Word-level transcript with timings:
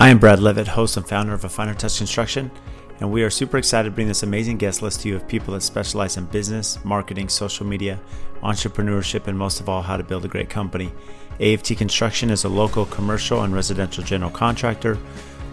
I 0.00 0.10
am 0.10 0.18
Brad 0.20 0.38
Levitt, 0.38 0.68
host 0.68 0.96
and 0.96 1.04
founder 1.04 1.32
of 1.32 1.42
A 1.42 1.48
Finer 1.48 1.74
Touch 1.74 1.98
Construction, 1.98 2.52
and 3.00 3.10
we 3.10 3.24
are 3.24 3.30
super 3.30 3.58
excited 3.58 3.88
to 3.88 3.94
bring 3.94 4.06
this 4.06 4.22
amazing 4.22 4.56
guest 4.56 4.80
list 4.80 5.00
to 5.00 5.08
you 5.08 5.16
of 5.16 5.26
people 5.26 5.54
that 5.54 5.60
specialize 5.62 6.16
in 6.16 6.26
business, 6.26 6.78
marketing, 6.84 7.28
social 7.28 7.66
media, 7.66 7.98
entrepreneurship, 8.44 9.26
and 9.26 9.36
most 9.36 9.58
of 9.58 9.68
all, 9.68 9.82
how 9.82 9.96
to 9.96 10.04
build 10.04 10.24
a 10.24 10.28
great 10.28 10.48
company. 10.48 10.92
AFT 11.40 11.76
Construction 11.76 12.30
is 12.30 12.44
a 12.44 12.48
local 12.48 12.86
commercial 12.86 13.42
and 13.42 13.52
residential 13.52 14.04
general 14.04 14.30
contractor 14.30 14.96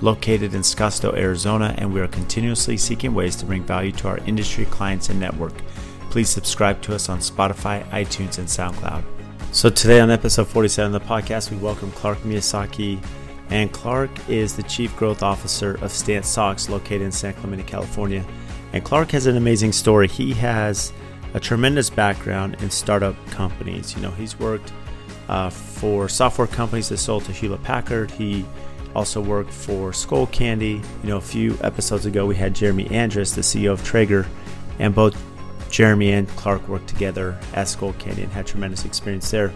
located 0.02 0.54
in 0.54 0.62
Scottsdale, 0.62 1.18
Arizona, 1.18 1.74
and 1.80 1.92
we 1.92 2.00
are 2.00 2.08
continuously 2.08 2.78
seeking 2.78 3.16
ways 3.16 3.36
to 3.38 3.48
bring 3.48 3.64
value 3.64 3.94
to 3.94 4.08
our 4.10 4.20
industry 4.28 4.66
clients 4.66 5.10
and 5.10 5.20
network. 5.20 5.58
Please 6.12 6.30
subscribe 6.30 6.84
to 6.84 6.94
us 6.94 7.10
on 7.10 7.18
Spotify, 7.18 7.84
iTunes, 7.90 8.38
and 8.38 8.48
SoundCloud. 8.48 9.04
So, 9.52 9.72
today 9.72 10.02
on 10.02 10.12
episode 10.12 10.48
47 10.48 10.94
of 10.94 11.02
the 11.02 11.08
podcast, 11.08 11.50
we 11.50 11.58
welcome 11.58 11.92
Clark 11.94 12.20
Miyasaki 12.20 13.04
and 13.50 13.72
Clark 13.72 14.10
is 14.30 14.56
the 14.56 14.64
Chief 14.64 14.96
Growth 14.96 15.24
Officer 15.24 15.76
of 15.84 15.92
Stance 15.92 16.28
Socks 16.28 16.70
located 16.70 17.04
in 17.04 17.12
San 17.12 17.34
Clemente, 17.34 17.64
California. 17.64 18.26
And 18.74 18.84
Clark 18.84 19.12
has 19.12 19.28
an 19.28 19.38
amazing 19.38 19.72
story. 19.72 20.08
He 20.08 20.34
has 20.34 20.92
a 21.34 21.40
tremendous 21.40 21.90
background 21.90 22.58
in 22.62 22.70
startup 22.70 23.16
companies. 23.28 23.96
You 23.96 24.02
know, 24.02 24.12
he's 24.12 24.40
worked 24.40 24.74
uh, 25.30 25.50
for 25.50 26.10
software 26.10 26.48
companies 26.48 26.90
that 26.90 26.98
sold 26.98 27.26
to 27.26 27.32
Hewlett 27.32 27.64
Packard. 27.64 28.12
He 28.12 28.46
also 28.96 29.22
worked 29.22 29.52
for 29.52 29.94
Skull 29.94 30.28
Candy. 30.28 30.82
You 31.04 31.10
know, 31.10 31.18
a 31.18 31.22
few 31.22 31.58
episodes 31.62 32.06
ago, 32.06 32.26
we 32.26 32.36
had 32.36 32.56
Jeremy 32.56 32.90
Andrus, 32.90 33.34
the 33.34 33.42
CEO 33.42 33.72
of 33.72 33.84
Traeger, 33.84 34.26
and 34.80 34.96
both 34.96 35.22
Jeremy 35.70 36.14
and 36.14 36.28
Clark 36.30 36.68
worked 36.68 36.88
together 36.88 37.38
at 37.54 37.68
Skull 37.68 37.94
Candy 37.94 38.24
and 38.24 38.32
had 38.32 38.48
tremendous 38.48 38.86
experience 38.86 39.30
there. 39.30 39.54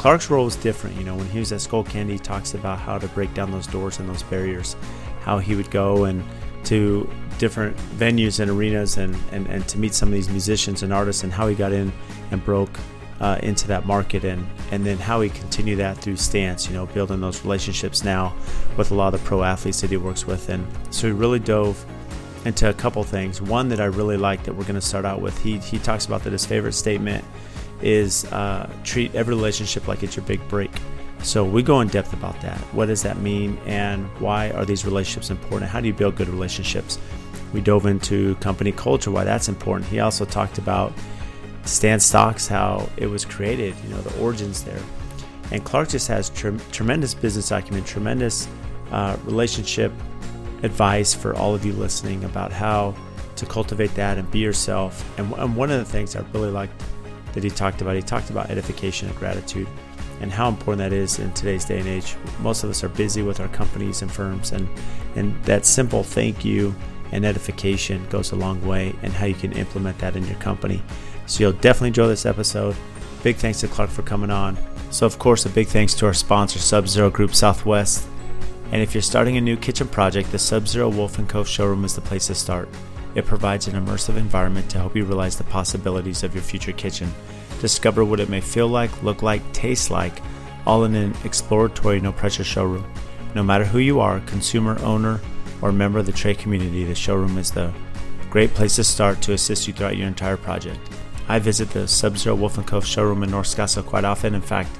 Clark's 0.00 0.30
role 0.30 0.46
is 0.46 0.56
different. 0.56 0.96
You 0.96 1.04
know, 1.04 1.14
when 1.14 1.26
he 1.26 1.38
was 1.38 1.52
at 1.52 1.60
Skullcandy, 1.60 2.12
he 2.12 2.18
talks 2.18 2.54
about 2.54 2.78
how 2.78 2.96
to 2.96 3.06
break 3.08 3.34
down 3.34 3.50
those 3.50 3.66
doors 3.66 3.98
and 3.98 4.08
those 4.08 4.22
barriers, 4.22 4.74
how 5.20 5.38
he 5.38 5.54
would 5.54 5.70
go 5.70 6.04
and 6.04 6.24
to 6.64 7.06
different 7.36 7.76
venues 7.98 8.40
and 8.40 8.50
arenas 8.50 8.96
and, 8.96 9.14
and, 9.30 9.46
and 9.48 9.68
to 9.68 9.76
meet 9.76 9.92
some 9.92 10.08
of 10.08 10.14
these 10.14 10.30
musicians 10.30 10.82
and 10.82 10.90
artists 10.90 11.22
and 11.22 11.30
how 11.30 11.46
he 11.48 11.54
got 11.54 11.70
in 11.70 11.92
and 12.30 12.42
broke 12.46 12.70
uh, 13.20 13.38
into 13.42 13.68
that 13.68 13.84
market 13.84 14.24
and, 14.24 14.46
and 14.70 14.86
then 14.86 14.96
how 14.96 15.20
he 15.20 15.28
continued 15.28 15.80
that 15.80 15.98
through 15.98 16.16
Stance, 16.16 16.66
you 16.66 16.72
know, 16.72 16.86
building 16.86 17.20
those 17.20 17.44
relationships 17.44 18.02
now 18.02 18.34
with 18.78 18.92
a 18.92 18.94
lot 18.94 19.12
of 19.12 19.20
the 19.20 19.26
pro 19.26 19.42
athletes 19.42 19.82
that 19.82 19.90
he 19.90 19.98
works 19.98 20.26
with. 20.26 20.48
And 20.48 20.66
so 20.88 21.08
he 21.08 21.12
really 21.12 21.40
dove 21.40 21.84
into 22.46 22.70
a 22.70 22.72
couple 22.72 23.04
things. 23.04 23.42
One 23.42 23.68
that 23.68 23.82
I 23.82 23.84
really 23.84 24.16
like 24.16 24.44
that 24.44 24.54
we're 24.54 24.64
going 24.64 24.76
to 24.76 24.80
start 24.80 25.04
out 25.04 25.20
with, 25.20 25.36
he, 25.42 25.58
he 25.58 25.78
talks 25.78 26.06
about 26.06 26.24
that 26.24 26.32
his 26.32 26.46
favorite 26.46 26.72
statement 26.72 27.22
is 27.82 28.24
uh, 28.26 28.70
treat 28.84 29.14
every 29.14 29.34
relationship 29.34 29.88
like 29.88 30.02
it's 30.02 30.16
your 30.16 30.24
big 30.24 30.46
break. 30.48 30.70
So 31.22 31.44
we 31.44 31.62
go 31.62 31.80
in 31.80 31.88
depth 31.88 32.12
about 32.12 32.40
that. 32.40 32.58
What 32.72 32.86
does 32.86 33.02
that 33.02 33.18
mean, 33.18 33.58
and 33.66 34.06
why 34.20 34.50
are 34.52 34.64
these 34.64 34.84
relationships 34.84 35.30
important? 35.30 35.70
How 35.70 35.80
do 35.80 35.86
you 35.86 35.92
build 35.92 36.16
good 36.16 36.28
relationships? 36.28 36.98
We 37.52 37.60
dove 37.60 37.86
into 37.86 38.36
company 38.36 38.72
culture, 38.72 39.10
why 39.10 39.24
that's 39.24 39.48
important. 39.48 39.90
He 39.90 40.00
also 40.00 40.24
talked 40.24 40.58
about 40.58 40.92
Stance 41.64 42.04
Socks, 42.04 42.48
how 42.48 42.88
it 42.96 43.06
was 43.06 43.24
created, 43.24 43.74
you 43.84 43.90
know, 43.90 44.00
the 44.00 44.18
origins 44.20 44.64
there. 44.64 44.80
And 45.52 45.62
Clark 45.64 45.90
just 45.90 46.08
has 46.08 46.30
tre- 46.30 46.56
tremendous 46.72 47.12
business 47.12 47.50
acumen, 47.50 47.84
tremendous 47.84 48.48
uh, 48.90 49.16
relationship 49.24 49.92
advice 50.62 51.12
for 51.12 51.34
all 51.36 51.54
of 51.54 51.64
you 51.64 51.72
listening 51.72 52.24
about 52.24 52.52
how 52.52 52.94
to 53.36 53.46
cultivate 53.46 53.94
that 53.94 54.16
and 54.16 54.30
be 54.30 54.38
yourself. 54.38 55.04
And, 55.18 55.32
and 55.34 55.56
one 55.56 55.70
of 55.70 55.78
the 55.78 55.84
things 55.84 56.16
I 56.16 56.20
really 56.32 56.50
liked 56.50 56.80
that 57.32 57.44
he 57.44 57.50
talked 57.50 57.80
about. 57.80 57.96
He 57.96 58.02
talked 58.02 58.30
about 58.30 58.50
edification 58.50 59.08
and 59.08 59.16
gratitude 59.18 59.68
and 60.20 60.30
how 60.30 60.48
important 60.48 60.78
that 60.78 60.92
is 60.92 61.18
in 61.18 61.32
today's 61.32 61.64
day 61.64 61.78
and 61.78 61.88
age. 61.88 62.16
Most 62.40 62.62
of 62.62 62.70
us 62.70 62.84
are 62.84 62.88
busy 62.90 63.22
with 63.22 63.40
our 63.40 63.48
companies 63.48 64.02
and 64.02 64.12
firms, 64.12 64.52
and, 64.52 64.68
and 65.16 65.42
that 65.44 65.64
simple 65.64 66.02
thank 66.02 66.44
you 66.44 66.74
and 67.12 67.24
edification 67.24 68.06
goes 68.08 68.32
a 68.32 68.36
long 68.36 68.64
way, 68.64 68.94
and 69.02 69.12
how 69.12 69.26
you 69.26 69.34
can 69.34 69.52
implement 69.52 69.98
that 69.98 70.14
in 70.16 70.26
your 70.26 70.38
company. 70.38 70.82
So 71.26 71.40
you'll 71.40 71.52
definitely 71.52 71.88
enjoy 71.88 72.06
this 72.06 72.26
episode. 72.26 72.76
Big 73.22 73.36
thanks 73.36 73.60
to 73.60 73.68
Clark 73.68 73.90
for 73.90 74.02
coming 74.02 74.30
on. 74.30 74.56
So, 74.90 75.06
of 75.06 75.18
course, 75.18 75.46
a 75.46 75.48
big 75.48 75.68
thanks 75.68 75.94
to 75.94 76.06
our 76.06 76.14
sponsor, 76.14 76.58
Sub 76.58 76.88
Zero 76.88 77.10
Group 77.10 77.34
Southwest. 77.34 78.06
And 78.72 78.82
if 78.82 78.94
you're 78.94 79.02
starting 79.02 79.36
a 79.36 79.40
new 79.40 79.56
kitchen 79.56 79.88
project, 79.88 80.30
the 80.30 80.38
Sub 80.38 80.68
Zero 80.68 80.88
Wolf 80.88 81.18
and 81.18 81.28
Cove 81.28 81.48
showroom 81.48 81.84
is 81.84 81.94
the 81.94 82.00
place 82.00 82.28
to 82.28 82.34
start. 82.34 82.68
It 83.14 83.26
provides 83.26 83.66
an 83.66 83.74
immersive 83.74 84.16
environment 84.16 84.70
to 84.70 84.78
help 84.78 84.94
you 84.94 85.04
realize 85.04 85.36
the 85.36 85.44
possibilities 85.44 86.22
of 86.22 86.34
your 86.34 86.42
future 86.42 86.72
kitchen. 86.72 87.12
Discover 87.60 88.04
what 88.04 88.20
it 88.20 88.28
may 88.28 88.40
feel 88.40 88.68
like, 88.68 89.02
look 89.02 89.22
like, 89.22 89.52
taste 89.52 89.90
like, 89.90 90.20
all 90.66 90.84
in 90.84 90.94
an 90.94 91.14
exploratory, 91.24 92.00
no 92.00 92.12
pressure 92.12 92.44
showroom. 92.44 92.90
No 93.34 93.42
matter 93.42 93.64
who 93.64 93.78
you 93.78 94.00
are, 94.00 94.20
consumer, 94.20 94.78
owner, 94.80 95.20
or 95.62 95.72
member 95.72 95.98
of 95.98 96.06
the 96.06 96.12
trade 96.12 96.38
community, 96.38 96.84
the 96.84 96.94
showroom 96.94 97.38
is 97.38 97.50
the 97.50 97.72
great 98.30 98.54
place 98.54 98.76
to 98.76 98.84
start 98.84 99.20
to 99.22 99.32
assist 99.32 99.66
you 99.66 99.74
throughout 99.74 99.96
your 99.96 100.06
entire 100.06 100.36
project. 100.36 100.80
I 101.28 101.38
visit 101.38 101.70
the 101.70 101.86
Sub 101.86 102.16
Zero 102.16 102.34
Wolf 102.34 102.58
and 102.58 102.66
Cove 102.66 102.86
showroom 102.86 103.22
in 103.22 103.30
North 103.30 103.46
Scottsdale 103.46 103.86
quite 103.86 104.04
often. 104.04 104.34
In 104.34 104.40
fact, 104.40 104.70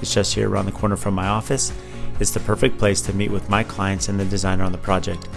it's 0.00 0.14
just 0.14 0.34
here 0.34 0.48
around 0.48 0.66
the 0.66 0.72
corner 0.72 0.96
from 0.96 1.14
my 1.14 1.28
office. 1.28 1.72
It's 2.20 2.30
the 2.30 2.40
perfect 2.40 2.78
place 2.78 3.00
to 3.02 3.12
meet 3.12 3.30
with 3.30 3.48
my 3.48 3.62
clients 3.62 4.08
and 4.08 4.18
the 4.18 4.24
designer 4.24 4.64
on 4.64 4.72
the 4.72 4.78
project. 4.78 5.28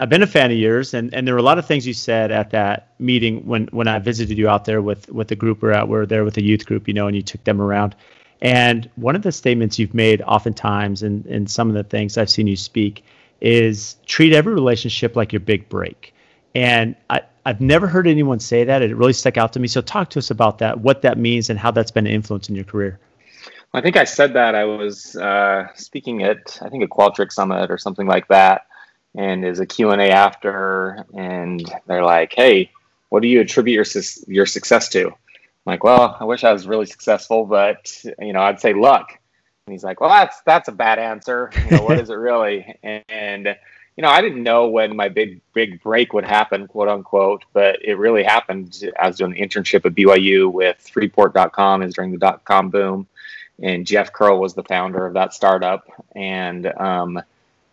I've 0.00 0.08
been 0.08 0.22
a 0.22 0.28
fan 0.28 0.52
of 0.52 0.56
yours, 0.56 0.94
and, 0.94 1.12
and 1.12 1.26
there 1.26 1.34
were 1.34 1.40
a 1.40 1.44
lot 1.44 1.58
of 1.58 1.66
things 1.66 1.84
you 1.84 1.92
said 1.92 2.30
at 2.30 2.50
that 2.50 2.92
meeting 3.00 3.44
when, 3.44 3.66
when 3.72 3.88
I 3.88 3.98
visited 3.98 4.38
you 4.38 4.48
out 4.48 4.64
there 4.64 4.80
with 4.80 5.08
with 5.10 5.26
the 5.28 5.34
group 5.34 5.60
we're 5.60 5.72
out. 5.72 5.88
We're 5.88 6.06
there 6.06 6.24
with 6.24 6.36
a 6.36 6.42
youth 6.42 6.66
group, 6.66 6.86
you 6.86 6.94
know, 6.94 7.08
and 7.08 7.16
you 7.16 7.22
took 7.22 7.42
them 7.42 7.60
around. 7.60 7.96
And 8.40 8.88
one 8.94 9.16
of 9.16 9.22
the 9.22 9.32
statements 9.32 9.76
you've 9.76 9.94
made 9.94 10.22
oftentimes, 10.22 11.02
and 11.02 11.26
and 11.26 11.50
some 11.50 11.68
of 11.68 11.74
the 11.74 11.82
things 11.82 12.16
I've 12.16 12.30
seen 12.30 12.46
you 12.46 12.56
speak, 12.56 13.04
is 13.40 13.96
treat 14.06 14.32
every 14.32 14.54
relationship 14.54 15.16
like 15.16 15.32
your 15.32 15.40
big 15.40 15.68
break. 15.68 16.14
And 16.54 16.94
I, 17.10 17.22
I've 17.44 17.60
never 17.60 17.88
heard 17.88 18.06
anyone 18.06 18.38
say 18.38 18.62
that. 18.62 18.82
It 18.82 18.94
really 18.96 19.12
stuck 19.12 19.36
out 19.36 19.52
to 19.54 19.60
me. 19.60 19.66
So 19.66 19.80
talk 19.80 20.10
to 20.10 20.20
us 20.20 20.30
about 20.30 20.58
that, 20.58 20.80
what 20.80 21.02
that 21.02 21.18
means, 21.18 21.50
and 21.50 21.58
how 21.58 21.72
that's 21.72 21.90
been 21.90 22.06
an 22.06 22.12
influence 22.12 22.48
in 22.48 22.54
your 22.54 22.64
career. 22.64 23.00
I 23.74 23.80
think 23.80 23.96
I 23.96 24.04
said 24.04 24.32
that 24.34 24.54
I 24.54 24.64
was 24.64 25.16
uh, 25.16 25.66
speaking 25.74 26.22
at 26.22 26.58
I 26.62 26.68
think 26.68 26.84
a 26.84 26.86
Qualtrics 26.86 27.32
Summit 27.32 27.70
or 27.70 27.78
something 27.78 28.06
like 28.06 28.28
that 28.28 28.62
and 29.14 29.42
there's 29.42 29.60
a 29.60 29.66
Q&A 29.66 30.10
after 30.10 31.04
and 31.14 31.62
they're 31.86 32.04
like, 32.04 32.34
"Hey, 32.34 32.70
what 33.08 33.22
do 33.22 33.28
you 33.28 33.40
attribute 33.40 33.74
your 33.94 34.02
your 34.26 34.46
success 34.46 34.88
to?" 34.90 35.06
I'm 35.06 35.14
like, 35.66 35.84
"Well, 35.84 36.16
I 36.20 36.24
wish 36.24 36.44
I 36.44 36.52
was 36.52 36.66
really 36.66 36.86
successful, 36.86 37.44
but 37.44 38.02
you 38.20 38.32
know, 38.32 38.40
I'd 38.40 38.60
say 38.60 38.74
luck." 38.74 39.18
And 39.66 39.72
he's 39.72 39.84
like, 39.84 40.00
"Well, 40.00 40.10
that's 40.10 40.40
that's 40.42 40.68
a 40.68 40.72
bad 40.72 40.98
answer. 40.98 41.50
You 41.64 41.76
know, 41.76 41.82
what 41.84 41.98
is 41.98 42.10
it 42.10 42.14
really?" 42.18 42.78
And, 42.82 43.04
and 43.08 43.56
you 43.96 44.02
know, 44.02 44.10
I 44.10 44.20
didn't 44.20 44.44
know 44.44 44.68
when 44.68 44.94
my 44.94 45.08
big 45.08 45.40
big 45.54 45.82
break 45.82 46.12
would 46.12 46.24
happen, 46.24 46.68
quote 46.68 46.88
unquote, 46.88 47.44
but 47.52 47.84
it 47.84 47.98
really 47.98 48.22
happened. 48.22 48.84
I 48.98 49.08
was 49.08 49.16
doing 49.16 49.36
an 49.36 49.48
internship 49.48 49.84
at 49.84 49.94
BYU 49.94 50.52
with 50.52 50.78
Freeport.com 50.88 51.82
is 51.82 51.94
during 51.94 52.12
the 52.12 52.18
dot 52.18 52.44
com 52.44 52.70
boom, 52.70 53.08
and 53.60 53.84
Jeff 53.84 54.12
Kearl 54.12 54.38
was 54.40 54.54
the 54.54 54.62
founder 54.62 55.04
of 55.04 55.14
that 55.14 55.34
startup, 55.34 55.88
and 56.14 56.66
um, 56.78 57.20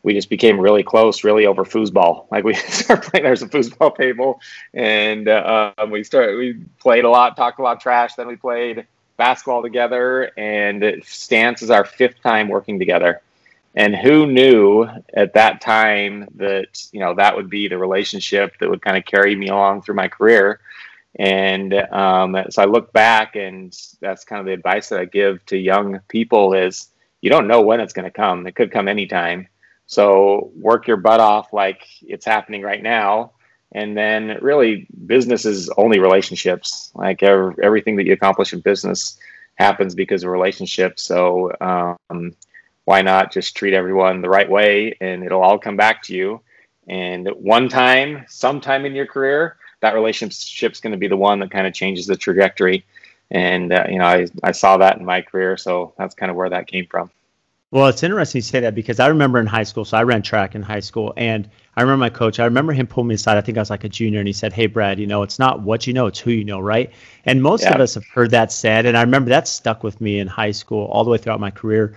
we 0.06 0.13
just 0.13 0.30
became 0.30 0.60
really 0.60 0.84
close, 0.84 1.24
really 1.24 1.48
over 1.48 1.66
foosball. 1.66 2.28
Like 2.30 2.44
we 2.44 2.54
started 2.54 3.10
playing. 3.10 3.25
There's 3.25 3.42
a 3.42 3.48
foosball 3.48 3.98
table, 3.98 4.40
and 4.74 5.28
uh, 5.28 5.74
we 5.90 6.04
started. 6.04 6.38
We 6.38 6.54
played 6.80 7.06
a 7.06 7.10
lot, 7.10 7.36
talked 7.36 7.60
a 7.60 7.63
lot 7.63 7.81
trash. 7.81 8.13
Then 8.13 8.28
we 8.28 8.36
played 8.36 8.86
basketball 9.18 9.63
together, 9.63 10.31
and 10.38 11.02
Stance 11.04 11.63
is 11.63 11.72
our 11.72 11.84
fifth 11.84 12.22
time 12.22 12.50
working 12.50 12.78
together 12.78 13.22
and 13.74 13.94
who 13.96 14.25
knew 14.25 14.88
at 15.13 15.34
that 15.34 15.60
time 15.60 16.28
that 16.36 16.88
you 16.92 17.00
know 17.00 17.16
that 17.16 17.36
would 17.36 17.50
be 17.50 17.68
the 17.68 17.78
relationship 17.78 18.54
that 18.60 18.69
would 18.69 18.81
kind 18.81 18.96
of 18.96 19.04
carry 19.06 19.36
me 19.36 19.48
along 19.48 19.81
through 19.81 19.96
my 19.96 20.07
career 20.07 20.60
and 21.18 21.74
um, 21.74 22.38
so 22.50 22.62
i 22.62 22.66
look 22.66 22.94
back 22.94 23.36
and 23.36 23.78
that's 24.00 24.24
kind 24.24 24.40
of 24.40 24.46
the 24.46 24.54
advice 24.54 24.88
that 24.90 25.00
i 25.00 25.06
give 25.06 25.46
to 25.46 25.57
young 25.57 26.00
people 26.07 26.54
is 26.54 26.88
you 27.22 27.30
don't 27.30 27.48
know 27.48 27.62
when 27.62 27.81
it's 27.81 27.92
going 27.92 28.06
to 28.06 28.12
come 28.12 28.48
it 28.48 28.56
could 28.56 28.72
come 28.72 28.88
anytime 28.88 29.46
so 29.87 30.51
work 30.55 30.87
your 30.87 30.97
butt 30.97 31.19
off 31.19 31.53
like 31.53 31.81
it's 32.01 32.25
happening 32.25 32.61
right 32.61 32.81
now. 32.81 33.31
And 33.71 33.97
then 33.97 34.37
really 34.41 34.87
business 35.05 35.45
is 35.45 35.69
only 35.77 35.99
relationships. 35.99 36.91
Like 36.95 37.23
everything 37.23 37.97
that 37.97 38.05
you 38.05 38.13
accomplish 38.13 38.53
in 38.53 38.61
business 38.61 39.19
happens 39.55 39.95
because 39.95 40.23
of 40.23 40.29
relationships. 40.29 41.03
So 41.03 41.51
um, 41.61 42.35
why 42.85 43.01
not 43.01 43.31
just 43.31 43.55
treat 43.55 43.73
everyone 43.73 44.21
the 44.21 44.29
right 44.29 44.49
way 44.49 44.95
and 45.01 45.23
it'll 45.23 45.41
all 45.41 45.59
come 45.59 45.77
back 45.77 46.03
to 46.03 46.15
you. 46.15 46.41
And 46.87 47.27
one 47.35 47.67
time 47.69 48.25
sometime 48.27 48.85
in 48.85 48.95
your 48.95 49.07
career 49.07 49.57
that 49.81 49.93
relationship's 49.93 50.79
going 50.79 50.93
to 50.93 50.97
be 50.97 51.07
the 51.07 51.17
one 51.17 51.39
that 51.39 51.51
kind 51.51 51.67
of 51.67 51.73
changes 51.73 52.07
the 52.07 52.15
trajectory. 52.15 52.85
And 53.29 53.73
uh, 53.73 53.85
you 53.89 53.99
know 53.99 54.05
I, 54.05 54.27
I 54.41 54.51
saw 54.51 54.77
that 54.77 54.97
in 54.97 55.05
my 55.05 55.21
career 55.21 55.57
so 55.57 55.93
that's 55.97 56.15
kind 56.15 56.29
of 56.29 56.35
where 56.35 56.49
that 56.49 56.67
came 56.67 56.85
from 56.85 57.09
well 57.75 57.88
it's 57.88 58.04
interesting 58.04 58.39
you 58.39 58.44
say 58.44 58.60
that 58.62 58.74
because 58.74 59.00
i 59.00 59.07
remember 59.07 59.39
in 59.39 59.45
high 59.45 59.63
school 59.63 59.83
so 59.83 59.98
i 59.98 60.04
ran 60.04 60.22
track 60.22 60.56
in 60.56 60.62
high 60.62 60.80
school 60.80 61.13
and 61.18 61.50
i 61.75 61.81
remember 61.81 62.00
my 62.00 62.10
coach 62.10 62.39
i 62.39 62.45
remember 62.45 62.72
him 62.72 62.88
pulling 62.88 63.10
me 63.10 63.16
aside 63.16 63.38
i 63.38 63.42
think 63.42 63.57
i 63.57 63.62
was 63.62 63.69
like 63.69 63.83
a 63.83 63.89
junior 63.89 64.19
and 64.19 64.27
he 64.27 64.33
said 64.33 64.54
hey 64.54 64.66
brad 64.66 65.00
you 65.00 65.06
know 65.06 65.24
it's 65.24 65.39
not 65.39 65.62
what 65.62 65.86
you 65.86 65.94
know 65.94 66.06
it's 66.06 66.19
who 66.19 66.31
you 66.31 66.45
know 66.45 66.60
right 66.60 66.92
and 67.25 67.44
most 67.44 67.63
yeah. 67.63 67.74
of 67.74 67.81
us 67.81 67.95
have 67.95 68.06
heard 68.07 68.31
that 68.31 68.51
said 68.51 68.86
and 68.86 68.98
i 68.98 69.01
remember 69.01 69.30
that 69.30 69.48
stuck 69.48 69.83
with 69.83 70.00
me 70.00 70.19
in 70.19 70.27
high 70.27 70.51
school 70.51 70.86
all 70.86 71.04
the 71.04 71.10
way 71.10 71.18
throughout 71.18 71.39
my 71.39 71.51
career 71.51 71.95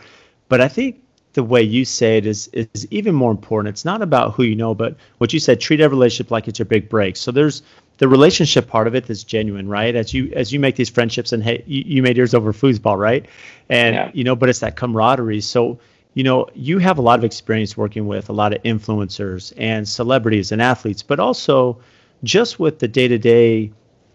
but 0.49 0.61
I 0.61 0.69
think 0.69 1.03
the 1.35 1.43
way 1.43 1.63
you 1.63 1.85
say 1.85 2.17
it 2.17 2.27
is 2.27 2.49
is 2.49 2.87
even 2.91 3.15
more 3.15 3.31
important. 3.31 3.73
It's 3.75 3.85
not 3.85 4.03
about 4.03 4.35
who 4.35 4.43
you 4.43 4.57
know, 4.57 4.75
but 4.75 4.97
what 5.19 5.33
you 5.33 5.39
said. 5.39 5.61
Treat 5.61 5.81
every 5.81 5.97
relationship 5.97 6.31
like 6.31 6.49
it's 6.49 6.59
your 6.59 6.67
big 6.67 6.89
break. 6.89 7.17
So 7.17 7.31
there's 7.31 7.63
the 7.99 8.09
relationship 8.09 8.69
part 8.69 8.87
of 8.87 8.95
it 8.95 9.07
that's 9.07 9.25
genuine, 9.25 9.69
right? 9.69 9.95
As 9.95 10.15
you 10.15 10.33
as 10.35 10.53
you 10.53 10.61
make 10.61 10.77
these 10.77 10.89
friendships, 10.89 11.33
and 11.33 11.43
hey, 11.43 11.63
you, 11.67 11.83
you 11.87 12.03
made 12.03 12.17
yours 12.17 12.35
over 12.35 12.53
foosball, 12.53 12.97
right? 12.97 13.27
And 13.69 13.95
yeah. 13.95 14.11
you 14.15 14.25
know, 14.25 14.35
but 14.35 14.49
it's 14.49 14.61
that 14.61 14.77
camaraderie. 14.77 15.41
So 15.41 15.79
you 16.15 16.25
know, 16.25 16.49
you 16.55 16.79
have 16.79 16.99
a 16.99 17.03
lot 17.03 17.19
of 17.19 17.25
experience 17.25 17.77
working 17.77 18.07
with 18.07 18.29
a 18.29 18.33
lot 18.33 18.53
of 18.53 18.63
influencers 18.63 19.53
and 19.57 19.89
celebrities 19.89 20.51
and 20.51 20.61
athletes, 20.61 21.03
but 21.03 21.21
also 21.21 21.79
just 22.25 22.59
with 22.59 22.79
the 22.79 22.89
day 22.89 23.07
to 23.07 23.19
day, 23.19 23.71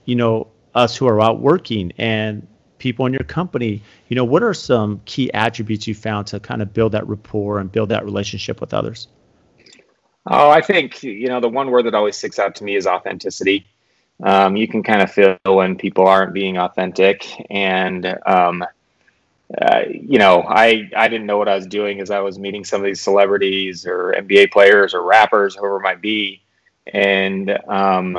you 0.06 0.16
know, 0.16 0.48
us 0.76 0.98
who 0.98 1.08
are 1.08 1.22
out 1.22 1.40
working 1.40 1.94
and 1.98 2.46
people 2.78 3.06
in 3.06 3.14
your 3.14 3.24
company, 3.24 3.82
you 4.10 4.16
know, 4.16 4.26
what 4.26 4.44
are 4.44 4.54
some 4.54 5.00
key 5.06 5.32
attributes 5.34 5.88
you 5.88 5.96
found 5.96 6.28
to 6.28 6.40
kind 6.40 6.62
of 6.62 6.74
build 6.74 6.92
that 6.92 7.08
rapport 7.08 7.60
and 7.60 7.72
build 7.72 7.90
that 7.90 8.04
relationship 8.04 8.60
with 8.60 8.74
others? 8.74 9.08
Oh, 10.26 10.50
I 10.50 10.62
think, 10.62 11.04
you 11.04 11.28
know, 11.28 11.40
the 11.40 11.50
one 11.50 11.70
word 11.70 11.86
that 11.86 11.94
always 11.94 12.18
sticks 12.18 12.40
out 12.40 12.56
to 12.56 12.64
me 12.64 12.76
is 12.76 12.88
authenticity. 12.88 13.66
Um, 14.22 14.56
you 14.56 14.68
can 14.68 14.84
kind 14.84 15.02
of 15.02 15.12
feel 15.12 15.38
when 15.46 15.76
people 15.76 16.08
aren't 16.08 16.34
being 16.34 16.58
authentic. 16.58 17.26
And, 17.50 18.18
um, 18.26 18.64
uh, 19.62 19.82
you 19.90 20.18
know, 20.18 20.44
I, 20.48 20.90
I 20.96 21.08
didn't 21.08 21.28
know 21.28 21.38
what 21.38 21.50
I 21.50 21.56
was 21.56 21.68
doing 21.68 22.00
as 22.00 22.12
I 22.12 22.20
was 22.20 22.40
meeting 22.40 22.64
some 22.64 22.82
of 22.82 22.86
these 22.86 23.02
celebrities 23.02 23.86
or 23.86 24.14
NBA 24.18 24.52
players 24.52 24.94
or 24.94 25.04
rappers, 25.04 25.56
whoever 25.56 25.78
it 25.78 25.84
might 25.84 26.02
be. 26.02 26.42
And 26.88 27.50
um, 27.68 28.18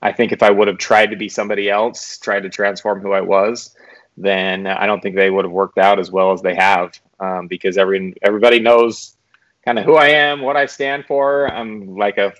I 0.00 0.12
think 0.12 0.32
if 0.32 0.42
I 0.42 0.50
would 0.50 0.68
have 0.68 0.78
tried 0.78 1.10
to 1.10 1.16
be 1.16 1.28
somebody 1.28 1.68
else, 1.68 2.18
tried 2.18 2.40
to 2.40 2.48
transform 2.48 3.00
who 3.00 3.12
I 3.12 3.20
was, 3.20 3.74
then 4.16 4.66
I 4.66 4.86
don't 4.86 5.00
think 5.00 5.16
they 5.16 5.30
would 5.30 5.44
have 5.44 5.52
worked 5.52 5.78
out 5.78 5.98
as 5.98 6.10
well 6.10 6.32
as 6.32 6.42
they 6.42 6.54
have 6.54 6.98
um, 7.20 7.46
because 7.46 7.78
every 7.78 8.14
everybody 8.22 8.60
knows 8.60 9.16
kind 9.64 9.78
of 9.78 9.84
who 9.84 9.94
I 9.94 10.08
am, 10.08 10.40
what 10.40 10.56
I 10.56 10.66
stand 10.66 11.04
for. 11.06 11.52
I'm 11.52 11.96
like 11.96 12.18
a 12.18 12.32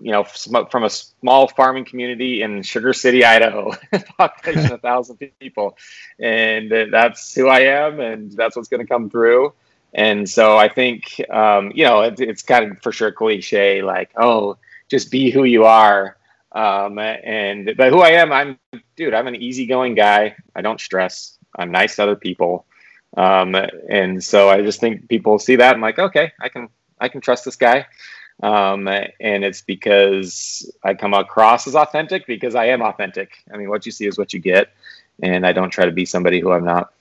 you 0.00 0.12
know 0.12 0.24
from 0.24 0.84
a 0.84 0.90
small 0.90 1.48
farming 1.48 1.84
community 1.84 2.42
in 2.42 2.62
Sugar 2.62 2.92
City, 2.92 3.24
Idaho, 3.24 3.72
population 4.18 4.72
a 4.72 4.78
thousand 4.78 5.18
people, 5.38 5.76
and 6.18 6.70
that's 6.92 7.34
who 7.34 7.48
I 7.48 7.60
am, 7.60 8.00
and 8.00 8.32
that's 8.32 8.56
what's 8.56 8.68
going 8.68 8.84
to 8.84 8.88
come 8.88 9.10
through. 9.10 9.52
And 9.92 10.28
so 10.28 10.56
I 10.56 10.68
think 10.68 11.20
um, 11.30 11.72
you 11.74 11.84
know 11.84 12.02
it, 12.02 12.20
it's 12.20 12.42
kind 12.42 12.70
of 12.70 12.82
for 12.82 12.92
sure 12.92 13.12
cliche, 13.12 13.82
like 13.82 14.10
oh, 14.16 14.56
just 14.88 15.10
be 15.10 15.30
who 15.30 15.44
you 15.44 15.64
are. 15.64 16.16
Um, 16.52 16.98
and 16.98 17.74
but 17.76 17.90
who 17.90 18.00
I 18.00 18.10
am, 18.10 18.32
I'm 18.32 18.58
dude. 18.96 19.14
I'm 19.14 19.26
an 19.26 19.36
easygoing 19.36 19.94
guy. 19.94 20.36
I 20.54 20.62
don't 20.62 20.80
stress. 20.80 21.38
I'm 21.56 21.70
nice 21.70 21.96
to 21.96 22.04
other 22.04 22.16
people. 22.16 22.66
Um, 23.16 23.54
and 23.88 24.22
so 24.22 24.48
I 24.50 24.62
just 24.62 24.80
think 24.80 25.08
people 25.08 25.38
see 25.38 25.56
that. 25.56 25.74
I'm 25.74 25.80
like, 25.80 25.98
okay, 25.98 26.32
I 26.40 26.48
can 26.48 26.68
I 27.00 27.08
can 27.08 27.20
trust 27.20 27.44
this 27.44 27.56
guy. 27.56 27.86
Um, 28.42 28.88
and 28.88 29.44
it's 29.44 29.62
because 29.62 30.70
I 30.82 30.94
come 30.94 31.14
across 31.14 31.66
as 31.66 31.76
authentic 31.76 32.26
because 32.26 32.54
I 32.54 32.66
am 32.66 32.82
authentic. 32.82 33.32
I 33.52 33.56
mean, 33.56 33.68
what 33.68 33.86
you 33.86 33.92
see 33.92 34.06
is 34.06 34.18
what 34.18 34.32
you 34.32 34.40
get, 34.40 34.72
and 35.22 35.46
I 35.46 35.52
don't 35.52 35.70
try 35.70 35.86
to 35.86 35.92
be 35.92 36.04
somebody 36.04 36.40
who 36.40 36.50
I'm 36.52 36.64
not 36.64 36.92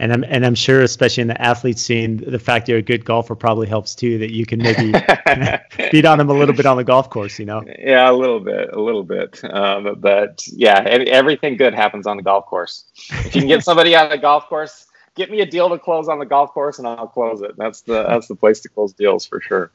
and 0.00 0.14
I'm 0.14 0.24
and 0.24 0.46
I'm 0.46 0.54
sure, 0.54 0.80
especially 0.82 1.20
in 1.20 1.28
the 1.28 1.40
athlete 1.40 1.78
scene, 1.78 2.16
the 2.16 2.38
fact 2.38 2.68
you're 2.68 2.78
a 2.78 2.82
good 2.82 3.04
golfer 3.04 3.34
probably 3.34 3.68
helps 3.68 3.94
too. 3.94 4.16
That 4.16 4.32
you 4.32 4.46
can 4.46 4.58
maybe 4.58 4.92
beat 5.92 6.06
on 6.06 6.16
them 6.16 6.30
a 6.30 6.32
little 6.32 6.54
bit 6.54 6.64
on 6.64 6.78
the 6.78 6.84
golf 6.84 7.10
course, 7.10 7.38
you 7.38 7.44
know. 7.44 7.62
Yeah, 7.78 8.10
a 8.10 8.14
little 8.14 8.40
bit, 8.40 8.72
a 8.72 8.80
little 8.80 9.04
bit. 9.04 9.44
Um, 9.44 9.96
but 9.98 10.42
yeah, 10.48 10.80
everything 10.80 11.58
good 11.58 11.74
happens 11.74 12.06
on 12.06 12.16
the 12.16 12.22
golf 12.22 12.46
course. 12.46 12.84
If 13.10 13.34
you 13.34 13.42
can 13.42 13.48
get 13.48 13.62
somebody 13.62 13.94
on 13.94 14.08
the 14.08 14.16
golf 14.16 14.48
course, 14.48 14.86
get 15.16 15.30
me 15.30 15.40
a 15.40 15.46
deal 15.46 15.68
to 15.68 15.78
close 15.78 16.08
on 16.08 16.18
the 16.18 16.26
golf 16.26 16.52
course, 16.52 16.78
and 16.78 16.86
I'll 16.86 17.06
close 17.06 17.42
it. 17.42 17.56
That's 17.56 17.82
the 17.82 18.04
that's 18.04 18.28
the 18.28 18.36
place 18.36 18.60
to 18.60 18.68
close 18.68 18.92
deals 18.92 19.26
for 19.26 19.40
sure. 19.40 19.70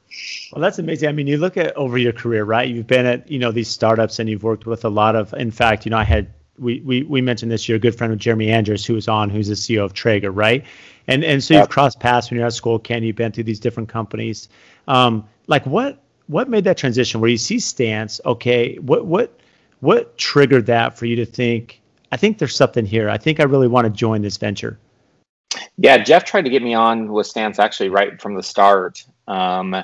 Well, 0.51 0.61
that's 0.61 0.79
amazing. 0.79 1.09
I 1.09 1.11
mean, 1.11 1.27
you 1.27 1.37
look 1.37 1.57
at 1.57 1.75
over 1.75 1.97
your 1.97 2.13
career, 2.13 2.43
right? 2.43 2.67
You've 2.67 2.87
been 2.87 3.05
at 3.05 3.29
you 3.29 3.39
know 3.39 3.51
these 3.51 3.69
startups, 3.69 4.19
and 4.19 4.29
you've 4.29 4.43
worked 4.43 4.65
with 4.65 4.85
a 4.85 4.89
lot 4.89 5.15
of. 5.15 5.33
In 5.33 5.51
fact, 5.51 5.86
you 5.86 5.91
know, 5.91 5.98
I 5.98 6.03
had 6.03 6.33
we, 6.57 6.81
we, 6.81 7.03
we 7.03 7.21
mentioned 7.21 7.51
this. 7.51 7.67
You're 7.67 7.77
a 7.77 7.79
good 7.79 7.95
friend 7.95 8.13
of 8.13 8.19
Jeremy 8.19 8.50
Andrus, 8.50 8.86
who 8.86 8.93
was 8.93 9.07
on, 9.07 9.29
who's 9.29 9.48
the 9.48 9.55
CEO 9.55 9.83
of 9.83 9.93
Traeger, 9.93 10.31
right? 10.31 10.63
And 11.07 11.24
and 11.24 11.43
so 11.43 11.53
yep. 11.53 11.63
you've 11.63 11.69
crossed 11.69 12.00
paths 12.00 12.29
when 12.29 12.38
you're 12.38 12.48
at 12.48 12.53
Skullcandy, 12.53 13.07
you've 13.07 13.15
been 13.15 13.31
through 13.31 13.43
these 13.43 13.60
different 13.60 13.89
companies. 13.89 14.50
Um, 14.88 15.27
like 15.48 15.65
what 15.65 16.01
what 16.27 16.50
made 16.50 16.63
that 16.63 16.77
transition 16.77 17.21
where 17.21 17.29
you 17.29 17.38
see 17.38 17.60
Stance? 17.60 18.19
Okay, 18.25 18.77
what 18.77 19.05
what 19.05 19.39
what 19.81 20.17
triggered 20.17 20.65
that 20.67 20.98
for 20.98 21.05
you 21.05 21.15
to 21.17 21.25
think? 21.25 21.81
I 22.12 22.17
think 22.17 22.38
there's 22.38 22.55
something 22.55 22.86
here. 22.86 23.10
I 23.10 23.17
think 23.17 23.39
I 23.39 23.43
really 23.43 23.67
want 23.67 23.86
to 23.86 23.91
join 23.91 24.21
this 24.21 24.38
venture. 24.38 24.79
Yeah, 25.77 25.97
Jeff 25.97 26.25
tried 26.25 26.43
to 26.43 26.50
get 26.50 26.63
me 26.63 26.74
on 26.74 27.12
with 27.12 27.27
Stance 27.27 27.59
actually 27.59 27.89
right 27.89 28.21
from 28.21 28.35
the 28.35 28.43
start. 28.43 29.05
Um, 29.27 29.75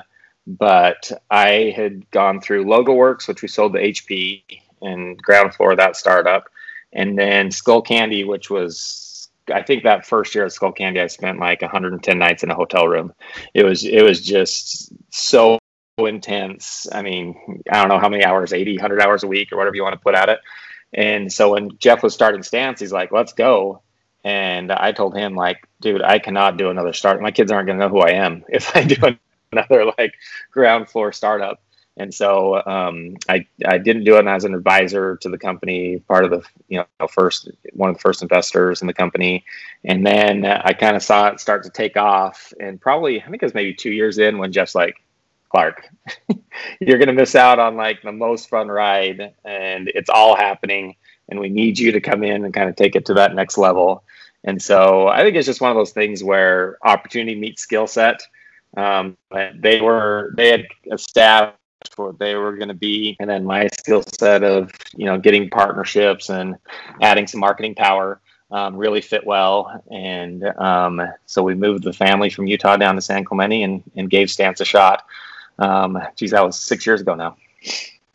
but 0.46 1.12
I 1.30 1.72
had 1.76 2.10
gone 2.10 2.40
through 2.40 2.64
LogoWorks, 2.64 3.28
which 3.28 3.42
we 3.42 3.48
sold 3.48 3.74
to 3.74 3.80
HP, 3.80 4.42
and 4.80 5.20
ground 5.22 5.54
floor 5.54 5.72
of 5.72 5.78
that 5.78 5.96
startup 5.96 6.48
and 6.92 7.18
then 7.18 7.50
Skull 7.50 7.82
Candy, 7.82 8.24
which 8.24 8.50
was 8.50 9.28
I 9.52 9.62
think 9.62 9.82
that 9.82 10.06
first 10.06 10.34
year 10.34 10.44
at 10.44 10.52
Skull 10.52 10.72
Candy, 10.72 11.00
I 11.00 11.06
spent 11.08 11.40
like 11.40 11.62
110 11.62 12.18
nights 12.18 12.42
in 12.42 12.50
a 12.50 12.54
hotel 12.54 12.86
room. 12.86 13.12
It 13.54 13.64
was 13.64 13.84
it 13.84 14.02
was 14.02 14.24
just 14.24 14.92
so 15.10 15.58
intense. 15.98 16.86
I 16.92 17.02
mean, 17.02 17.62
I 17.70 17.80
don't 17.80 17.88
know 17.88 17.98
how 17.98 18.08
many 18.08 18.24
hours, 18.24 18.52
80, 18.52 18.76
100 18.76 19.00
hours 19.00 19.24
a 19.24 19.28
week 19.28 19.52
or 19.52 19.56
whatever 19.56 19.76
you 19.76 19.82
want 19.82 19.94
to 19.94 20.00
put 20.00 20.14
at 20.14 20.28
it. 20.28 20.40
And 20.94 21.32
so 21.32 21.52
when 21.52 21.70
Jeff 21.78 22.02
was 22.02 22.14
starting 22.14 22.42
Stance, 22.42 22.80
he's 22.80 22.92
like, 22.92 23.12
"Let's 23.12 23.32
go." 23.32 23.82
And 24.24 24.70
I 24.70 24.92
told 24.92 25.16
him 25.16 25.34
like, 25.34 25.66
"Dude, 25.80 26.02
I 26.02 26.18
cannot 26.18 26.56
do 26.56 26.70
another 26.70 26.92
start. 26.92 27.20
My 27.20 27.32
kids 27.32 27.50
aren't 27.50 27.66
going 27.66 27.78
to 27.78 27.84
know 27.86 27.90
who 27.90 28.00
I 28.00 28.12
am 28.12 28.44
if 28.48 28.76
I 28.76 28.84
do 28.84 28.96
another 29.52 29.92
like 29.98 30.14
ground 30.50 30.88
floor 30.88 31.12
startup." 31.12 31.60
And 31.96 32.14
so 32.14 32.62
um, 32.64 33.16
I, 33.28 33.46
I 33.66 33.76
didn't 33.78 34.04
do 34.04 34.16
it 34.16 34.26
as 34.26 34.44
an 34.44 34.54
advisor 34.54 35.16
to 35.18 35.28
the 35.28 35.36
company, 35.36 35.98
part 36.08 36.24
of 36.24 36.30
the 36.30 36.42
you 36.68 36.78
know 36.78 37.08
first 37.08 37.50
one 37.72 37.90
of 37.90 37.96
the 37.96 38.00
first 38.00 38.22
investors 38.22 38.80
in 38.80 38.86
the 38.86 38.94
company, 38.94 39.44
and 39.84 40.06
then 40.06 40.46
I 40.46 40.72
kind 40.72 40.96
of 40.96 41.02
saw 41.02 41.28
it 41.28 41.40
start 41.40 41.64
to 41.64 41.70
take 41.70 41.96
off. 41.96 42.52
And 42.58 42.80
probably 42.80 43.20
I 43.20 43.28
think 43.28 43.42
it 43.42 43.46
was 43.46 43.54
maybe 43.54 43.74
two 43.74 43.90
years 43.90 44.18
in 44.18 44.38
when 44.38 44.52
Jeff's 44.52 44.74
like, 44.74 44.96
Clark, 45.50 45.86
you're 46.80 46.98
gonna 46.98 47.12
miss 47.12 47.34
out 47.34 47.58
on 47.58 47.76
like 47.76 48.00
the 48.00 48.12
most 48.12 48.48
fun 48.48 48.68
ride, 48.68 49.34
and 49.44 49.92
it's 49.94 50.08
all 50.08 50.34
happening, 50.34 50.96
and 51.32 51.40
we 51.40 51.48
need 51.48 51.78
you 51.78 51.92
to 51.92 52.00
come 52.00 52.22
in 52.22 52.44
and 52.44 52.54
kind 52.54 52.68
of 52.68 52.76
take 52.76 52.94
it 52.94 53.06
to 53.06 53.14
that 53.14 53.34
next 53.34 53.58
level. 53.58 54.04
And 54.44 54.60
so 54.60 55.08
I 55.08 55.22
think 55.22 55.36
it's 55.36 55.46
just 55.46 55.60
one 55.62 55.70
of 55.70 55.76
those 55.76 55.92
things 55.92 56.22
where 56.22 56.78
opportunity 56.84 57.34
meets 57.38 57.62
skill 57.62 57.86
set 57.86 58.22
Um, 58.76 59.16
they 59.60 59.80
were 59.80 60.32
they 60.36 60.50
had 60.50 60.66
established 60.92 61.58
what 61.96 62.18
they 62.18 62.34
were 62.36 62.56
going 62.56 62.68
to 62.68 62.74
be, 62.74 63.16
and 63.20 63.28
then 63.28 63.44
my 63.44 63.68
skill 63.68 64.02
set 64.18 64.42
of 64.44 64.70
you 64.96 65.06
know 65.06 65.18
getting 65.18 65.50
partnerships 65.50 66.30
and 66.30 66.56
adding 67.00 67.26
some 67.26 67.40
marketing 67.40 67.74
power 67.74 68.20
um, 68.50 68.76
really 68.76 69.00
fit 69.00 69.26
well. 69.26 69.82
And 69.90 70.44
um, 70.58 71.02
so 71.26 71.42
we 71.42 71.54
moved 71.54 71.84
the 71.84 71.92
family 71.92 72.30
from 72.30 72.46
Utah 72.46 72.76
down 72.76 72.94
to 72.96 73.02
San 73.02 73.24
Clemente 73.24 73.62
and, 73.62 73.82
and 73.96 74.10
gave 74.10 74.30
Stance 74.30 74.60
a 74.60 74.64
shot. 74.64 75.04
Um, 75.58 75.98
geez, 76.16 76.30
that 76.32 76.44
was 76.44 76.58
six 76.58 76.86
years 76.86 77.00
ago 77.00 77.14
now. 77.14 77.36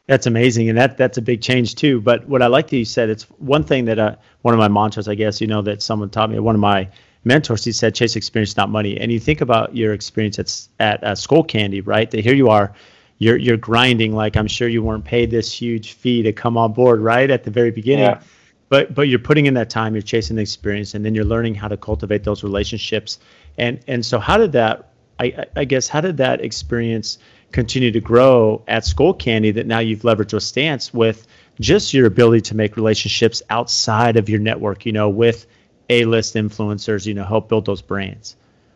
That's 0.08 0.26
amazing, 0.26 0.70
and 0.70 0.78
that 0.78 0.98
that's 0.98 1.18
a 1.18 1.22
big 1.22 1.42
change 1.42 1.76
too. 1.76 2.00
But 2.00 2.28
what 2.30 2.42
I 2.42 2.48
like 2.48 2.70
that 2.70 2.78
you 2.78 2.86
said, 2.86 3.10
it's 3.10 3.24
one 3.40 3.64
thing 3.64 3.86
that 3.86 4.00
uh, 4.00 4.16
one 4.42 4.54
of 4.54 4.58
my 4.58 4.70
mantras, 4.70 5.10
I 5.10 5.16
guess, 5.16 5.42
you 5.42 5.48
know, 5.48 5.62
that 5.64 5.82
someone 5.82 6.10
taught 6.10 6.30
me. 6.30 6.40
One 6.40 6.56
of 6.56 6.62
my 6.62 6.88
mentors, 7.26 7.66
he 7.66 7.74
said, 7.74 7.94
"Chase 7.94 8.16
experience, 8.16 8.56
not 8.56 8.70
money." 8.70 8.98
And 8.98 9.12
you 9.12 9.20
think 9.20 9.42
about 9.42 9.76
your 9.76 9.94
experience 9.94 10.40
at 10.40 10.68
at 10.80 11.04
uh, 11.04 11.12
Skullcandy, 11.12 11.86
right? 11.86 12.10
That 12.10 12.24
here 12.24 12.34
you 12.34 12.50
are, 12.50 12.74
you're 13.18 13.36
you're 13.36 13.58
grinding 13.58 14.16
like 14.16 14.38
I'm 14.38 14.48
sure 14.48 14.70
you 14.70 14.82
weren't 14.82 15.04
paid 15.04 15.30
this 15.30 15.52
huge 15.52 15.92
fee 15.92 16.24
to 16.24 16.32
come 16.32 16.58
on 16.58 16.72
board, 16.72 17.02
right 17.02 17.30
at 17.30 17.44
the 17.44 17.52
very 17.52 17.72
beginning. 17.72 18.06
Yeah. 18.06 18.22
But 18.70 18.94
but 18.96 19.10
you're 19.10 19.20
putting 19.20 19.46
in 19.46 19.56
that 19.56 19.70
time, 19.70 19.94
you're 19.94 20.02
chasing 20.02 20.38
the 20.38 20.42
experience, 20.42 20.94
and 20.94 21.04
then 21.04 21.16
you're 21.16 21.26
learning 21.26 21.56
how 21.56 21.68
to 21.68 21.76
cultivate 21.76 22.24
those 22.24 22.44
relationships. 22.44 23.20
And 23.58 23.80
and 23.88 24.06
so 24.06 24.20
how 24.20 24.38
did 24.38 24.54
that? 24.54 24.90
I 25.20 25.46
I 25.58 25.66
guess 25.66 25.90
how 25.90 26.00
did 26.00 26.16
that 26.18 26.40
experience? 26.40 27.18
Continue 27.52 27.92
to 27.92 28.00
grow 28.00 28.64
at 28.68 28.86
Skull 28.86 29.14
Candy 29.14 29.52
that 29.52 29.68
now 29.68 29.80
you've 29.80 30.02
leveraged 30.02 30.34
with 30.34 30.44
Stance 30.44 30.94
with 30.94 31.28
just 31.60 31.94
your 31.94 32.06
ability 32.06 32.42
to 32.42 32.56
make 32.56 32.76
relationships 32.76 33.42
outside 33.50 34.18
of 34.18 34.30
your 34.30 34.40
network, 34.40 34.86
you 34.86 34.92
know, 34.92 35.10
with 35.10 35.48
A-list 35.90 36.36
influencers, 36.36 37.06
you 37.06 37.14
know, 37.14 37.24
help 37.24 37.50
build 37.50 37.66
those 37.66 37.82
brands? 37.82 38.36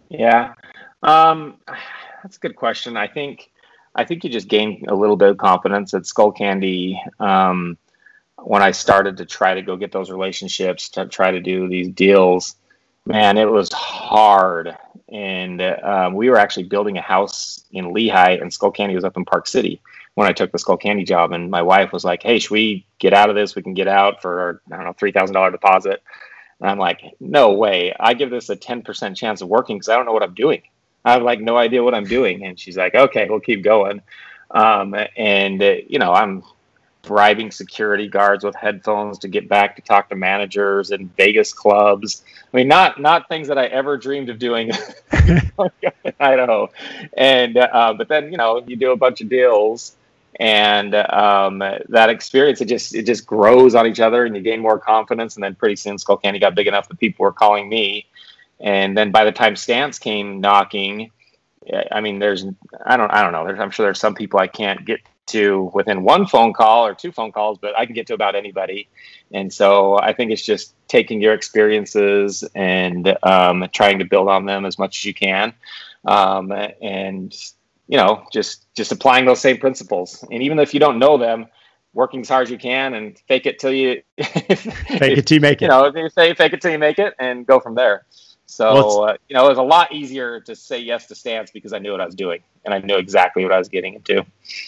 Yeah, 0.10 0.54
um, 1.04 1.58
that's 2.24 2.38
a 2.38 2.40
good 2.40 2.56
question. 2.56 2.98
I 2.98 3.08
think 3.08 3.52
I 3.94 4.06
think 4.06 4.24
you 4.24 4.30
just 4.30 4.48
gain 4.48 4.86
a 4.88 4.96
little 4.96 5.18
bit 5.18 5.30
of 5.30 5.38
confidence 5.38 5.94
at 5.94 6.04
Skullcandy. 6.04 6.98
Um, 7.20 7.78
when 8.38 8.62
I 8.62 8.72
started 8.72 9.18
to 9.18 9.26
try 9.26 9.54
to 9.54 9.62
go 9.62 9.76
get 9.76 9.92
those 9.92 10.10
relationships, 10.10 10.90
to 10.90 11.06
try 11.06 11.32
to 11.32 11.40
do 11.40 11.68
these 11.68 11.90
deals, 11.90 12.56
man, 13.06 13.38
it 13.38 13.50
was 13.50 13.72
hard 13.72 14.76
and 15.12 15.62
um, 15.62 16.14
we 16.14 16.30
were 16.30 16.38
actually 16.38 16.64
building 16.64 16.98
a 16.98 17.02
house 17.02 17.64
in 17.72 17.94
Lehi, 17.94 18.42
and 18.42 18.52
Skull 18.54 18.72
Candy 18.72 18.96
was 18.96 19.04
up 19.04 19.18
in 19.18 19.26
Park 19.26 19.48
City 19.48 19.82
when 20.16 20.28
I 20.28 20.34
took 20.34 20.52
the 20.52 20.60
Skull 20.60 20.78
Candy 20.78 21.04
job. 21.04 21.32
And 21.32 21.52
my 21.52 21.62
wife 21.62 21.92
was 21.92 22.06
like, 22.06 22.24
"Hey, 22.24 22.40
should 22.40 22.52
we 22.52 22.86
get 23.00 23.14
out 23.14 23.30
of 23.30 23.36
this? 23.36 23.56
We 23.56 23.62
can 23.62 23.74
get 23.74 23.88
out 23.88 24.22
for 24.22 24.62
I 24.72 24.78
don't 24.78 24.86
know 24.86 24.94
three 24.94 25.12
thousand 25.12 25.34
dollar 25.34 25.52
deposit." 25.52 26.02
And 26.60 26.70
I'm 26.70 26.80
like, 26.80 27.02
"No 27.20 27.54
way! 27.54 27.94
I 28.00 28.14
give 28.14 28.30
this 28.30 28.50
a 28.50 28.56
ten 28.56 28.82
percent 28.82 29.18
chance 29.18 29.42
of 29.42 29.50
working 29.50 29.78
because 29.78 29.90
I 29.90 29.96
don't 29.96 30.06
know 30.06 30.14
what 30.14 30.24
I'm 30.24 30.34
doing. 30.34 30.62
I 31.04 31.14
have 31.14 31.24
like 31.24 31.42
no 31.42 31.58
idea 31.58 31.84
what 31.84 31.96
I'm 31.96 32.06
doing." 32.06 32.46
And 32.46 32.58
she's 32.58 32.78
like, 32.78 32.96
"Okay, 32.96 33.28
we'll 33.30 33.42
keep 33.42 33.64
going." 33.64 34.02
Um, 34.52 34.96
and 35.18 35.62
uh, 35.62 35.76
you 35.88 36.00
know, 36.00 36.14
I'm 36.14 36.44
bribing 37.02 37.52
security 37.52 38.08
guards 38.08 38.44
with 38.44 38.56
headphones 38.56 39.20
to 39.20 39.28
get 39.28 39.50
back 39.50 39.76
to 39.76 39.82
talk 39.82 40.10
to 40.10 40.16
managers 40.16 40.92
and 40.92 41.16
Vegas 41.16 41.54
clubs. 41.54 42.24
I 42.54 42.58
mean, 42.58 42.68
not 42.68 43.00
not 43.00 43.28
things 43.28 43.48
that 43.48 43.58
I 43.58 43.66
ever 43.66 43.98
dreamed 43.98 44.30
of 44.30 44.40
doing 44.40 44.72
in 45.28 45.52
Idaho. 46.20 46.70
And 47.14 47.58
uh, 47.58 47.94
but 47.98 48.08
then 48.08 48.32
you 48.32 48.38
know 48.38 48.64
you 48.66 48.76
do 48.76 48.92
a 48.92 48.98
bunch 48.98 49.22
of 49.22 49.30
deals, 49.30 49.96
and 50.40 50.94
um, 50.96 51.60
that 51.60 52.10
experience 52.10 52.62
it 52.62 52.66
just 52.66 52.94
it 52.94 53.06
just 53.06 53.26
grows 53.26 53.76
on 53.76 53.88
each 53.88 54.00
other, 54.00 54.26
and 54.26 54.36
you 54.36 54.42
gain 54.42 54.60
more 54.60 54.80
confidence. 54.80 55.36
And 55.36 55.44
then 55.44 55.56
pretty 55.56 55.76
soon, 55.76 55.98
Skull 55.98 56.18
Candy 56.18 56.40
got 56.40 56.56
big 56.56 56.68
enough 56.68 56.88
that 56.90 57.00
people 57.00 57.24
were 57.24 57.34
calling 57.34 57.70
me. 57.70 58.06
And 58.60 58.96
then 58.96 59.12
by 59.12 59.26
the 59.26 59.32
time 59.32 59.56
Stance 59.56 59.98
came 59.98 60.40
knocking, 60.40 61.10
I 61.92 62.02
mean, 62.02 62.20
there's 62.20 62.46
I 62.86 62.98
don't 62.98 63.12
I 63.12 63.24
don't 63.24 63.32
know. 63.32 63.62
I'm 63.62 63.72
sure 63.72 63.86
there's 63.86 64.00
some 64.00 64.16
people 64.16 64.40
I 64.40 64.48
can't 64.48 64.86
get 64.86 65.00
to 65.32 65.72
within 65.74 66.04
one 66.04 66.26
phone 66.26 66.54
call 66.54 66.86
or 66.86 66.94
two 66.94 67.12
phone 67.12 67.32
calls, 67.32 67.58
but 67.60 67.78
I 67.78 67.86
can 67.86 67.96
get 67.96 68.08
to 68.08 68.14
about 68.14 68.36
anybody. 68.36 68.88
And 69.34 69.52
so 69.52 69.98
I 69.98 70.14
think 70.14 70.32
it's 70.32 70.42
just 70.42 70.74
taking 70.88 71.22
your 71.22 71.34
experiences 71.34 72.44
and 72.56 73.18
um, 73.24 73.68
trying 73.74 74.00
to 74.00 74.06
build 74.06 74.28
on 74.28 74.46
them 74.46 74.66
as 74.66 74.78
much 74.78 75.00
as 75.00 75.06
you 75.06 75.14
can, 75.14 75.54
um, 76.06 76.52
and 76.52 77.36
you 77.88 77.98
know, 77.98 78.26
just 78.32 78.66
just 78.76 78.92
applying 78.92 79.26
those 79.26 79.42
same 79.42 79.58
principles. 79.58 80.24
And 80.32 80.42
even 80.44 80.60
if 80.60 80.74
you 80.74 80.80
don't 80.80 81.00
know 81.00 81.18
them, 81.18 81.48
working 81.94 82.22
as 82.22 82.30
hard 82.30 82.48
as 82.48 82.52
you 82.52 82.58
can 82.58 82.94
and 82.94 83.18
fake 83.28 83.46
it 83.46 83.60
till 83.60 83.74
you 83.74 84.02
fake 84.18 85.18
it 85.18 85.28
till 85.28 85.36
you 85.36 85.42
make 85.42 85.62
it. 85.62 85.66
You 85.66 85.68
know, 85.68 86.08
say 86.10 86.34
fake 86.34 86.54
it 86.54 86.62
till 86.62 86.72
you 86.72 86.80
make 86.80 87.00
it, 87.00 87.14
and 87.20 87.46
go 87.46 87.60
from 87.60 87.76
there. 87.76 88.06
So 88.52 88.74
well, 88.74 89.04
uh, 89.06 89.14
you 89.30 89.34
know, 89.34 89.46
it 89.46 89.50
was 89.50 89.58
a 89.58 89.64
lot 89.64 89.94
easier 89.94 90.42
to 90.42 90.58
say 90.58 90.78
yes 90.78 91.08
to 91.08 91.16
Stance 91.16 91.52
because 91.52 91.72
I 91.72 91.80
knew 91.80 91.94
what 91.94 92.02
I 92.02 92.06
was 92.06 92.16
doing 92.16 92.42
and 92.66 92.74
I 92.74 92.80
knew 92.80 92.98
exactly 92.98 93.44
what 93.44 93.54
I 93.54 93.58
was 93.58 93.70
getting 93.70 93.94
into. 93.94 94.26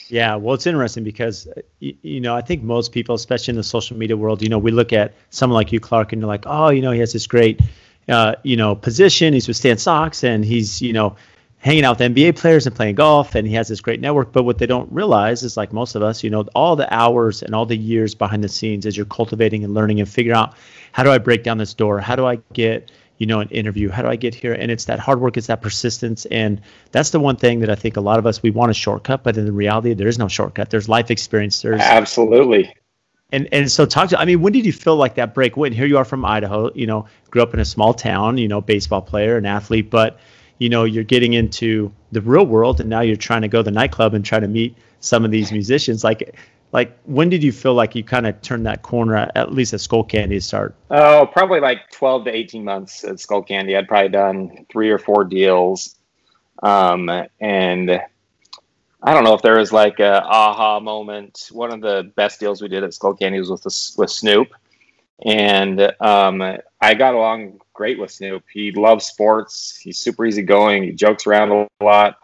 Yeah, 0.07 0.35
well, 0.35 0.55
it's 0.55 0.65
interesting 0.65 1.03
because 1.03 1.47
uh, 1.47 1.61
you, 1.79 1.93
you, 2.01 2.21
know 2.21 2.33
I 2.33 2.39
think 2.39 2.63
most 2.63 2.93
people, 2.93 3.13
especially 3.13 3.51
in 3.51 3.55
the 3.57 3.63
social 3.63 3.97
media 3.97 4.15
world, 4.15 4.41
you 4.41 4.47
know, 4.47 4.57
we 4.57 4.71
look 4.71 4.93
at 4.93 5.13
someone 5.31 5.55
like 5.55 5.73
you, 5.73 5.81
Clark, 5.81 6.13
and 6.13 6.21
you're 6.21 6.29
like, 6.29 6.45
oh, 6.47 6.69
you 6.69 6.81
know, 6.81 6.91
he 6.91 7.01
has 7.01 7.11
this 7.11 7.27
great, 7.27 7.59
uh, 8.07 8.35
you 8.43 8.55
know, 8.55 8.73
position. 8.73 9.33
He's 9.33 9.49
with 9.49 9.57
Stance 9.57 9.83
Socks, 9.83 10.23
and 10.23 10.45
he's 10.45 10.81
you 10.81 10.93
know 10.93 11.17
hanging 11.57 11.83
out 11.83 11.99
with 11.99 12.15
NBA 12.15 12.37
players 12.37 12.65
and 12.65 12.73
playing 12.73 12.95
golf, 12.95 13.35
and 13.35 13.45
he 13.45 13.53
has 13.55 13.67
this 13.67 13.81
great 13.81 13.99
network. 13.99 14.31
But 14.31 14.43
what 14.43 14.59
they 14.59 14.65
don't 14.65 14.89
realize 14.93 15.43
is, 15.43 15.57
like 15.57 15.73
most 15.73 15.95
of 15.95 16.03
us, 16.03 16.23
you 16.23 16.29
know, 16.29 16.47
all 16.55 16.77
the 16.77 16.91
hours 16.93 17.43
and 17.43 17.53
all 17.53 17.65
the 17.65 17.77
years 17.77 18.15
behind 18.15 18.45
the 18.45 18.49
scenes 18.49 18.85
as 18.85 18.95
you're 18.95 19.05
cultivating 19.07 19.65
and 19.65 19.73
learning 19.73 19.99
and 19.99 20.07
figuring 20.07 20.37
out 20.37 20.55
how 20.93 21.03
do 21.03 21.11
I 21.11 21.17
break 21.17 21.43
down 21.43 21.57
this 21.57 21.73
door? 21.73 21.99
How 21.99 22.15
do 22.15 22.25
I 22.25 22.37
get 22.53 22.91
you 23.23 23.27
know, 23.27 23.39
an 23.39 23.47
interview? 23.51 23.87
How 23.87 24.01
do 24.01 24.09
I 24.09 24.17
get 24.17 24.35
here? 24.35 24.51
And 24.51 24.69
it's 24.69 24.83
that 24.83 24.99
hard 24.99 25.21
work, 25.21 25.37
it's 25.37 25.47
that 25.47 25.61
persistence. 25.61 26.25
And 26.25 26.59
that's 26.91 27.11
the 27.11 27.21
one 27.21 27.37
thing 27.37 27.61
that 27.61 27.69
I 27.69 27.75
think 27.75 27.95
a 27.95 28.01
lot 28.01 28.19
of 28.19 28.25
us, 28.25 28.43
we 28.43 28.51
want 28.51 28.69
a 28.69 28.73
shortcut, 28.73 29.23
but 29.23 29.37
in 29.37 29.45
the 29.45 29.53
reality, 29.53 29.93
there 29.93 30.09
is 30.09 30.19
no 30.19 30.27
shortcut. 30.27 30.71
There's 30.71 30.89
life 30.89 31.09
experience. 31.09 31.61
There's 31.61 31.79
absolutely. 31.79 32.75
And, 33.31 33.47
and 33.53 33.71
so 33.71 33.85
talk 33.85 34.09
to, 34.09 34.19
I 34.19 34.25
mean, 34.25 34.41
when 34.41 34.51
did 34.51 34.65
you 34.65 34.73
feel 34.73 34.97
like 34.97 35.15
that 35.15 35.33
break? 35.33 35.55
When 35.55 35.71
here 35.71 35.85
you 35.85 35.97
are 35.97 36.03
from 36.03 36.25
Idaho, 36.25 36.69
you 36.73 36.85
know, 36.85 37.05
grew 37.31 37.41
up 37.41 37.53
in 37.53 37.61
a 37.61 37.65
small 37.65 37.93
town, 37.93 38.37
you 38.37 38.49
know, 38.49 38.59
baseball 38.59 39.01
player, 39.01 39.37
an 39.37 39.45
athlete, 39.45 39.89
but 39.89 40.19
you 40.59 40.67
know, 40.67 40.83
you're 40.83 41.05
getting 41.05 41.31
into 41.31 41.93
the 42.11 42.19
real 42.19 42.45
world 42.45 42.81
and 42.81 42.89
now 42.89 42.99
you're 42.99 43.15
trying 43.15 43.41
to 43.43 43.47
go 43.47 43.59
to 43.59 43.63
the 43.63 43.71
nightclub 43.71 44.13
and 44.13 44.25
try 44.25 44.41
to 44.41 44.49
meet 44.49 44.75
some 44.99 45.23
of 45.23 45.31
these 45.31 45.49
musicians. 45.53 46.03
Like, 46.03 46.35
like 46.73 46.97
when 47.05 47.29
did 47.29 47.43
you 47.43 47.51
feel 47.51 47.75
like 47.75 47.95
you 47.95 48.03
kind 48.03 48.25
of 48.25 48.41
turned 48.41 48.65
that 48.65 48.81
corner 48.81 49.31
at, 49.35 49.53
least 49.53 49.73
at 49.73 49.79
skull 49.79 50.03
candy 50.03 50.39
start? 50.39 50.75
Oh, 50.89 51.29
probably 51.31 51.59
like 51.59 51.91
12 51.91 52.25
to 52.25 52.35
18 52.35 52.63
months 52.63 53.03
at 53.03 53.19
skull 53.19 53.43
candy 53.43 53.77
I'd 53.77 53.87
probably 53.87 54.09
done 54.09 54.65
three 54.71 54.89
or 54.89 54.97
four 54.97 55.23
deals. 55.23 55.95
Um, 56.63 57.09
and 57.39 58.01
I 59.03 59.13
don't 59.13 59.23
know 59.23 59.35
if 59.35 59.43
there 59.43 59.59
was 59.59 59.71
like 59.71 59.99
a 59.99 60.23
aha 60.23 60.79
moment. 60.79 61.49
One 61.51 61.71
of 61.71 61.81
the 61.81 62.11
best 62.15 62.39
deals 62.39 62.61
we 62.61 62.69
did 62.69 62.83
at 62.83 62.93
skull 62.93 63.13
candy 63.13 63.39
was 63.39 63.51
with 63.51 63.61
the, 63.61 63.93
with 63.97 64.09
Snoop. 64.09 64.49
And 65.25 65.79
um, 65.99 66.41
I 66.81 66.93
got 66.95 67.13
along 67.13 67.59
great 67.73 67.99
with 67.99 68.09
Snoop. 68.09 68.45
He 68.51 68.71
loves 68.71 69.05
sports. 69.05 69.77
He's 69.77 69.99
super 69.99 70.25
easygoing. 70.25 70.83
He 70.83 70.91
jokes 70.91 71.27
around 71.27 71.51
a 71.51 71.83
lot. 71.83 72.17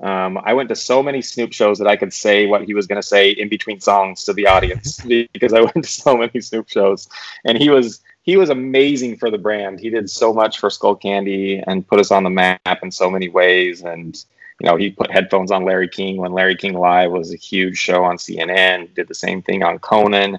Um, 0.00 0.38
I 0.42 0.54
went 0.54 0.68
to 0.70 0.76
so 0.76 1.02
many 1.02 1.20
Snoop 1.20 1.52
shows 1.52 1.78
that 1.78 1.86
I 1.86 1.96
could 1.96 2.12
say 2.12 2.46
what 2.46 2.64
he 2.64 2.72
was 2.72 2.86
going 2.86 3.00
to 3.00 3.06
say 3.06 3.30
in 3.30 3.48
between 3.48 3.80
songs 3.80 4.24
to 4.24 4.32
the 4.32 4.46
audience 4.46 5.00
because 5.32 5.52
I 5.52 5.60
went 5.60 5.84
to 5.84 5.90
so 5.90 6.16
many 6.16 6.40
Snoop 6.40 6.68
shows, 6.68 7.08
and 7.44 7.58
he 7.58 7.68
was 7.68 8.00
he 8.22 8.36
was 8.36 8.50
amazing 8.50 9.16
for 9.18 9.30
the 9.30 9.38
brand. 9.38 9.80
He 9.80 9.90
did 9.90 10.08
so 10.08 10.32
much 10.32 10.58
for 10.58 10.70
Skull 10.70 10.94
Candy 10.94 11.62
and 11.66 11.86
put 11.86 12.00
us 12.00 12.10
on 12.10 12.22
the 12.22 12.30
map 12.30 12.82
in 12.82 12.90
so 12.90 13.10
many 13.10 13.28
ways. 13.28 13.82
And 13.82 14.14
you 14.60 14.68
know, 14.68 14.76
he 14.76 14.90
put 14.90 15.10
headphones 15.10 15.50
on 15.50 15.64
Larry 15.64 15.88
King 15.88 16.16
when 16.16 16.32
Larry 16.32 16.56
King 16.56 16.74
Live 16.74 17.10
was 17.10 17.32
a 17.32 17.36
huge 17.36 17.76
show 17.76 18.04
on 18.04 18.16
CNN. 18.16 18.94
Did 18.94 19.08
the 19.08 19.14
same 19.14 19.42
thing 19.42 19.62
on 19.62 19.78
Conan, 19.78 20.38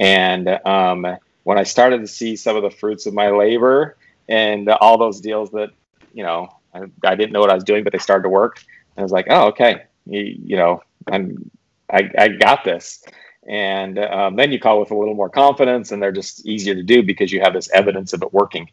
and 0.00 0.48
um, 0.66 1.18
when 1.42 1.58
I 1.58 1.64
started 1.64 2.00
to 2.00 2.08
see 2.08 2.34
some 2.34 2.56
of 2.56 2.62
the 2.62 2.70
fruits 2.70 3.06
of 3.06 3.12
my 3.12 3.28
labor 3.28 3.96
and 4.28 4.68
all 4.68 4.96
those 4.96 5.20
deals 5.20 5.50
that 5.50 5.70
you 6.14 6.22
know 6.22 6.48
I, 6.74 6.84
I 7.04 7.14
didn't 7.14 7.32
know 7.32 7.40
what 7.40 7.50
I 7.50 7.54
was 7.54 7.64
doing, 7.64 7.84
but 7.84 7.92
they 7.92 7.98
started 7.98 8.22
to 8.22 8.30
work 8.30 8.64
I 8.96 9.02
was 9.02 9.12
like, 9.12 9.26
oh, 9.30 9.48
okay, 9.48 9.84
you, 10.06 10.20
you 10.20 10.56
know, 10.56 10.82
I'm, 11.10 11.50
I, 11.90 12.10
I 12.18 12.28
got 12.28 12.64
this. 12.64 13.04
And 13.48 13.98
um, 13.98 14.36
then 14.36 14.50
you 14.50 14.58
call 14.58 14.80
with 14.80 14.90
a 14.90 14.96
little 14.96 15.14
more 15.14 15.30
confidence, 15.30 15.92
and 15.92 16.02
they're 16.02 16.12
just 16.12 16.44
easier 16.46 16.74
to 16.74 16.82
do 16.82 17.02
because 17.02 17.32
you 17.32 17.40
have 17.40 17.52
this 17.52 17.70
evidence 17.70 18.12
of 18.12 18.22
it 18.22 18.32
working. 18.32 18.68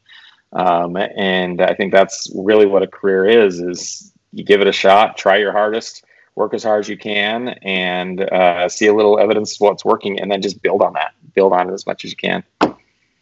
Um, 0.51 0.97
and 0.97 1.61
I 1.61 1.73
think 1.73 1.91
that's 1.91 2.31
really 2.35 2.65
what 2.65 2.83
a 2.83 2.87
career 2.87 3.25
is: 3.45 3.59
is 3.59 4.11
you 4.31 4.43
give 4.43 4.61
it 4.61 4.67
a 4.67 4.71
shot, 4.71 5.17
try 5.17 5.37
your 5.37 5.51
hardest, 5.51 6.05
work 6.35 6.53
as 6.53 6.63
hard 6.63 6.79
as 6.79 6.89
you 6.89 6.97
can, 6.97 7.49
and 7.61 8.21
uh, 8.21 8.67
see 8.67 8.87
a 8.87 8.93
little 8.93 9.19
evidence 9.19 9.55
of 9.55 9.61
what's 9.61 9.85
working, 9.85 10.19
and 10.19 10.31
then 10.31 10.41
just 10.41 10.61
build 10.61 10.81
on 10.81 10.93
that, 10.93 11.13
build 11.35 11.53
on 11.53 11.69
it 11.69 11.73
as 11.73 11.85
much 11.85 12.03
as 12.03 12.11
you 12.11 12.17
can. 12.17 12.43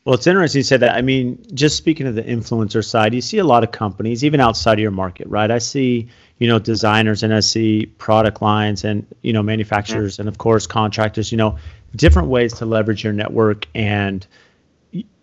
Well, 0.04 0.16
it's 0.16 0.26
interesting 0.26 0.60
you 0.60 0.64
said 0.64 0.80
that. 0.80 0.96
I 0.96 1.02
mean, 1.02 1.44
just 1.54 1.78
speaking 1.78 2.08
of 2.08 2.16
the 2.16 2.24
influencer 2.24 2.84
side, 2.84 3.14
you 3.14 3.22
see 3.22 3.38
a 3.38 3.44
lot 3.44 3.64
of 3.64 3.72
companies, 3.72 4.24
even 4.24 4.40
outside 4.40 4.74
of 4.74 4.80
your 4.80 4.92
market, 4.92 5.28
right? 5.28 5.52
I 5.52 5.60
see, 5.60 6.10
you 6.40 6.48
know, 6.48 6.58
designers 6.58 7.22
and 7.22 7.32
I 7.34 7.40
see 7.42 7.86
product 7.86 8.42
lines 8.42 8.84
and, 8.84 9.06
you 9.22 9.32
know, 9.32 9.44
manufacturers 9.44 10.18
and, 10.18 10.28
of 10.28 10.40
course, 10.40 10.66
contractors, 10.66 11.32
you 11.32 11.38
know, 11.38 11.58
different 11.96 12.30
ways 12.30 12.54
to 12.54 12.66
leverage 12.66 13.04
your 13.04 13.14
network. 13.14 13.68
And 13.76 14.26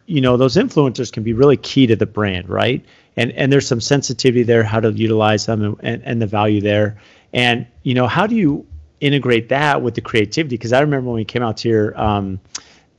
you 0.08 0.22
know 0.22 0.36
those 0.38 0.56
influencers 0.56 1.12
can 1.12 1.22
be 1.22 1.34
really 1.34 1.58
key 1.58 1.86
to 1.86 1.94
the 1.94 2.06
brand, 2.06 2.48
right? 2.48 2.84
And 3.16 3.30
and 3.32 3.52
there's 3.52 3.68
some 3.68 3.80
sensitivity 3.80 4.42
there, 4.42 4.64
how 4.64 4.80
to 4.80 4.90
utilize 4.90 5.46
them, 5.46 5.62
and, 5.62 5.76
and, 5.82 6.02
and 6.02 6.22
the 6.22 6.26
value 6.26 6.60
there. 6.60 6.98
And 7.32 7.66
you 7.82 7.94
know, 7.94 8.06
how 8.06 8.26
do 8.26 8.34
you 8.34 8.66
integrate 9.00 9.50
that 9.50 9.82
with 9.82 9.94
the 9.94 10.00
creativity? 10.00 10.56
Because 10.56 10.72
I 10.72 10.80
remember 10.80 11.10
when 11.10 11.16
we 11.16 11.24
came 11.26 11.42
out 11.42 11.64
your 11.64 12.00
um, 12.00 12.40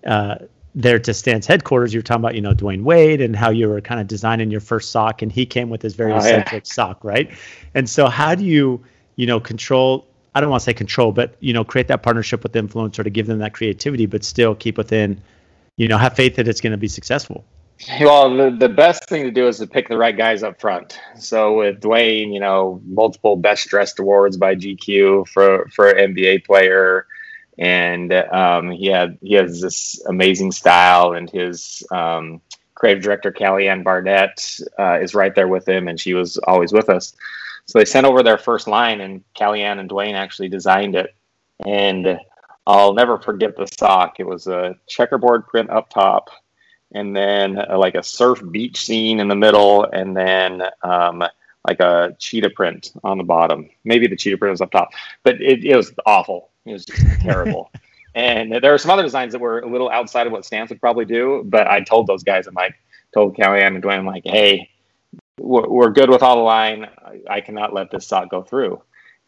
uh, 0.06 0.36
there 0.82 1.00
to 1.00 1.14
Stance 1.14 1.46
headquarters, 1.46 1.94
you 1.94 2.00
were 2.00 2.04
talking 2.04 2.22
about, 2.22 2.36
you 2.36 2.42
know, 2.42 2.54
Dwyane 2.54 2.84
Wade 2.84 3.22
and 3.22 3.36
how 3.36 3.50
you 3.50 3.68
were 3.68 3.82
kind 3.82 4.00
of 4.00 4.08
designing 4.08 4.50
your 4.50 4.62
first 4.62 4.92
sock 4.92 5.22
and 5.22 5.32
he 5.32 5.46
came 5.46 5.70
with 5.70 5.82
his 5.82 5.94
very 5.94 6.14
oh, 6.14 6.18
eccentric 6.18 6.66
yeah. 6.66 6.74
sock, 6.74 7.04
right? 7.04 7.32
And 7.74 7.90
so 7.90 8.08
how 8.08 8.34
do 8.36 8.46
you, 8.46 8.84
you 9.16 9.28
know, 9.28 9.40
control 9.40 10.08
I 10.36 10.42
don't 10.42 10.52
want 10.52 10.62
to 10.62 10.66
say 10.66 10.74
control, 10.74 11.12
but 11.12 11.36
you 11.40 11.54
know, 11.54 11.64
create 11.64 11.88
that 11.88 12.04
partnership 12.04 12.44
with 12.44 12.54
the 12.54 12.62
influencer 12.62 13.04
to 13.04 13.10
give 13.10 13.28
them 13.28 13.40
that 13.40 13.54
creativity, 13.54 14.06
but 14.06 14.24
still 14.24 14.56
keep 14.56 14.78
within, 14.78 15.22
you 15.76 15.88
know, 15.88 15.98
have 15.98 16.16
faith 16.16 16.36
that 16.36 16.48
it's 16.48 16.62
going 16.62 16.72
to 16.72 16.78
be 16.78 16.88
successful. 16.88 17.44
Well, 18.00 18.36
the, 18.36 18.50
the 18.52 18.70
best 18.70 19.08
thing 19.08 19.24
to 19.24 19.32
do 19.32 19.48
is 19.48 19.58
to 19.60 19.68
pick 19.68 19.88
the 19.88 19.98
right 19.98 20.16
guys 20.16 20.44
up 20.44 20.60
front. 20.60 21.00
So 21.18 21.58
with 21.58 21.80
Dwyane, 21.80 22.34
you 22.34 22.40
know, 22.40 22.82
multiple 22.86 23.38
best 23.38 23.68
dressed 23.70 24.00
awards 24.00 24.38
by 24.38 24.56
GQ 24.56 25.28
for 25.28 25.68
for 25.74 25.94
NBA 25.94 26.46
player, 26.46 27.08
and 27.60 28.14
um, 28.14 28.72
he 28.72 28.88
had 28.88 29.18
he 29.22 29.34
has 29.34 29.62
this 29.62 30.04
amazing 30.08 30.52
style, 30.52 31.14
and 31.14 31.30
his 31.30 31.84
um, 31.92 32.42
creative 32.74 33.04
director 33.04 33.32
Calyann 33.32 33.84
Barnett 33.84 34.60
uh, 34.80 34.98
is 35.02 35.14
right 35.14 35.36
there 35.36 35.50
with 35.50 35.68
him, 35.68 35.90
and 35.90 36.00
she 36.00 36.14
was 36.14 36.38
always 36.38 36.72
with 36.72 36.90
us. 36.90 37.14
So 37.66 37.78
they 37.78 37.86
sent 37.86 38.08
over 38.08 38.24
their 38.24 38.38
first 38.38 38.68
line, 38.68 39.02
and 39.02 39.24
Calyann 39.38 39.80
and 39.80 39.90
Dwyane 39.90 40.16
actually 40.16 40.48
designed 40.48 40.96
it. 40.96 41.14
And 41.66 42.18
I'll 42.66 42.94
never 42.94 43.20
forget 43.20 43.58
the 43.58 43.68
sock. 43.68 44.20
It 44.20 44.26
was 44.26 44.48
a 44.48 44.78
checkerboard 44.88 45.46
print 45.48 45.70
up 45.70 45.90
top, 45.90 46.30
and 46.94 47.14
then 47.14 47.58
uh, 47.58 47.78
like 47.78 47.96
a 47.96 48.04
surf 48.04 48.42
beach 48.52 48.86
scene 48.86 49.20
in 49.20 49.28
the 49.28 49.36
middle, 49.36 49.84
and 49.84 50.16
then 50.16 50.64
um, 50.82 51.24
like 51.68 51.82
a 51.82 52.16
cheetah 52.20 52.52
print 52.52 52.94
on 53.04 53.18
the 53.18 53.24
bottom. 53.26 53.70
Maybe 53.84 54.08
the 54.08 54.16
cheetah 54.16 54.38
print 54.38 54.52
was 54.52 54.62
up 54.62 54.72
top, 54.72 54.92
but 55.24 55.42
it, 55.42 55.66
it 55.66 55.76
was 55.76 55.92
awful. 56.06 56.52
It 56.70 56.74
was 56.74 56.86
terrible. 57.22 57.72
And 58.16 58.52
there 58.52 58.74
are 58.74 58.78
some 58.80 58.90
other 58.92 59.04
designs 59.04 59.34
that 59.34 59.40
were 59.40 59.60
a 59.60 59.70
little 59.70 59.90
outside 59.90 60.26
of 60.26 60.34
what 60.34 60.44
Stance 60.44 60.72
would 60.72 60.82
probably 60.82 61.06
do, 61.06 61.44
but 61.46 61.68
I 61.68 61.82
told 61.82 62.08
those 62.08 62.24
guys, 62.24 62.48
I'm 62.48 62.56
like, 62.56 62.74
told 63.14 63.38
Calyann 63.38 63.76
and 63.76 63.84
Dwyane, 63.84 64.00
I'm 64.00 64.06
like, 64.06 64.26
hey, 64.26 64.70
we're 65.40 65.92
good 65.92 66.10
with 66.10 66.24
all 66.24 66.38
the 66.38 66.42
line. 66.42 66.88
I 67.30 67.42
cannot 67.42 67.74
let 67.74 67.92
this 67.92 68.08
sock 68.08 68.30
go 68.30 68.44
through. 68.44 68.82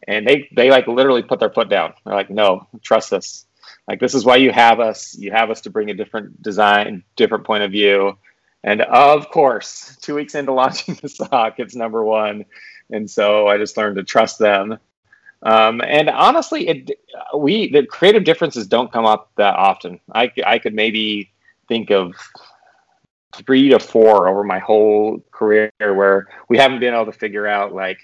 And 0.06 0.26
they, 0.26 0.48
they 0.54 0.70
like 0.70 0.88
literally 0.88 1.22
put 1.22 1.38
their 1.38 1.52
foot 1.52 1.68
down. 1.68 1.94
They're 2.04 2.14
like, 2.14 2.30
no, 2.30 2.66
trust 2.82 3.12
us. 3.12 3.46
Like, 3.86 4.00
this 4.00 4.14
is 4.14 4.24
why 4.24 4.36
you 4.36 4.50
have 4.50 4.80
us. 4.80 5.16
You 5.16 5.30
have 5.30 5.50
us 5.50 5.60
to 5.62 5.70
bring 5.70 5.90
a 5.90 5.94
different 5.94 6.42
design, 6.42 7.04
different 7.16 7.44
point 7.44 7.62
of 7.62 7.70
view. 7.70 8.18
And 8.64 8.82
of 8.82 9.30
course, 9.30 9.96
two 10.02 10.14
weeks 10.14 10.34
into 10.34 10.52
launching 10.60 10.98
the 11.00 11.08
sock, 11.08 11.54
it's 11.58 11.74
number 11.74 12.04
one. 12.04 12.44
And 12.90 13.10
so 13.10 13.46
I 13.46 13.58
just 13.58 13.76
learned 13.76 13.96
to 13.96 14.04
trust 14.04 14.38
them. 14.38 14.78
Um, 15.42 15.80
and 15.80 16.08
honestly, 16.08 16.68
it, 16.68 16.90
we 17.36 17.70
the 17.70 17.84
creative 17.84 18.24
differences 18.24 18.66
don't 18.66 18.92
come 18.92 19.04
up 19.04 19.30
that 19.36 19.56
often. 19.56 20.00
I, 20.14 20.30
I 20.46 20.58
could 20.58 20.74
maybe 20.74 21.32
think 21.68 21.90
of 21.90 22.14
three 23.34 23.70
to 23.70 23.78
four 23.78 24.28
over 24.28 24.44
my 24.44 24.58
whole 24.58 25.22
career 25.32 25.72
where 25.78 26.28
we 26.48 26.58
haven't 26.58 26.80
been 26.80 26.94
able 26.94 27.06
to 27.06 27.12
figure 27.12 27.46
out 27.46 27.72
like 27.72 27.98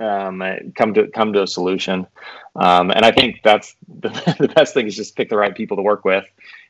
um, 0.00 0.42
come 0.74 0.94
to 0.94 1.08
come 1.08 1.32
to 1.32 1.42
a 1.42 1.46
solution. 1.46 2.06
Um, 2.56 2.90
and 2.90 3.04
I 3.04 3.10
think 3.10 3.40
that's 3.44 3.76
the, 3.86 4.08
the, 4.38 4.48
best 4.48 4.74
thing 4.74 4.86
is 4.86 4.96
just 4.96 5.16
pick 5.16 5.28
the 5.28 5.36
right 5.36 5.54
people 5.54 5.76
to 5.76 5.82
work 5.82 6.04
with, 6.04 6.24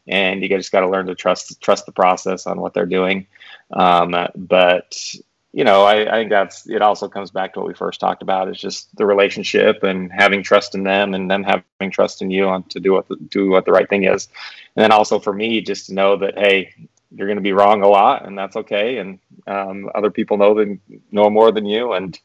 and 0.08 0.42
you 0.42 0.48
just 0.48 0.72
got 0.72 0.80
to 0.80 0.88
learn 0.88 1.06
to 1.06 1.14
trust 1.14 1.60
trust 1.60 1.86
the 1.86 1.92
process 1.92 2.46
on 2.46 2.60
what 2.60 2.74
they're 2.74 2.86
doing. 2.86 3.26
Um, 3.72 4.16
but 4.34 5.14
you 5.52 5.64
know, 5.64 5.82
I, 5.82 6.08
I, 6.08 6.20
think 6.20 6.30
that's 6.30 6.68
it. 6.68 6.80
Also 6.80 7.08
comes 7.08 7.30
back 7.30 7.52
to 7.52 7.60
what 7.60 7.68
we 7.68 7.74
first 7.74 7.98
talked 7.98 8.22
about 8.22 8.48
is 8.48 8.60
just 8.60 8.94
the 8.96 9.04
relationship 9.04 9.82
and 9.82 10.10
having 10.12 10.42
trust 10.42 10.74
in 10.74 10.84
them, 10.84 11.12
and 11.14 11.30
them 11.30 11.42
having 11.42 11.90
trust 11.90 12.22
in 12.22 12.30
you 12.30 12.48
on 12.48 12.62
to 12.64 12.78
do 12.78 12.92
what 12.92 13.08
the, 13.08 13.16
do 13.16 13.50
what 13.50 13.64
the 13.64 13.72
right 13.72 13.88
thing 13.88 14.04
is. 14.04 14.28
And 14.76 14.84
then 14.84 14.92
also 14.92 15.18
for 15.18 15.32
me, 15.32 15.60
just 15.60 15.86
to 15.86 15.94
know 15.94 16.16
that 16.18 16.38
hey, 16.38 16.72
you're 17.10 17.26
going 17.26 17.36
to 17.36 17.42
be 17.42 17.52
wrong 17.52 17.82
a 17.82 17.88
lot, 17.88 18.26
and 18.26 18.38
that's 18.38 18.56
okay. 18.56 18.98
And 18.98 19.18
um, 19.46 19.90
other 19.94 20.10
people 20.10 20.36
know 20.36 20.54
them 20.54 20.80
know 21.10 21.28
more 21.28 21.50
than 21.50 21.66
you, 21.66 21.94
and 21.94 22.18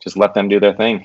just 0.00 0.16
let 0.16 0.34
them 0.34 0.48
do 0.48 0.60
their 0.60 0.74
thing. 0.74 1.04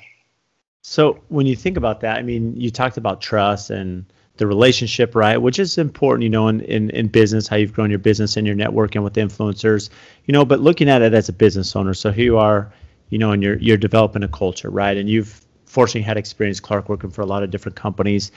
So 0.84 1.22
when 1.30 1.48
you 1.48 1.56
think 1.56 1.78
about 1.78 2.02
that, 2.02 2.18
I 2.18 2.22
mean, 2.22 2.56
you 2.56 2.70
talked 2.70 2.98
about 2.98 3.22
trust 3.22 3.72
and 3.72 4.06
the 4.38 4.48
relationship, 4.48 5.16
right? 5.16 5.38
Which 5.38 5.60
is 5.60 5.78
important, 5.78 6.24
you 6.24 6.30
know, 6.30 6.48
in, 6.48 6.62
in, 6.62 6.90
in 6.90 7.08
business, 7.08 7.48
how 7.48 7.56
you've 7.56 7.74
grown 7.74 7.90
your 7.90 8.00
business 8.00 8.36
and 8.36 8.48
your 8.48 8.56
networking 8.56 9.04
with 9.04 9.14
influencers, 9.14 9.90
you 10.26 10.32
know, 10.32 10.44
but 10.44 10.60
looking 10.60 10.90
at 10.90 11.02
it 11.02 11.14
as 11.14 11.30
a 11.30 11.34
business 11.34 11.76
owner. 11.76 11.94
So 11.94 12.12
here 12.12 12.26
you 12.26 12.38
are, 12.38 12.74
you 13.10 13.20
know, 13.20 13.32
and 13.32 13.44
you're 13.44 13.58
you're 13.58 13.78
developing 13.78 14.24
a 14.24 14.28
culture, 14.28 14.70
right? 14.70 14.98
And 14.98 15.10
you've 15.10 15.40
fortunately 15.66 16.02
had 16.02 16.18
experience, 16.18 16.60
Clark, 16.60 16.90
working 16.90 17.12
for 17.12 17.22
a 17.22 17.26
lot 17.26 17.44
of 17.44 17.52
different 17.52 17.76
companies, 17.76 18.32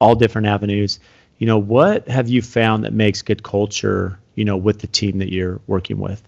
all 0.00 0.14
different 0.14 0.46
avenues 0.46 0.98
you 1.40 1.46
know 1.46 1.58
what 1.58 2.06
have 2.06 2.28
you 2.28 2.40
found 2.40 2.84
that 2.84 2.92
makes 2.92 3.22
good 3.22 3.42
culture 3.42 4.20
you 4.36 4.44
know 4.44 4.56
with 4.56 4.78
the 4.78 4.86
team 4.86 5.18
that 5.18 5.32
you're 5.32 5.60
working 5.66 5.98
with 5.98 6.22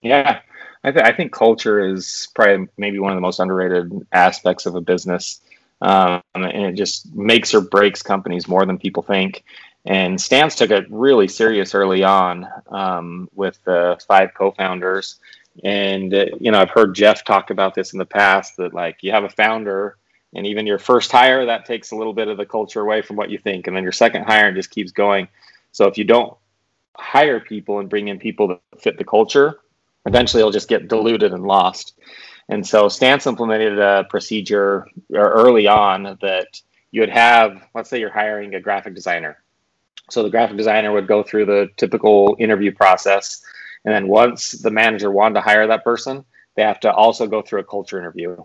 yeah 0.00 0.40
i, 0.82 0.90
th- 0.90 1.04
I 1.04 1.12
think 1.12 1.32
culture 1.32 1.78
is 1.78 2.28
probably 2.34 2.68
maybe 2.78 2.98
one 2.98 3.12
of 3.12 3.16
the 3.16 3.20
most 3.20 3.40
underrated 3.40 3.92
aspects 4.12 4.64
of 4.64 4.74
a 4.74 4.80
business 4.80 5.40
um, 5.80 6.22
and 6.34 6.44
it 6.44 6.74
just 6.74 7.14
makes 7.14 7.54
or 7.54 7.60
breaks 7.60 8.02
companies 8.02 8.48
more 8.48 8.64
than 8.66 8.78
people 8.78 9.02
think. 9.02 9.44
And 9.84 10.20
stance 10.20 10.54
took 10.54 10.70
it 10.70 10.86
really 10.90 11.28
serious 11.28 11.74
early 11.74 12.02
on 12.04 12.48
um, 12.68 13.28
with 13.34 13.62
the 13.64 14.00
five 14.08 14.30
co-founders. 14.34 15.18
And 15.62 16.12
uh, 16.12 16.26
you 16.40 16.50
know 16.50 16.58
i've 16.58 16.70
heard 16.70 16.96
jeff 16.96 17.24
talk 17.24 17.50
about 17.50 17.76
this 17.76 17.92
in 17.92 18.00
the 18.00 18.04
past 18.04 18.56
that 18.56 18.74
like 18.74 19.04
you 19.04 19.12
have 19.12 19.22
a 19.22 19.28
founder 19.28 19.96
and 20.34 20.46
even 20.46 20.66
your 20.66 20.78
first 20.78 21.12
hire 21.12 21.46
that 21.46 21.64
takes 21.64 21.92
a 21.92 21.96
little 21.96 22.12
bit 22.12 22.28
of 22.28 22.36
the 22.36 22.46
culture 22.46 22.80
away 22.80 23.02
from 23.02 23.16
what 23.16 23.30
you 23.30 23.38
think. 23.38 23.66
And 23.66 23.76
then 23.76 23.82
your 23.82 23.92
second 23.92 24.24
hire 24.24 24.52
just 24.52 24.70
keeps 24.70 24.92
going. 24.92 25.28
So 25.72 25.86
if 25.86 25.96
you 25.96 26.04
don't 26.04 26.36
hire 26.96 27.40
people 27.40 27.78
and 27.78 27.88
bring 27.88 28.08
in 28.08 28.18
people 28.18 28.48
that 28.48 28.60
fit 28.80 28.98
the 28.98 29.04
culture 29.04 29.60
eventually 30.06 30.40
it'll 30.40 30.52
just 30.52 30.68
get 30.68 30.88
diluted 30.88 31.32
and 31.32 31.44
lost 31.44 31.98
and 32.48 32.66
so 32.66 32.88
stance 32.88 33.26
implemented 33.26 33.78
a 33.78 34.04
procedure 34.10 34.86
early 35.14 35.66
on 35.66 36.16
that 36.20 36.60
you 36.90 37.00
would 37.00 37.10
have 37.10 37.62
let's 37.74 37.90
say 37.90 37.98
you're 37.98 38.10
hiring 38.10 38.54
a 38.54 38.60
graphic 38.60 38.94
designer 38.94 39.42
so 40.10 40.22
the 40.22 40.30
graphic 40.30 40.56
designer 40.56 40.92
would 40.92 41.08
go 41.08 41.22
through 41.22 41.46
the 41.46 41.68
typical 41.76 42.36
interview 42.38 42.72
process 42.72 43.42
and 43.84 43.94
then 43.94 44.08
once 44.08 44.52
the 44.52 44.70
manager 44.70 45.10
wanted 45.10 45.34
to 45.34 45.40
hire 45.40 45.66
that 45.66 45.84
person 45.84 46.24
they 46.56 46.62
have 46.62 46.80
to 46.80 46.92
also 46.92 47.26
go 47.26 47.42
through 47.42 47.60
a 47.60 47.64
culture 47.64 47.98
interview 47.98 48.36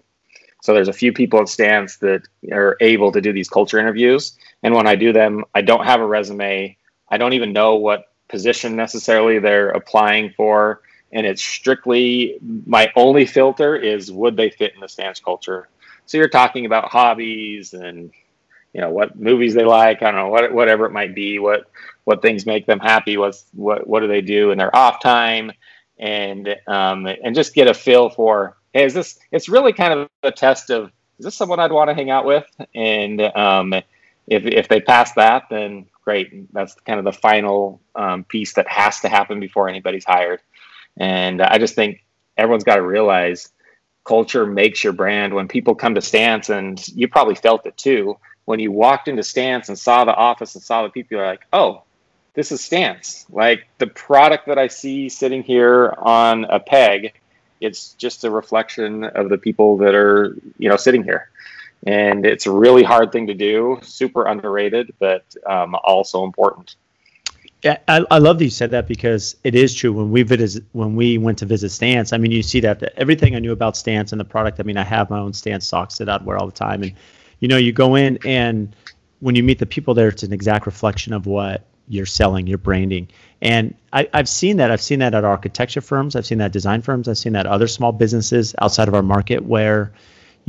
so 0.61 0.73
there's 0.73 0.89
a 0.89 0.93
few 0.93 1.13
people 1.13 1.39
at 1.39 1.49
Stance 1.49 1.97
that 1.97 2.23
are 2.51 2.75
able 2.81 3.11
to 3.11 3.21
do 3.21 3.31
these 3.31 3.49
culture 3.49 3.79
interviews. 3.79 4.37
And 4.63 4.73
when 4.73 4.87
I 4.87 4.95
do 4.95 5.13
them, 5.13 5.45
I 5.55 5.61
don't 5.61 5.85
have 5.85 6.01
a 6.01 6.05
resume. 6.05 6.75
I 7.09 7.17
don't 7.17 7.33
even 7.33 7.53
know 7.53 7.75
what 7.75 8.11
position 8.27 8.75
necessarily 8.75 9.39
they're 9.39 9.69
applying 9.69 10.33
for. 10.35 10.81
And 11.11 11.25
it's 11.25 11.41
strictly 11.41 12.37
my 12.65 12.91
only 12.95 13.25
filter 13.25 13.75
is 13.75 14.11
would 14.11 14.37
they 14.37 14.49
fit 14.49 14.73
in 14.75 14.79
the 14.79 14.89
Stance 14.89 15.19
culture? 15.19 15.67
So 16.05 16.17
you're 16.17 16.29
talking 16.29 16.65
about 16.65 16.89
hobbies 16.89 17.73
and 17.73 18.11
you 18.73 18.81
know 18.81 18.91
what 18.91 19.19
movies 19.19 19.53
they 19.53 19.65
like. 19.65 20.01
I 20.01 20.11
don't 20.11 20.15
know 20.15 20.27
what 20.27 20.53
whatever 20.53 20.85
it 20.85 20.91
might 20.91 21.15
be. 21.15 21.39
What 21.39 21.69
what 22.03 22.21
things 22.21 22.45
make 22.45 22.65
them 22.65 22.79
happy? 22.79 23.17
What's 23.17 23.45
what 23.53 23.87
what 23.87 24.01
do 24.01 24.07
they 24.07 24.21
do 24.21 24.51
in 24.51 24.57
their 24.57 24.75
off 24.75 25.01
time? 25.01 25.51
And 25.97 26.55
um, 26.67 27.05
and 27.05 27.35
just 27.35 27.53
get 27.53 27.67
a 27.67 27.73
feel 27.73 28.09
for 28.09 28.57
hey, 28.73 28.85
is 28.85 28.93
this? 28.93 29.19
It's 29.31 29.49
really 29.49 29.73
kind 29.73 29.93
of 29.93 30.09
a 30.23 30.31
test 30.31 30.69
of 30.69 30.91
is 31.17 31.25
this 31.25 31.35
someone 31.35 31.59
I'd 31.59 31.71
want 31.71 31.89
to 31.89 31.93
hang 31.93 32.09
out 32.09 32.25
with? 32.25 32.45
And 32.73 33.21
um, 33.21 33.73
if 34.27 34.45
if 34.45 34.67
they 34.67 34.79
pass 34.79 35.13
that, 35.13 35.43
then 35.49 35.87
great. 36.03 36.51
That's 36.53 36.73
kind 36.85 36.99
of 36.99 37.05
the 37.05 37.11
final 37.11 37.81
um, 37.95 38.23
piece 38.23 38.53
that 38.53 38.67
has 38.67 39.01
to 39.01 39.09
happen 39.09 39.39
before 39.39 39.69
anybody's 39.69 40.05
hired. 40.05 40.41
And 40.99 41.41
I 41.41 41.57
just 41.57 41.75
think 41.75 42.03
everyone's 42.37 42.63
got 42.63 42.75
to 42.75 42.81
realize 42.81 43.49
culture 44.03 44.45
makes 44.45 44.83
your 44.83 44.93
brand. 44.93 45.33
When 45.33 45.47
people 45.47 45.75
come 45.75 45.95
to 45.95 46.01
Stance, 46.01 46.49
and 46.49 46.85
you 46.89 47.07
probably 47.07 47.35
felt 47.35 47.65
it 47.65 47.77
too, 47.77 48.17
when 48.45 48.59
you 48.59 48.71
walked 48.71 49.07
into 49.07 49.23
Stance 49.23 49.69
and 49.69 49.79
saw 49.79 50.05
the 50.05 50.13
office 50.13 50.55
and 50.55 50.63
saw 50.63 50.83
the 50.83 50.89
people, 50.89 51.17
you're 51.17 51.25
like, 51.25 51.45
oh, 51.53 51.83
this 52.33 52.51
is 52.51 52.63
Stance. 52.63 53.25
Like 53.31 53.67
the 53.77 53.87
product 53.87 54.47
that 54.47 54.57
I 54.57 54.67
see 54.67 55.09
sitting 55.09 55.43
here 55.43 55.93
on 55.97 56.45
a 56.45 56.59
peg 56.59 57.13
it's 57.61 57.93
just 57.93 58.23
a 58.23 58.31
reflection 58.31 59.03
of 59.03 59.29
the 59.29 59.37
people 59.37 59.77
that 59.77 59.95
are 59.95 60.35
you 60.57 60.69
know 60.69 60.77
sitting 60.77 61.03
here 61.03 61.29
and 61.85 62.25
it's 62.25 62.45
a 62.45 62.51
really 62.51 62.83
hard 62.83 63.11
thing 63.11 63.27
to 63.27 63.33
do 63.33 63.79
super 63.81 64.25
underrated 64.25 64.93
but 64.99 65.23
um, 65.45 65.75
also 65.83 66.23
important 66.23 66.75
I, 67.65 68.05
I 68.09 68.19
love 68.19 68.37
that 68.39 68.45
you 68.45 68.49
said 68.49 68.71
that 68.71 68.87
because 68.87 69.35
it 69.43 69.53
is 69.53 69.75
true. 69.75 69.91
When 69.91 70.11
we 70.11 70.23
visit, 70.23 70.63
when 70.71 70.95
we 70.95 71.17
went 71.17 71.39
to 71.39 71.45
visit 71.45 71.69
Stance, 71.71 72.13
I 72.13 72.17
mean, 72.17 72.31
you 72.31 72.41
see 72.41 72.61
that, 72.61 72.79
that 72.79 72.93
everything 72.97 73.35
I 73.35 73.39
knew 73.39 73.51
about 73.51 73.75
Stance 73.75 74.13
and 74.13 74.19
the 74.19 74.25
product. 74.25 74.59
I 74.59 74.63
mean, 74.63 74.77
I 74.77 74.83
have 74.83 75.09
my 75.09 75.19
own 75.19 75.33
Stance 75.33 75.67
socks 75.67 75.97
that 75.97 76.07
I'd 76.07 76.25
wear 76.25 76.37
all 76.37 76.45
the 76.45 76.53
time, 76.53 76.83
and 76.83 76.93
you 77.39 77.47
know, 77.47 77.57
you 77.57 77.71
go 77.71 77.95
in 77.95 78.17
and 78.25 78.75
when 79.19 79.35
you 79.35 79.43
meet 79.43 79.59
the 79.59 79.65
people 79.65 79.93
there, 79.93 80.07
it's 80.07 80.23
an 80.23 80.33
exact 80.33 80.65
reflection 80.65 81.13
of 81.13 81.25
what 81.25 81.65
you're 81.87 82.05
selling, 82.05 82.47
your 82.47 82.57
branding. 82.57 83.07
And 83.41 83.75
I, 83.91 84.07
have 84.13 84.29
seen 84.29 84.57
that. 84.57 84.71
I've 84.71 84.81
seen 84.81 84.99
that 84.99 85.13
at 85.13 85.23
architecture 85.23 85.81
firms. 85.81 86.15
I've 86.15 86.25
seen 86.25 86.37
that 86.37 86.51
design 86.51 86.81
firms. 86.81 87.07
I've 87.07 87.17
seen 87.17 87.33
that 87.33 87.45
other 87.45 87.67
small 87.67 87.91
businesses 87.91 88.55
outside 88.61 88.87
of 88.87 88.93
our 88.93 89.01
market 89.01 89.43
where, 89.43 89.91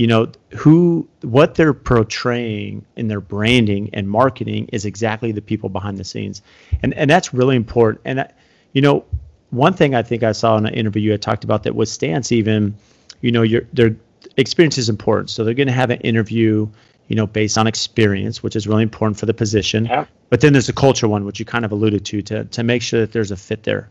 you 0.00 0.06
know, 0.06 0.32
who 0.56 1.06
what 1.20 1.56
they're 1.56 1.74
portraying 1.74 2.86
in 2.96 3.08
their 3.08 3.20
branding 3.20 3.90
and 3.92 4.08
marketing 4.08 4.66
is 4.72 4.86
exactly 4.86 5.30
the 5.30 5.42
people 5.42 5.68
behind 5.68 5.98
the 5.98 6.04
scenes, 6.04 6.40
and 6.82 6.94
and 6.94 7.10
that's 7.10 7.34
really 7.34 7.54
important. 7.54 8.00
And 8.06 8.26
you 8.72 8.80
know, 8.80 9.04
one 9.50 9.74
thing 9.74 9.94
I 9.94 10.02
think 10.02 10.22
I 10.22 10.32
saw 10.32 10.56
in 10.56 10.64
an 10.64 10.72
interview 10.72 11.02
you 11.02 11.10
had 11.10 11.20
talked 11.20 11.44
about 11.44 11.64
that 11.64 11.74
with 11.74 11.90
Stance 11.90 12.32
even, 12.32 12.74
you 13.20 13.30
know, 13.30 13.42
your 13.42 13.64
their 13.74 13.94
experience 14.38 14.78
is 14.78 14.88
important. 14.88 15.28
So 15.28 15.44
they're 15.44 15.52
going 15.52 15.66
to 15.66 15.74
have 15.74 15.90
an 15.90 16.00
interview 16.00 16.66
you 17.08 17.16
know, 17.16 17.26
based 17.26 17.58
on 17.58 17.66
experience, 17.66 18.40
which 18.40 18.54
is 18.54 18.68
really 18.68 18.84
important 18.84 19.18
for 19.18 19.26
the 19.26 19.34
position. 19.34 19.84
Yeah. 19.84 20.06
But 20.28 20.40
then 20.40 20.52
there's 20.52 20.68
a 20.68 20.72
culture 20.72 21.08
one, 21.08 21.24
which 21.24 21.40
you 21.40 21.44
kind 21.44 21.64
of 21.64 21.72
alluded 21.72 22.06
to, 22.06 22.22
to 22.22 22.44
to 22.44 22.62
make 22.62 22.80
sure 22.80 23.00
that 23.00 23.12
there's 23.12 23.32
a 23.32 23.36
fit 23.36 23.64
there. 23.64 23.90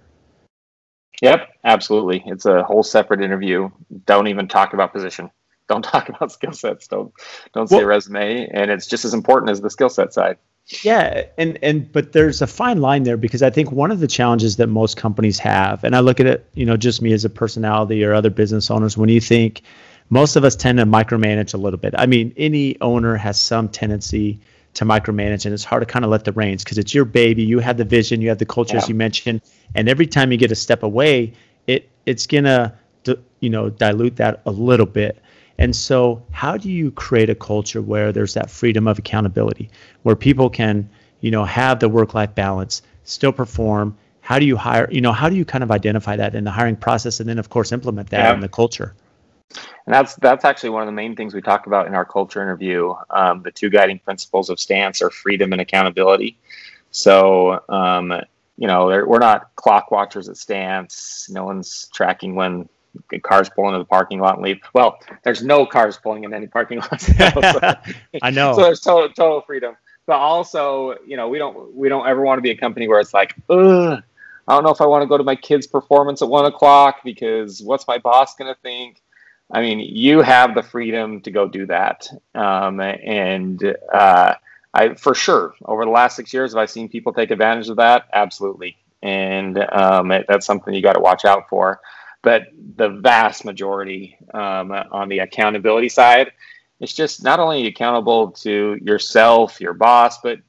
Yep, 1.22 1.50
absolutely. 1.65 2.24
It's 2.26 2.45
a 2.45 2.63
whole 2.63 2.82
separate 2.82 3.22
interview. 3.22 3.69
Don't 4.06 4.28
even 4.28 4.48
talk 4.48 4.74
about 4.74 4.93
position. 4.93 5.30
Don't 5.70 5.84
talk 5.94 6.10
about 6.10 6.32
skill 6.32 6.52
sets. 6.52 6.88
Don't 6.88 7.14
don't 7.54 7.72
well, 7.72 7.80
say 7.80 7.86
resume, 7.86 8.50
and 8.52 8.70
it's 8.70 8.88
just 8.88 9.06
as 9.06 9.14
important 9.14 9.52
as 9.52 9.62
the 9.62 9.70
skill 9.70 9.90
set 9.90 10.14
side. 10.14 10.38
Yeah, 10.84 11.24
and 11.38 11.58
and 11.64 11.92
but 11.92 12.12
there's 12.12 12.42
a 12.42 12.48
fine 12.48 12.82
line 12.82 13.04
there 13.04 13.18
because 13.18 13.42
I 13.42 13.50
think 13.50 13.72
one 13.72 13.92
of 13.92 14.02
the 14.02 14.08
challenges 14.08 14.58
that 14.58 14.68
most 14.68 14.98
companies 14.98 15.40
have, 15.40 15.84
and 15.84 15.96
I 15.96 16.02
look 16.02 16.20
at 16.20 16.26
it, 16.26 16.50
you 16.54 16.66
know, 16.66 16.78
just 16.78 17.02
me 17.02 17.14
as 17.14 17.26
a 17.26 17.30
personality 17.30 18.04
or 18.04 18.14
other 18.14 18.30
business 18.30 18.70
owners, 18.70 18.98
when 18.98 19.10
you 19.10 19.22
think 19.22 19.62
most 20.10 20.36
of 20.36 20.44
us 20.44 20.56
tend 20.56 20.78
to 20.80 20.86
micromanage 20.86 21.54
a 21.54 21.58
little 21.58 21.80
bit. 21.80 21.94
I 21.98 22.06
mean, 22.06 22.34
any 22.38 22.80
owner 22.82 23.16
has 23.16 23.40
some 23.40 23.70
tendency 23.70 24.40
to 24.76 24.86
micromanage, 24.86 25.46
and 25.46 25.54
it's 25.54 25.64
hard 25.64 25.82
to 25.82 25.86
kind 25.88 26.06
of 26.06 26.12
let 26.12 26.26
the 26.26 26.32
reins 26.34 26.64
because 26.64 26.78
it's 26.78 26.94
your 26.94 27.06
baby. 27.06 27.44
You 27.44 27.60
have 27.60 27.78
the 27.78 27.86
vision, 27.86 28.22
you 28.22 28.30
have 28.30 28.38
the 28.38 28.46
culture, 28.46 28.76
yeah. 28.76 28.84
as 28.84 28.90
you 28.90 28.96
mentioned, 28.96 29.42
and 29.74 29.90
every 29.90 30.06
time 30.06 30.32
you 30.32 30.38
get 30.38 30.52
a 30.52 30.56
step 30.56 30.84
away, 30.84 31.34
it 31.66 31.90
it's 32.06 32.28
gonna 32.28 32.78
you 33.40 33.50
know 33.50 33.70
dilute 33.70 34.18
that 34.18 34.42
a 34.46 34.52
little 34.52 34.86
bit. 34.86 35.20
And 35.60 35.76
so, 35.76 36.24
how 36.32 36.56
do 36.56 36.72
you 36.72 36.89
create 36.91 37.30
a 37.30 37.36
culture 37.36 37.82
where 37.82 38.13
there's 38.13 38.34
that 38.34 38.50
freedom 38.50 38.88
of 38.88 38.98
accountability, 38.98 39.69
where 40.04 40.15
people 40.15 40.50
can 40.50 40.89
you 41.19 41.30
know 41.30 41.43
have 41.43 41.82
the 41.82 41.89
work-life 41.89 42.34
balance, 42.34 42.82
still 43.04 43.34
perform? 43.34 43.95
How 44.22 44.39
do 44.39 44.45
you 44.45 44.56
hire? 44.56 44.88
You 44.89 45.02
know, 45.02 45.12
how 45.12 45.28
do 45.28 45.36
you 45.36 45.43
kind 45.43 45.62
of 45.62 45.69
identify 45.69 46.15
that 46.15 46.34
in 46.34 46.45
the 46.45 46.52
hiring 46.52 46.78
process, 46.78 47.19
and 47.19 47.28
then 47.28 47.38
of 47.38 47.50
course 47.50 47.74
implement 47.74 48.10
that 48.12 48.24
yeah. 48.24 48.34
in 48.34 48.39
the 48.39 48.48
culture? 48.48 48.95
And 49.86 49.93
that's 49.93 50.15
that's 50.15 50.45
actually 50.45 50.69
one 50.69 50.82
of 50.82 50.88
the 50.88 50.93
main 50.93 51.17
things 51.17 51.34
we 51.34 51.41
talk 51.41 51.67
about 51.67 51.88
in 51.88 51.93
our 51.93 52.06
culture 52.06 52.41
interview. 52.41 52.93
Um, 53.10 53.43
the 53.43 53.52
two 53.52 53.69
guiding 53.69 54.00
principles 54.00 54.50
of 54.50 54.62
stance 54.62 55.02
are 55.02 55.10
freedom 55.10 55.52
and 55.52 55.60
accountability. 55.60 56.38
So 56.91 57.62
um, 57.67 58.13
you 58.56 58.67
know 58.67 58.86
we're 58.86 59.19
not 59.19 59.54
clock 59.58 59.91
watchers 59.91 60.30
at 60.30 60.38
stance. 60.38 61.28
No 61.30 61.43
one's 61.43 61.89
tracking 61.93 62.36
when 62.36 62.69
cars 63.23 63.49
pulling 63.49 63.73
into 63.73 63.80
the 63.80 63.86
parking 63.86 64.19
lot 64.19 64.36
and 64.36 64.43
leave. 64.43 64.60
Well, 64.73 64.99
there's 65.23 65.43
no 65.43 65.65
cars 65.65 65.97
pulling 65.97 66.23
in 66.23 66.34
any 66.34 66.47
parking 66.47 66.80
lots. 66.80 67.10
Now, 67.17 67.32
so, 67.32 67.60
I 68.21 68.32
know. 68.32 68.54
So 68.56 68.63
there's 68.63 68.82
total, 68.82 69.10
total 69.10 69.41
freedom. 69.41 69.75
But 70.06 70.17
also, 70.17 70.95
you 71.06 71.17
know, 71.17 71.30
we 71.30 71.38
don't 71.38 71.75
we 71.75 71.88
don't 71.88 72.08
ever 72.08 72.21
want 72.21 72.39
to 72.39 72.41
be 72.41 72.49
a 72.49 72.58
company 72.58 72.88
where 72.88 72.99
it's 72.99 73.13
like, 73.13 73.36
ugh, 73.49 74.02
I 74.47 74.54
don't 74.54 74.63
know 74.63 74.71
if 74.71 74.82
I 74.82 74.88
want 74.88 75.04
to 75.04 75.08
go 75.08 75.17
to 75.17 75.23
my 75.23 75.36
kid's 75.36 75.67
performance 75.67 76.23
at 76.23 76.28
one 76.28 76.45
o'clock 76.45 77.02
because 77.04 77.62
what's 77.62 77.88
my 77.88 77.99
boss 77.99 78.36
going 78.36 78.52
to 78.52 78.60
think? 78.62 79.04
I 79.52 79.62
mean, 79.62 79.80
you 79.80 80.21
have 80.21 80.56
the 80.56 80.63
freedom 80.63 81.21
to 81.21 81.32
go 81.32 81.47
do 81.47 81.67
that. 81.67 82.08
Um, 82.34 82.80
and 82.80 83.75
uh, 83.93 84.34
I, 84.73 84.93
for 84.95 85.13
sure, 85.13 85.54
over 85.65 85.86
the 85.86 85.91
last 85.91 86.15
six 86.15 86.34
years, 86.34 86.54
have 86.54 86.62
I 86.62 86.65
seen 86.65 86.89
people 86.89 87.13
take 87.13 87.30
advantage 87.32 87.69
of 87.69 87.78
that? 87.78 88.08
Absolutely. 88.13 88.78
And 89.02 89.58
um, 89.71 90.12
it, 90.12 90.25
that's 90.28 90.45
something 90.45 90.73
you 90.73 90.82
got 90.82 90.93
to 90.93 90.99
watch 90.99 91.25
out 91.25 91.49
for. 91.49 91.80
But 92.22 92.48
the 92.76 92.90
vast 92.90 93.46
majority 93.46 94.18
um, 94.34 94.72
on 94.72 95.10
the 95.10 95.20
accountability 95.20 95.90
side, 95.90 96.32
it's 96.80 96.94
just 96.94 97.24
not 97.24 97.40
only 97.40 97.68
accountable 97.68 98.32
to 98.32 98.78
yourself, 98.82 99.62
your 99.62 99.74
boss, 99.74 100.20
but 100.22 100.40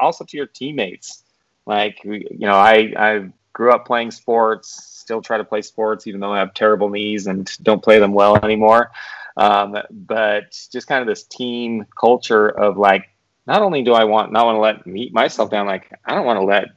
also 0.00 0.24
to 0.24 0.36
your 0.36 0.46
teammates. 0.46 1.24
Like, 1.66 2.04
you 2.04 2.26
know, 2.38 2.54
I, 2.54 2.92
I 2.96 3.28
grew 3.52 3.72
up 3.72 3.86
playing 3.86 4.12
sports 4.12 4.96
still 5.06 5.22
try 5.22 5.38
to 5.38 5.44
play 5.44 5.62
sports, 5.62 6.08
even 6.08 6.18
though 6.18 6.32
I 6.32 6.40
have 6.40 6.52
terrible 6.52 6.90
knees 6.90 7.28
and 7.28 7.48
don't 7.62 7.82
play 7.82 8.00
them 8.00 8.12
well 8.12 8.36
anymore. 8.44 8.90
Um, 9.36 9.76
but 9.88 10.50
just 10.72 10.88
kind 10.88 11.00
of 11.00 11.06
this 11.06 11.22
team 11.22 11.86
culture 11.98 12.48
of 12.48 12.76
like, 12.76 13.08
not 13.46 13.62
only 13.62 13.82
do 13.82 13.92
I 13.92 14.02
want 14.02 14.32
not 14.32 14.46
want 14.46 14.56
to 14.56 14.60
let 14.60 14.84
me 14.84 15.10
myself 15.12 15.48
down, 15.48 15.66
like 15.66 15.92
I 16.04 16.16
don't 16.16 16.26
want 16.26 16.40
to 16.40 16.44
let 16.44 16.70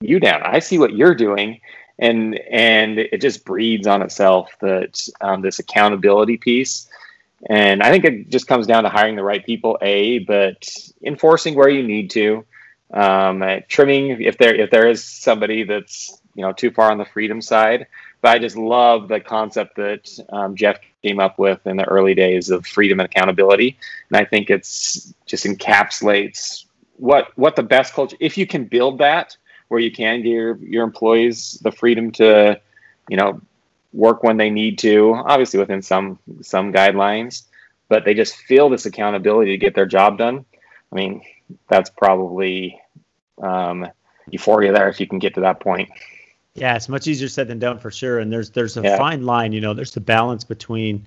you 0.00 0.20
down. 0.20 0.42
I 0.44 0.60
see 0.60 0.78
what 0.78 0.94
you're 0.94 1.16
doing, 1.16 1.60
and 2.02 2.36
and 2.50 2.98
it 2.98 3.20
just 3.20 3.44
breeds 3.44 3.86
on 3.86 4.02
itself 4.02 4.50
that 4.60 5.08
um, 5.20 5.40
this 5.40 5.60
accountability 5.60 6.36
piece. 6.36 6.88
And 7.48 7.82
I 7.82 7.90
think 7.90 8.04
it 8.04 8.28
just 8.28 8.46
comes 8.46 8.66
down 8.66 8.82
to 8.82 8.88
hiring 8.88 9.16
the 9.16 9.22
right 9.22 9.44
people, 9.44 9.78
a, 9.82 10.18
but 10.20 10.68
enforcing 11.04 11.54
where 11.54 11.68
you 11.68 11.82
need 11.82 12.10
to, 12.10 12.44
um, 12.92 13.44
trimming 13.68 14.20
if 14.20 14.36
there 14.38 14.54
if 14.54 14.70
there 14.70 14.88
is 14.88 15.04
somebody 15.04 15.62
that's 15.62 16.20
you 16.34 16.42
know 16.42 16.52
too 16.52 16.72
far 16.72 16.90
on 16.90 16.98
the 16.98 17.04
freedom 17.04 17.40
side. 17.40 17.86
But 18.20 18.32
I 18.32 18.38
just 18.38 18.56
love 18.56 19.08
the 19.08 19.20
concept 19.20 19.76
that 19.76 20.08
um, 20.30 20.56
Jeff 20.56 20.78
came 21.02 21.20
up 21.20 21.38
with 21.38 21.64
in 21.66 21.76
the 21.76 21.84
early 21.84 22.14
days 22.14 22.50
of 22.50 22.66
freedom 22.66 22.98
and 22.98 23.08
accountability, 23.08 23.76
and 24.10 24.16
I 24.16 24.24
think 24.24 24.50
it's 24.50 25.14
just 25.26 25.44
encapsulates 25.44 26.64
what 26.96 27.36
what 27.36 27.54
the 27.54 27.62
best 27.62 27.94
culture. 27.94 28.16
If 28.18 28.36
you 28.36 28.46
can 28.46 28.64
build 28.64 28.98
that 28.98 29.36
where 29.72 29.80
you 29.80 29.90
can 29.90 30.18
give 30.18 30.32
your, 30.32 30.56
your 30.58 30.84
employees 30.84 31.58
the 31.62 31.72
freedom 31.72 32.10
to, 32.12 32.60
you 33.08 33.16
know, 33.16 33.40
work 33.94 34.22
when 34.22 34.36
they 34.36 34.50
need 34.50 34.78
to, 34.80 35.14
obviously 35.14 35.58
within 35.58 35.80
some 35.80 36.18
some 36.42 36.74
guidelines, 36.74 37.44
but 37.88 38.04
they 38.04 38.12
just 38.12 38.36
feel 38.36 38.68
this 38.68 38.84
accountability 38.84 39.52
to 39.52 39.56
get 39.56 39.74
their 39.74 39.86
job 39.86 40.18
done. 40.18 40.44
I 40.92 40.94
mean, 40.94 41.22
that's 41.68 41.88
probably 41.88 42.78
um, 43.42 43.88
euphoria 44.30 44.72
there 44.72 44.90
if 44.90 45.00
you 45.00 45.06
can 45.06 45.18
get 45.18 45.34
to 45.34 45.40
that 45.40 45.60
point. 45.60 45.88
Yeah, 46.54 46.76
it's 46.76 46.90
much 46.90 47.06
easier 47.06 47.28
said 47.28 47.48
than 47.48 47.58
done 47.58 47.78
for 47.78 47.90
sure. 47.90 48.18
And 48.18 48.30
there's 48.30 48.50
there's 48.50 48.76
a 48.76 48.82
yeah. 48.82 48.98
fine 48.98 49.24
line, 49.24 49.52
you 49.52 49.62
know, 49.62 49.72
there's 49.72 49.92
the 49.92 50.00
balance 50.00 50.44
between, 50.44 51.06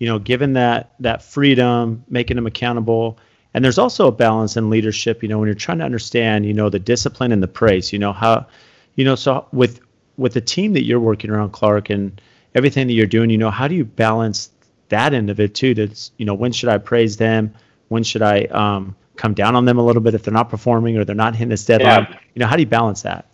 you 0.00 0.08
know, 0.08 0.18
giving 0.18 0.54
that 0.54 0.94
that 0.98 1.22
freedom, 1.22 2.04
making 2.08 2.34
them 2.34 2.48
accountable. 2.48 3.18
And 3.52 3.64
there's 3.64 3.78
also 3.78 4.06
a 4.06 4.12
balance 4.12 4.56
in 4.56 4.70
leadership, 4.70 5.22
you 5.22 5.28
know, 5.28 5.38
when 5.38 5.46
you're 5.46 5.54
trying 5.54 5.78
to 5.78 5.84
understand, 5.84 6.46
you 6.46 6.54
know, 6.54 6.70
the 6.70 6.78
discipline 6.78 7.32
and 7.32 7.42
the 7.42 7.48
praise, 7.48 7.92
you 7.92 7.98
know, 7.98 8.12
how 8.12 8.46
you 8.94 9.04
know, 9.04 9.14
so 9.14 9.46
with 9.52 9.80
with 10.16 10.34
the 10.34 10.40
team 10.40 10.74
that 10.74 10.84
you're 10.84 11.00
working 11.00 11.30
around, 11.30 11.50
Clark, 11.50 11.90
and 11.90 12.20
everything 12.54 12.86
that 12.86 12.92
you're 12.92 13.06
doing, 13.06 13.30
you 13.30 13.38
know, 13.38 13.50
how 13.50 13.66
do 13.66 13.74
you 13.74 13.84
balance 13.84 14.50
that 14.88 15.14
end 15.14 15.30
of 15.30 15.40
it 15.40 15.54
too? 15.54 15.74
To 15.74 15.88
you 16.18 16.26
know, 16.26 16.34
when 16.34 16.52
should 16.52 16.68
I 16.68 16.78
praise 16.78 17.16
them? 17.16 17.54
When 17.88 18.04
should 18.04 18.22
I 18.22 18.42
um, 18.44 18.94
come 19.16 19.34
down 19.34 19.56
on 19.56 19.64
them 19.64 19.78
a 19.78 19.84
little 19.84 20.02
bit 20.02 20.14
if 20.14 20.22
they're 20.22 20.34
not 20.34 20.48
performing 20.48 20.96
or 20.96 21.04
they're 21.04 21.16
not 21.16 21.34
hitting 21.34 21.48
this 21.48 21.64
deadline? 21.64 22.06
Yeah. 22.08 22.18
You 22.34 22.40
know, 22.40 22.46
how 22.46 22.56
do 22.56 22.62
you 22.62 22.68
balance 22.68 23.02
that? 23.02 23.26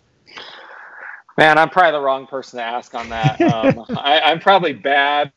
Man, 1.37 1.59
I'm 1.59 1.69
probably 1.69 1.91
the 1.91 2.01
wrong 2.01 2.25
person 2.25 2.57
to 2.57 2.63
ask 2.63 2.95
on 2.95 3.09
that. 3.09 3.39
Um, 3.47 3.85
I, 3.95 4.31
am 4.31 4.39
probably 4.39 4.73
bad, 4.73 5.31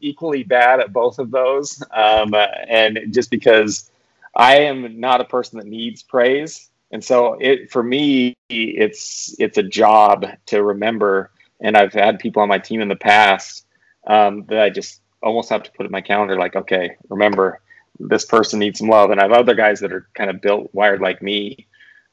equally 0.00 0.42
bad 0.42 0.80
at 0.80 0.92
both 0.92 1.18
of 1.18 1.30
those. 1.30 1.82
Um, 1.92 2.34
and 2.34 2.98
just 3.10 3.30
because 3.30 3.90
I 4.34 4.56
am 4.60 5.00
not 5.00 5.20
a 5.20 5.24
person 5.24 5.58
that 5.58 5.66
needs 5.66 6.02
praise, 6.02 6.70
and 6.90 7.04
so 7.04 7.36
it 7.40 7.70
for 7.70 7.82
me, 7.82 8.34
it's 8.48 9.34
it's 9.38 9.58
a 9.58 9.62
job 9.62 10.26
to 10.46 10.62
remember. 10.62 11.30
And 11.60 11.76
I've 11.76 11.92
had 11.92 12.18
people 12.18 12.42
on 12.42 12.48
my 12.48 12.58
team 12.58 12.80
in 12.80 12.88
the 12.88 12.96
past 12.96 13.66
um, 14.08 14.46
that 14.48 14.58
I 14.58 14.68
just 14.70 15.00
almost 15.22 15.48
have 15.50 15.62
to 15.62 15.70
put 15.70 15.86
in 15.86 15.92
my 15.92 16.00
calendar, 16.00 16.36
like, 16.36 16.56
okay, 16.56 16.96
remember 17.08 17.60
this 18.00 18.24
person 18.24 18.58
needs 18.58 18.78
some 18.78 18.88
love. 18.88 19.10
And 19.10 19.20
I 19.20 19.24
have 19.24 19.32
other 19.32 19.54
guys 19.54 19.80
that 19.80 19.92
are 19.92 20.08
kind 20.14 20.28
of 20.30 20.40
built 20.40 20.70
wired 20.72 21.00
like 21.00 21.22
me 21.22 21.66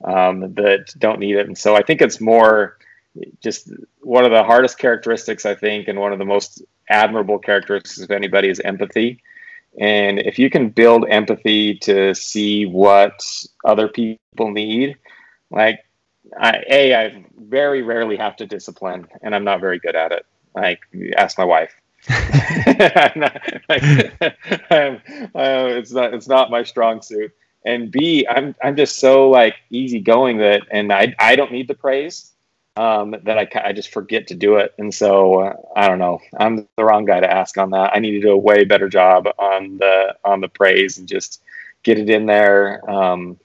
um, 0.03 0.53
that 0.53 0.93
don't 0.97 1.19
need 1.19 1.35
it. 1.35 1.47
And 1.47 1.57
so 1.57 1.75
I 1.75 1.81
think 1.81 2.01
it's 2.01 2.21
more 2.21 2.77
just 3.41 3.71
one 4.01 4.23
of 4.23 4.31
the 4.31 4.43
hardest 4.43 4.77
characteristics 4.77 5.45
I 5.45 5.55
think, 5.55 5.87
and 5.87 5.99
one 5.99 6.13
of 6.13 6.19
the 6.19 6.25
most 6.25 6.61
admirable 6.89 7.39
characteristics 7.39 7.99
of 7.99 8.11
anybody 8.11 8.49
is 8.49 8.59
empathy. 8.59 9.21
And 9.77 10.19
if 10.19 10.39
you 10.39 10.49
can 10.49 10.69
build 10.69 11.05
empathy 11.09 11.75
to 11.79 12.13
see 12.13 12.65
what 12.65 13.21
other 13.63 13.87
people 13.87 14.51
need, 14.51 14.97
like 15.51 15.79
I, 16.39 16.63
a, 16.69 16.95
I 16.95 17.25
very 17.37 17.81
rarely 17.81 18.17
have 18.17 18.35
to 18.37 18.45
discipline, 18.45 19.07
and 19.21 19.33
I'm 19.33 19.43
not 19.43 19.61
very 19.61 19.79
good 19.79 19.95
at 19.95 20.11
it. 20.11 20.25
Like 20.55 20.81
ask 21.17 21.37
my 21.37 21.45
wife. 21.45 21.73
not, 22.09 23.41
like, 23.69 23.83
uh, 24.71 24.97
it's 25.33 25.91
not 25.91 26.13
it's 26.13 26.27
not 26.27 26.51
my 26.51 26.63
strong 26.63 27.01
suit. 27.01 27.31
And 27.65 27.91
B, 27.91 28.25
I'm 28.29 28.55
I'm 28.63 28.75
just 28.75 28.97
so 28.97 29.29
like 29.29 29.55
easygoing 29.69 30.37
that, 30.39 30.63
and 30.71 30.91
I 30.91 31.15
I 31.19 31.35
don't 31.35 31.51
need 31.51 31.67
the 31.67 31.75
praise 31.75 32.31
um, 32.79 33.13
that 33.23 33.37
I, 33.37 33.47
I 33.61 33.73
just 33.73 33.91
forget 33.91 34.27
to 34.27 34.35
do 34.35 34.55
it. 34.55 34.73
And 34.77 34.93
so 34.93 35.41
uh, 35.41 35.53
I 35.75 35.89
don't 35.89 35.99
know. 35.99 36.19
I'm 36.39 36.65
the 36.77 36.85
wrong 36.85 37.03
guy 37.03 37.19
to 37.19 37.29
ask 37.29 37.57
on 37.57 37.71
that. 37.71 37.91
I 37.93 37.99
need 37.99 38.11
to 38.11 38.21
do 38.21 38.31
a 38.31 38.37
way 38.37 38.63
better 38.63 38.87
job 38.87 39.27
on 39.37 39.79
the 39.79 40.15
on 40.23 40.39
the 40.39 40.47
praise 40.47 40.97
and 40.97 41.05
just 41.05 41.43
get 41.83 41.99
it 41.99 42.09
in 42.09 42.25
there 42.25 42.89
um, 42.89 43.37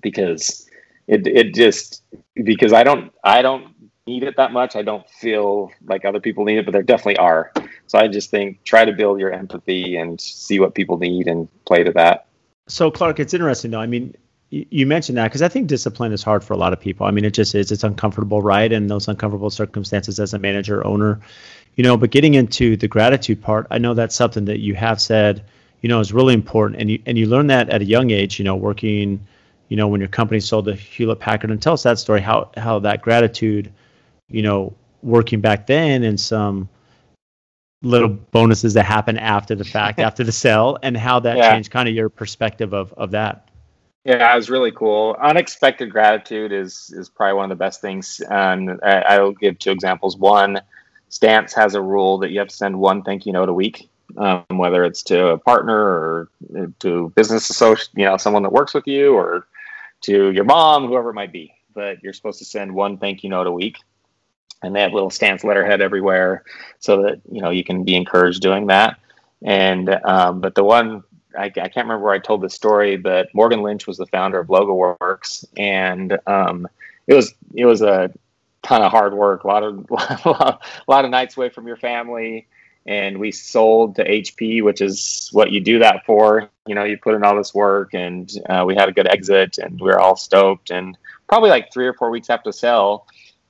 because 0.00 0.66
it 1.06 1.26
it 1.26 1.54
just 1.54 2.04
because 2.42 2.72
I 2.72 2.84
don't 2.84 3.12
I 3.22 3.42
don't 3.42 3.66
need 4.06 4.22
it 4.22 4.38
that 4.38 4.52
much. 4.52 4.76
I 4.76 4.82
don't 4.82 5.08
feel 5.10 5.70
like 5.84 6.06
other 6.06 6.20
people 6.20 6.46
need 6.46 6.56
it, 6.56 6.64
but 6.64 6.72
there 6.72 6.82
definitely 6.82 7.18
are. 7.18 7.52
So 7.86 7.98
I 7.98 8.08
just 8.08 8.30
think 8.30 8.64
try 8.64 8.86
to 8.86 8.92
build 8.92 9.20
your 9.20 9.30
empathy 9.30 9.96
and 9.98 10.18
see 10.18 10.58
what 10.58 10.74
people 10.74 10.96
need 10.96 11.28
and 11.28 11.48
play 11.66 11.84
to 11.84 11.92
that. 11.92 12.28
So 12.68 12.90
Clark, 12.90 13.20
it's 13.20 13.34
interesting 13.34 13.72
though. 13.72 13.80
I 13.80 13.86
mean, 13.86 14.16
you 14.50 14.86
mentioned 14.86 15.18
that 15.18 15.24
because 15.24 15.42
I 15.42 15.48
think 15.48 15.66
discipline 15.66 16.12
is 16.12 16.22
hard 16.22 16.44
for 16.44 16.54
a 16.54 16.56
lot 16.56 16.72
of 16.72 16.80
people. 16.80 17.06
I 17.06 17.10
mean, 17.10 17.24
it 17.24 17.32
just 17.32 17.54
is. 17.54 17.72
It's 17.72 17.82
uncomfortable, 17.82 18.40
right? 18.40 18.72
And 18.72 18.88
those 18.88 19.08
uncomfortable 19.08 19.50
circumstances 19.50 20.20
as 20.20 20.32
a 20.32 20.38
manager, 20.38 20.86
owner, 20.86 21.20
you 21.74 21.82
know. 21.82 21.96
But 21.96 22.10
getting 22.10 22.34
into 22.34 22.76
the 22.76 22.86
gratitude 22.86 23.42
part, 23.42 23.66
I 23.70 23.78
know 23.78 23.94
that's 23.94 24.14
something 24.14 24.44
that 24.44 24.60
you 24.60 24.74
have 24.74 25.00
said, 25.00 25.44
you 25.80 25.88
know, 25.88 25.98
is 25.98 26.12
really 26.12 26.34
important, 26.34 26.80
and 26.80 26.90
you 26.90 27.02
and 27.06 27.18
you 27.18 27.26
learn 27.26 27.48
that 27.48 27.68
at 27.70 27.82
a 27.82 27.84
young 27.84 28.10
age. 28.10 28.38
You 28.38 28.44
know, 28.44 28.54
working, 28.54 29.26
you 29.68 29.76
know, 29.76 29.88
when 29.88 30.00
your 30.00 30.08
company 30.08 30.40
sold 30.40 30.66
to 30.66 30.74
Hewlett 30.74 31.20
Packard, 31.20 31.50
and 31.50 31.60
tell 31.60 31.74
us 31.74 31.82
that 31.82 31.98
story, 31.98 32.20
how 32.20 32.50
how 32.56 32.78
that 32.80 33.02
gratitude, 33.02 33.72
you 34.28 34.42
know, 34.42 34.72
working 35.02 35.40
back 35.40 35.66
then, 35.66 36.04
and 36.04 36.20
some 36.20 36.68
little 37.82 38.08
bonuses 38.08 38.74
that 38.74 38.84
happen 38.84 39.18
after 39.18 39.54
the 39.54 39.64
fact, 39.64 39.98
after 40.08 40.22
the 40.22 40.32
sale, 40.32 40.78
and 40.82 40.96
how 40.96 41.18
that 41.20 41.38
yeah. 41.38 41.52
changed 41.52 41.70
kind 41.72 41.88
of 41.88 41.94
your 41.94 42.08
perspective 42.08 42.72
of 42.72 42.92
of 42.92 43.10
that. 43.12 43.48
Yeah, 44.04 44.34
it 44.34 44.36
was 44.36 44.50
really 44.50 44.70
cool. 44.70 45.16
Unexpected 45.20 45.90
gratitude 45.90 46.52
is 46.52 46.92
is 46.94 47.08
probably 47.08 47.34
one 47.34 47.44
of 47.44 47.48
the 47.48 47.62
best 47.62 47.80
things. 47.80 48.20
I, 48.30 49.18
will 49.18 49.32
give 49.32 49.58
two 49.58 49.70
examples. 49.70 50.16
One, 50.18 50.60
Stance 51.08 51.54
has 51.54 51.74
a 51.74 51.80
rule 51.80 52.18
that 52.18 52.30
you 52.30 52.38
have 52.38 52.48
to 52.48 52.56
send 52.56 52.78
one 52.78 53.02
thank 53.02 53.24
you 53.24 53.32
note 53.32 53.48
a 53.48 53.54
week, 53.54 53.88
um, 54.18 54.44
whether 54.50 54.84
it's 54.84 55.02
to 55.04 55.28
a 55.28 55.38
partner 55.38 55.78
or 55.78 56.28
to 56.80 57.12
business 57.16 57.48
associate, 57.48 57.88
you 57.94 58.04
know, 58.04 58.18
someone 58.18 58.42
that 58.42 58.52
works 58.52 58.74
with 58.74 58.86
you, 58.86 59.14
or 59.14 59.46
to 60.02 60.30
your 60.32 60.44
mom, 60.44 60.86
whoever 60.86 61.10
it 61.10 61.14
might 61.14 61.32
be. 61.32 61.54
But 61.72 62.02
you're 62.02 62.12
supposed 62.12 62.38
to 62.40 62.44
send 62.44 62.74
one 62.74 62.98
thank 62.98 63.24
you 63.24 63.30
note 63.30 63.46
a 63.46 63.52
week, 63.52 63.78
and 64.62 64.76
they 64.76 64.82
have 64.82 64.92
little 64.92 65.08
Stance 65.08 65.44
letterhead 65.44 65.80
everywhere, 65.80 66.44
so 66.78 67.02
that 67.04 67.22
you 67.32 67.40
know 67.40 67.48
you 67.48 67.64
can 67.64 67.84
be 67.84 67.96
encouraged 67.96 68.42
doing 68.42 68.66
that. 68.66 68.98
And 69.42 69.88
um, 70.04 70.42
but 70.42 70.54
the 70.54 70.64
one 70.64 71.04
I, 71.36 71.44
I, 71.44 71.50
can't 71.50 71.76
remember 71.76 72.04
where 72.04 72.14
I 72.14 72.18
told 72.18 72.42
this 72.42 72.54
story, 72.54 72.96
but 72.96 73.28
Morgan 73.34 73.62
Lynch 73.62 73.86
was 73.86 73.98
the 73.98 74.06
founder 74.06 74.38
of 74.38 74.48
LogoWorks, 74.48 75.44
and 75.56 76.18
um, 76.26 76.68
it 77.06 77.14
was 77.14 77.34
it 77.54 77.66
was 77.66 77.82
a 77.82 78.12
ton 78.62 78.82
of 78.82 78.90
hard 78.90 79.14
work, 79.14 79.44
a 79.44 79.46
lot 79.46 79.62
of 79.62 79.86
a 79.90 80.58
lot 80.88 81.04
of 81.04 81.10
nights 81.10 81.36
away 81.36 81.50
from 81.50 81.66
your 81.66 81.76
family, 81.76 82.46
and 82.86 83.18
we 83.18 83.30
sold 83.30 83.96
to 83.96 84.04
HP, 84.04 84.62
which 84.62 84.80
is 84.80 85.28
what 85.32 85.52
you 85.52 85.60
do 85.60 85.78
that 85.78 86.04
for. 86.04 86.50
You 86.66 86.74
know, 86.74 86.84
you 86.84 86.98
put 86.98 87.14
in 87.14 87.24
all 87.24 87.36
this 87.36 87.54
work, 87.54 87.94
and 87.94 88.30
uh, 88.48 88.64
we 88.66 88.74
had 88.74 88.88
a 88.88 88.92
good 88.92 89.08
exit, 89.08 89.58
and 89.58 89.80
we 89.80 89.86
were 89.86 90.00
all 90.00 90.16
stoked. 90.16 90.70
And 90.70 90.96
probably 91.28 91.50
like 91.50 91.72
three 91.72 91.86
or 91.86 91.94
four 91.94 92.10
weeks 92.10 92.30
after 92.30 92.52
sell, 92.52 93.06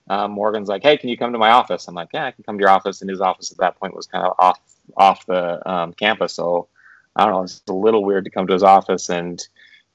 um, 0.09 0.33
Morgan's 0.33 0.69
like, 0.69 0.83
"Hey, 0.83 0.97
can 0.97 1.09
you 1.09 1.17
come 1.17 1.33
to 1.33 1.39
my 1.39 1.51
office?" 1.51 1.89
I'm 1.89 1.95
like, 1.95 2.09
"Yeah, 2.13 2.27
I 2.27 2.31
can 2.33 2.45
come 2.45 2.59
to 2.59 2.63
your 2.63 2.71
office." 2.71 3.01
And 3.01 3.11
his 3.11 3.21
office 3.21 3.51
at 3.51 3.59
that 3.59 3.79
point 3.79 3.95
was 3.95 4.07
kind 4.07 4.27
of 4.27 4.35
off 4.39 4.61
off 4.97 5.25
the 5.27 5.67
um, 5.71 5.93
campus, 5.95 6.35
so 6.35 6.69
I 7.17 7.25
don't 7.25 7.35
know, 7.35 7.43
it's 7.43 7.63
a 7.69 7.73
little 7.73 8.05
weird 8.05 8.25
to 8.25 8.31
come 8.31 8.47
to 8.47 8.53
his 8.53 8.63
office 8.63 9.09
and 9.09 9.47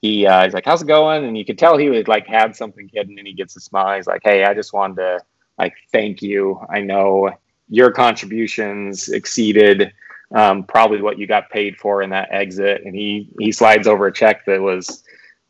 he 0.02 0.26
uh, 0.26 0.46
he's 0.46 0.54
like, 0.54 0.66
"How's 0.66 0.82
it 0.82 0.88
going?" 0.88 1.26
And 1.26 1.38
you 1.38 1.46
could 1.46 1.58
tell 1.58 1.78
he 1.78 1.90
would 1.90 2.08
like 2.08 2.26
had 2.28 2.56
something 2.56 2.90
hidden, 2.94 3.18
and 3.18 3.28
he 3.28 3.34
gets 3.34 3.56
a 3.56 3.60
smile. 3.60 3.96
He's 3.96 4.08
like, 4.08 4.22
"Hey, 4.24 4.44
I 4.44 4.54
just 4.54 4.74
wanted 4.74 4.96
to 4.98 5.20
like 5.58 5.74
thank 5.92 6.22
you. 6.22 6.60
I 6.70 6.82
know 6.82 7.32
your 7.68 7.92
contributions 7.92 9.10
exceeded 9.10 9.92
um, 10.34 10.64
probably 10.64 11.02
what 11.02 11.20
you 11.20 11.28
got 11.28 11.50
paid 11.50 11.78
for 11.78 12.02
in 12.02 12.10
that 12.12 12.30
exit." 12.32 12.84
And 12.86 12.96
he 12.96 13.30
he 13.40 13.52
slides 13.52 13.88
over 13.88 14.08
a 14.08 14.14
check 14.14 14.46
that 14.46 14.62
was 14.62 15.04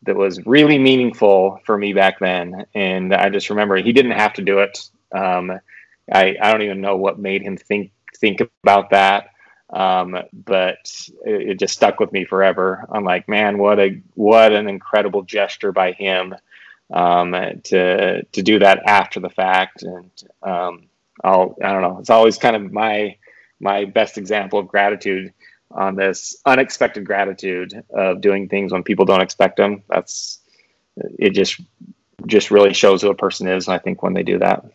that 0.03 0.15
was 0.15 0.43
really 0.45 0.79
meaningful 0.79 1.59
for 1.65 1.77
me 1.77 1.93
back 1.93 2.19
then. 2.19 2.65
And 2.73 3.13
I 3.13 3.29
just 3.29 3.49
remember 3.49 3.77
he 3.77 3.93
didn't 3.93 4.11
have 4.11 4.33
to 4.33 4.41
do 4.41 4.59
it. 4.59 4.89
Um, 5.11 5.51
I 6.11 6.35
I 6.41 6.51
don't 6.51 6.63
even 6.63 6.81
know 6.81 6.97
what 6.97 7.19
made 7.19 7.43
him 7.43 7.55
think 7.55 7.91
think 8.17 8.41
about 8.63 8.89
that. 8.89 9.29
Um, 9.71 10.17
but 10.33 10.91
it, 11.25 11.49
it, 11.49 11.59
just 11.59 11.75
stuck 11.75 11.99
with 11.99 12.11
me 12.11 12.25
forever. 12.25 12.87
I'm 12.91 13.03
like, 13.03 13.27
man, 13.27 13.59
what 13.59 13.79
a 13.79 14.01
what 14.15 14.51
an 14.51 14.67
incredible 14.67 15.21
gesture 15.21 15.71
by 15.71 15.91
him 15.91 16.35
um, 16.91 17.31
to 17.65 18.23
to 18.23 18.41
do 18.41 18.59
that 18.59 18.81
after 18.87 19.19
the 19.19 19.29
fact. 19.29 19.83
And 19.83 20.11
um, 20.41 20.87
I'll 21.23 21.55
I 21.63 21.71
don't 21.71 21.83
know. 21.83 21.99
It's 21.99 22.09
always 22.09 22.37
kind 22.37 22.55
of 22.55 22.71
my 22.71 23.17
my 23.59 23.85
best 23.85 24.17
example 24.17 24.59
of 24.59 24.67
gratitude 24.67 25.33
on 25.71 25.95
this 25.95 26.35
unexpected 26.45 27.05
gratitude 27.05 27.83
of 27.91 28.21
doing 28.21 28.49
things 28.49 28.71
when 28.71 28.83
people 28.83 29.05
don't 29.05 29.21
expect 29.21 29.57
them. 29.57 29.83
That's 29.87 30.39
it. 30.97 31.31
Just 31.31 31.61
just 32.25 32.51
really 32.51 32.73
shows 32.73 33.01
who 33.01 33.09
a 33.09 33.15
person 33.15 33.47
is. 33.47 33.67
I 33.67 33.77
think 33.77 34.01
when 34.01 34.13
they 34.13 34.23
do 34.23 34.39
that. 34.39 34.65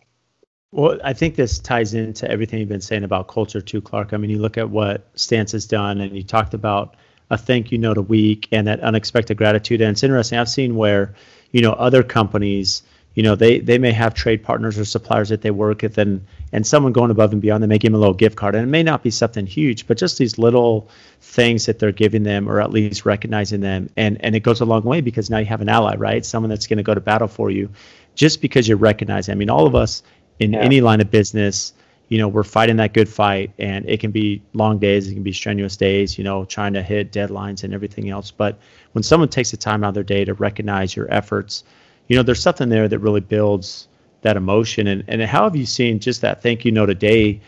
Well, 0.71 0.99
I 1.03 1.13
think 1.13 1.35
this 1.35 1.59
ties 1.59 1.93
into 1.93 2.29
everything 2.29 2.59
you've 2.59 2.69
been 2.69 2.81
saying 2.81 3.03
about 3.03 3.27
culture 3.27 3.61
too, 3.61 3.81
Clark. 3.81 4.13
I 4.13 4.17
mean, 4.17 4.29
you 4.29 4.39
look 4.39 4.57
at 4.57 4.69
what 4.69 5.07
Stance 5.15 5.53
has 5.53 5.65
done, 5.65 6.01
and 6.01 6.15
you 6.15 6.23
talked 6.23 6.53
about 6.53 6.95
a 7.29 7.37
thank 7.37 7.71
you 7.71 7.77
note 7.77 7.97
a 7.97 8.01
week 8.01 8.47
and 8.51 8.67
that 8.67 8.81
unexpected 8.81 9.37
gratitude. 9.37 9.81
And 9.81 9.91
it's 9.91 10.03
interesting. 10.03 10.37
I've 10.37 10.49
seen 10.49 10.75
where, 10.75 11.15
you 11.51 11.61
know, 11.61 11.71
other 11.71 12.03
companies, 12.03 12.83
you 13.15 13.23
know, 13.23 13.35
they 13.35 13.59
they 13.59 13.77
may 13.77 13.91
have 13.93 14.13
trade 14.13 14.43
partners 14.43 14.77
or 14.77 14.83
suppliers 14.85 15.29
that 15.29 15.41
they 15.41 15.51
work 15.51 15.81
with, 15.81 15.97
and 15.97 16.25
and 16.51 16.67
someone 16.67 16.91
going 16.91 17.09
above 17.11 17.31
and 17.31 17.41
beyond, 17.41 17.63
they 17.63 17.67
may 17.67 17.77
give 17.77 17.91
them 17.91 17.95
a 17.97 17.99
little 17.99 18.13
gift 18.13 18.35
card, 18.35 18.55
and 18.55 18.63
it 18.65 18.69
may 18.69 18.83
not 18.83 19.01
be 19.01 19.11
something 19.11 19.45
huge, 19.47 19.87
but 19.87 19.97
just 19.97 20.17
these 20.17 20.37
little 20.37 20.89
things 21.21 21.65
that 21.67 21.79
they're 21.79 21.93
giving 21.93 22.23
them, 22.23 22.49
or 22.49 22.59
at 22.61 22.71
least 22.71 23.05
recognizing 23.05 23.61
them, 23.61 23.89
and 23.95 24.17
and 24.23 24.35
it 24.35 24.41
goes 24.41 24.59
a 24.59 24.65
long 24.65 24.83
way 24.83 24.99
because 24.99 25.29
now 25.29 25.37
you 25.37 25.45
have 25.45 25.61
an 25.61 25.69
ally, 25.69 25.95
right? 25.95 26.25
Someone 26.25 26.49
that's 26.49 26.67
going 26.67 26.77
to 26.77 26.83
go 26.83 26.93
to 26.93 26.99
battle 27.01 27.29
for 27.29 27.49
you, 27.49 27.69
just 28.15 28.41
because 28.41 28.67
you're 28.67 28.77
recognizing. 28.77 29.31
I 29.31 29.35
mean, 29.35 29.49
all 29.49 29.65
of 29.65 29.75
us 29.75 30.03
in 30.39 30.53
yeah. 30.53 30.59
any 30.59 30.81
line 30.81 31.01
of 31.01 31.09
business 31.11 31.73
you 32.09 32.17
know 32.17 32.27
we're 32.27 32.43
fighting 32.43 32.77
that 32.77 32.93
good 32.93 33.09
fight 33.09 33.51
and 33.57 33.87
it 33.89 33.99
can 33.99 34.11
be 34.11 34.41
long 34.53 34.77
days 34.77 35.07
it 35.07 35.13
can 35.13 35.23
be 35.23 35.31
strenuous 35.31 35.75
days 35.77 36.17
you 36.17 36.23
know 36.23 36.45
trying 36.45 36.73
to 36.73 36.81
hit 36.81 37.11
deadlines 37.11 37.63
and 37.63 37.73
everything 37.73 38.09
else 38.09 38.31
but 38.31 38.59
when 38.93 39.03
someone 39.03 39.29
takes 39.29 39.51
the 39.51 39.57
time 39.57 39.83
out 39.83 39.89
of 39.89 39.93
their 39.93 40.03
day 40.03 40.23
to 40.25 40.33
recognize 40.35 40.95
your 40.95 41.11
efforts 41.13 41.63
you 42.07 42.15
know 42.15 42.23
there's 42.23 42.41
something 42.41 42.69
there 42.69 42.87
that 42.87 42.99
really 42.99 43.21
builds 43.21 43.87
that 44.21 44.37
emotion 44.37 44.87
and, 44.87 45.03
and 45.07 45.21
how 45.23 45.43
have 45.43 45.55
you 45.55 45.65
seen 45.65 45.99
just 45.99 46.21
that 46.21 46.41
thank 46.41 46.65
you 46.65 46.71
note 46.71 46.89
a 46.89 46.95
day 46.95 47.39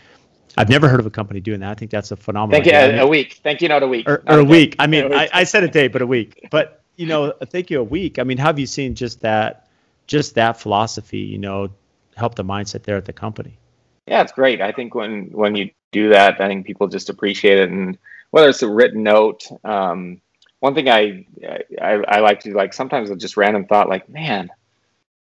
I've 0.56 0.68
never 0.68 0.88
heard 0.88 0.98
of 0.98 1.06
a 1.06 1.10
company 1.10 1.38
doing 1.38 1.60
that. 1.60 1.70
I 1.70 1.74
think 1.74 1.92
that's 1.92 2.10
a 2.10 2.16
phenomenal. 2.16 2.60
Thank 2.60 2.66
you 2.66 2.98
a, 2.98 3.04
a 3.04 3.06
week. 3.06 3.40
Thank 3.44 3.62
you, 3.62 3.68
note 3.68 3.84
a 3.84 3.86
week. 3.86 4.08
Or, 4.08 4.24
or 4.26 4.40
a 4.40 4.44
week. 4.44 4.74
I 4.80 4.88
mean, 4.88 5.12
I, 5.14 5.28
I 5.32 5.44
said 5.44 5.62
a 5.62 5.68
day, 5.68 5.86
but 5.86 6.02
a 6.02 6.06
week. 6.06 6.48
But 6.50 6.82
you 6.96 7.06
know, 7.06 7.32
thank 7.46 7.70
you 7.70 7.78
a 7.78 7.84
week. 7.84 8.18
I 8.18 8.24
mean, 8.24 8.38
how 8.38 8.46
have 8.46 8.58
you 8.58 8.66
seen 8.66 8.96
just 8.96 9.20
that, 9.20 9.68
just 10.08 10.34
that 10.34 10.60
philosophy? 10.60 11.18
You 11.18 11.38
know, 11.38 11.68
help 12.18 12.34
the 12.34 12.44
mindset 12.44 12.82
there 12.82 12.96
at 12.96 13.04
the 13.04 13.12
company. 13.12 13.58
Yeah, 14.06 14.22
it's 14.22 14.32
great. 14.32 14.60
I 14.60 14.72
think 14.72 14.94
when 14.94 15.30
when 15.32 15.54
you 15.54 15.70
do 15.92 16.10
that, 16.10 16.40
I 16.40 16.48
think 16.48 16.66
people 16.66 16.88
just 16.88 17.10
appreciate 17.10 17.58
it, 17.58 17.70
and 17.70 17.98
whether 18.30 18.48
it's 18.48 18.62
a 18.62 18.70
written 18.70 19.02
note. 19.02 19.46
Um, 19.64 20.20
one 20.60 20.74
thing 20.74 20.88
I, 20.88 21.24
I 21.80 22.02
I 22.08 22.20
like 22.20 22.40
to 22.40 22.52
like 22.52 22.74
sometimes 22.74 23.10
just 23.16 23.36
random 23.36 23.66
thought 23.66 23.88
like, 23.88 24.08
man, 24.08 24.50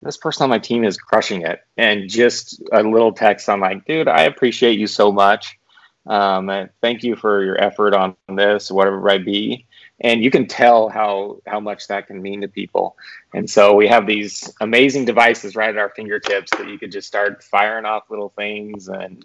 this 0.02 0.16
person 0.16 0.44
on 0.44 0.50
my 0.50 0.59
team 0.59 0.85
is 0.85 0.96
crushing 0.96 1.42
it, 1.42 1.61
and 1.76 2.09
just 2.09 2.62
a 2.72 2.83
little 2.83 3.12
text. 3.12 3.48
I'm 3.48 3.61
like, 3.61 3.85
dude, 3.87 4.09
I 4.09 4.22
appreciate 4.22 4.78
you 4.78 4.87
so 4.87 5.11
much. 5.12 5.59
Um, 6.07 6.68
thank 6.81 7.05
you 7.05 7.14
for 7.14 7.44
your 7.44 7.61
effort 7.62 7.94
on 7.94 8.16
this, 8.28 8.70
whatever 8.70 8.98
it 8.98 9.05
might 9.05 9.24
be 9.24 9.66
and 10.03 10.23
you 10.23 10.31
can 10.31 10.47
tell 10.47 10.88
how 10.88 11.38
how 11.47 11.61
much 11.61 11.88
that 11.88 12.07
can 12.07 12.21
mean 12.21 12.43
to 12.43 12.49
people. 12.49 12.97
And 13.35 13.49
so 13.49 13.75
we 13.75 13.88
have 13.88 14.07
these 14.07 14.53
amazing 14.61 15.07
devices 15.07 15.57
right 15.57 15.71
at 15.71 15.79
our 15.79 15.91
fingertips 15.91 16.51
that 16.53 16.69
you 16.69 16.79
could 16.79 16.93
just 16.93 17.09
start 17.09 17.43
firing 17.43 17.87
off 17.87 18.11
little 18.11 18.31
things. 18.37 18.88
And 18.88 19.25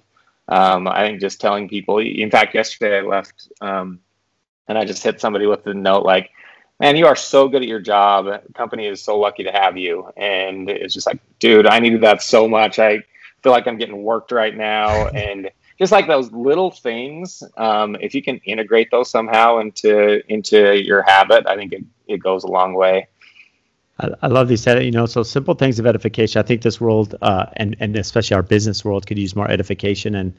um, 0.49 0.87
i 0.87 1.05
think 1.05 1.19
just 1.19 1.41
telling 1.41 1.67
people 1.67 1.99
in 1.99 2.31
fact 2.31 2.55
yesterday 2.55 2.99
i 2.99 3.01
left 3.01 3.49
um, 3.61 3.99
and 4.67 4.77
i 4.77 4.85
just 4.85 5.03
hit 5.03 5.19
somebody 5.19 5.45
with 5.45 5.65
a 5.67 5.73
note 5.73 6.05
like 6.05 6.29
man 6.79 6.95
you 6.95 7.05
are 7.05 7.15
so 7.15 7.47
good 7.47 7.61
at 7.61 7.67
your 7.67 7.79
job. 7.79 8.25
The 8.25 8.53
company 8.53 8.85
is 8.87 9.01
so 9.01 9.19
lucky 9.19 9.43
to 9.43 9.51
have 9.51 9.77
you. 9.77 10.11
And 10.15 10.69
it's 10.69 10.93
just 10.93 11.07
like 11.07 11.19
dude 11.39 11.67
i 11.67 11.79
needed 11.79 12.01
that 12.01 12.21
so 12.21 12.47
much. 12.47 12.79
I 12.79 13.03
feel 13.43 13.51
like 13.51 13.67
i'm 13.67 13.77
getting 13.77 14.03
worked 14.03 14.31
right 14.31 14.55
now. 14.55 15.07
And 15.07 15.49
just 15.77 15.91
like 15.91 16.07
those 16.07 16.31
little 16.31 16.71
things 16.71 17.43
um, 17.57 17.95
if 18.01 18.15
you 18.15 18.21
can 18.21 18.37
integrate 18.45 18.89
those 18.91 19.09
somehow 19.09 19.59
into 19.59 20.21
into 20.31 20.75
your 20.77 21.01
habit 21.01 21.45
i 21.47 21.55
think 21.55 21.73
it, 21.73 21.83
it 22.07 22.17
goes 22.17 22.43
a 22.43 22.47
long 22.47 22.73
way 22.73 23.07
I, 23.99 24.09
I 24.21 24.27
love 24.27 24.47
these, 24.47 24.65
you 24.65 24.91
know, 24.91 25.05
so 25.05 25.23
simple 25.23 25.53
things 25.55 25.79
of 25.79 25.85
edification. 25.85 26.39
I 26.39 26.43
think 26.43 26.61
this 26.61 26.79
world, 26.79 27.15
uh, 27.21 27.47
and 27.55 27.75
and 27.79 27.95
especially 27.95 28.35
our 28.35 28.43
business 28.43 28.85
world, 28.85 29.07
could 29.07 29.17
use 29.17 29.35
more 29.35 29.49
edification. 29.49 30.15
And 30.15 30.33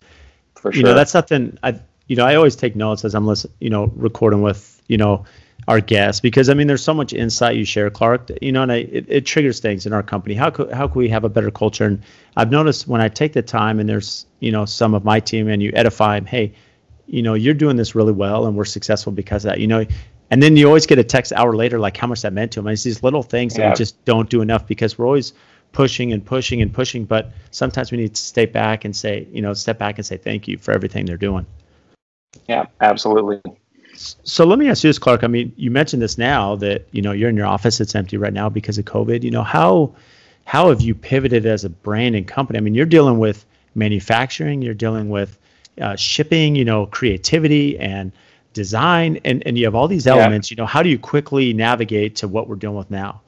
For 0.54 0.72
sure. 0.72 0.78
you 0.78 0.84
know, 0.84 0.94
that's 0.94 1.10
something 1.10 1.58
I, 1.62 1.80
you 2.06 2.16
know, 2.16 2.24
I 2.24 2.34
always 2.36 2.56
take 2.56 2.76
notes 2.76 3.04
as 3.04 3.14
I'm 3.14 3.26
listening, 3.26 3.54
you 3.60 3.70
know, 3.70 3.92
recording 3.96 4.42
with, 4.42 4.80
you 4.88 4.96
know, 4.96 5.24
our 5.68 5.80
guests 5.80 6.20
because 6.20 6.48
I 6.48 6.54
mean 6.54 6.66
there's 6.66 6.82
so 6.82 6.94
much 6.94 7.12
insight 7.12 7.54
you 7.56 7.64
share, 7.64 7.90
Clark. 7.90 8.30
You 8.40 8.50
know, 8.52 8.62
and 8.62 8.72
I, 8.72 8.76
it, 8.76 9.04
it 9.08 9.26
triggers 9.26 9.60
things 9.60 9.84
in 9.84 9.92
our 9.92 10.02
company. 10.02 10.34
How 10.34 10.50
could 10.50 10.72
how 10.72 10.88
can 10.88 10.98
we 10.98 11.08
have 11.10 11.24
a 11.24 11.28
better 11.28 11.50
culture? 11.50 11.84
And 11.84 12.02
I've 12.36 12.50
noticed 12.50 12.88
when 12.88 13.02
I 13.02 13.08
take 13.08 13.34
the 13.34 13.42
time 13.42 13.78
and 13.78 13.88
there's 13.88 14.26
you 14.40 14.50
know 14.50 14.64
some 14.64 14.94
of 14.94 15.04
my 15.04 15.20
team 15.20 15.46
and 15.48 15.62
you 15.62 15.70
edify 15.74 16.16
them, 16.16 16.24
hey, 16.24 16.54
you 17.06 17.22
know 17.22 17.34
you're 17.34 17.54
doing 17.54 17.76
this 17.76 17.94
really 17.94 18.12
well 18.12 18.46
and 18.46 18.56
we're 18.56 18.64
successful 18.64 19.12
because 19.12 19.44
of 19.44 19.50
that. 19.50 19.60
You 19.60 19.66
know, 19.66 19.84
and 20.30 20.42
then 20.42 20.56
you 20.56 20.66
always 20.66 20.86
get 20.86 20.98
a 20.98 21.04
text 21.04 21.34
hour 21.34 21.54
later 21.54 21.78
like 21.78 21.98
how 21.98 22.06
much 22.06 22.22
that 22.22 22.32
meant 22.32 22.52
to 22.52 22.60
them. 22.60 22.66
And 22.66 22.72
it's 22.72 22.82
these 22.82 23.02
little 23.02 23.22
things 23.22 23.54
that 23.54 23.68
we 23.68 23.76
just 23.76 24.02
don't 24.06 24.30
do 24.30 24.40
enough 24.40 24.66
because 24.66 24.98
we're 24.98 25.06
always 25.06 25.34
pushing 25.72 26.14
and 26.14 26.24
pushing 26.24 26.62
and 26.62 26.72
pushing. 26.72 27.04
But 27.04 27.30
sometimes 27.50 27.92
we 27.92 27.98
need 27.98 28.14
to 28.14 28.22
stay 28.22 28.46
back 28.46 28.86
and 28.86 28.96
say, 28.96 29.28
you 29.30 29.42
know, 29.42 29.52
step 29.52 29.78
back 29.78 29.98
and 29.98 30.06
say 30.06 30.16
thank 30.16 30.48
you 30.48 30.56
for 30.56 30.72
everything 30.72 31.04
they're 31.04 31.18
doing. 31.18 31.44
Yeah, 32.46 32.66
absolutely. 32.80 33.40
So 33.98 34.46
let 34.46 34.58
me 34.58 34.68
ask 34.68 34.84
you 34.84 34.88
this, 34.88 34.98
Clark. 34.98 35.24
I 35.24 35.26
mean, 35.26 35.52
you 35.56 35.70
mentioned 35.70 36.00
this 36.00 36.18
now 36.18 36.54
that 36.56 36.86
you 36.92 37.02
know 37.02 37.12
you're 37.12 37.28
in 37.28 37.36
your 37.36 37.46
office; 37.46 37.80
it's 37.80 37.94
empty 37.94 38.16
right 38.16 38.32
now 38.32 38.48
because 38.48 38.78
of 38.78 38.84
COVID. 38.84 39.22
You 39.22 39.30
know 39.30 39.42
how 39.42 39.94
how 40.44 40.68
have 40.68 40.80
you 40.80 40.94
pivoted 40.94 41.46
as 41.46 41.64
a 41.64 41.68
brand 41.68 42.14
and 42.14 42.26
company? 42.26 42.58
I 42.58 42.60
mean, 42.60 42.74
you're 42.74 42.86
dealing 42.86 43.18
with 43.18 43.44
manufacturing, 43.74 44.62
you're 44.62 44.74
dealing 44.74 45.08
with 45.08 45.38
uh, 45.80 45.96
shipping, 45.96 46.54
you 46.56 46.64
know, 46.64 46.86
creativity 46.86 47.78
and 47.78 48.12
design, 48.52 49.20
and 49.24 49.42
and 49.46 49.58
you 49.58 49.64
have 49.64 49.74
all 49.74 49.88
these 49.88 50.06
Yeah. 50.06 50.16
elements. 50.16 50.50
You 50.50 50.56
know, 50.56 50.66
how 50.66 50.82
do 50.82 50.88
you 50.88 50.98
quickly 50.98 51.52
navigate 51.52 52.16
to 52.16 52.28
what 52.28 52.48
we're 52.48 52.56
dealing 52.56 52.76
with 52.76 52.90
now? 52.90 53.20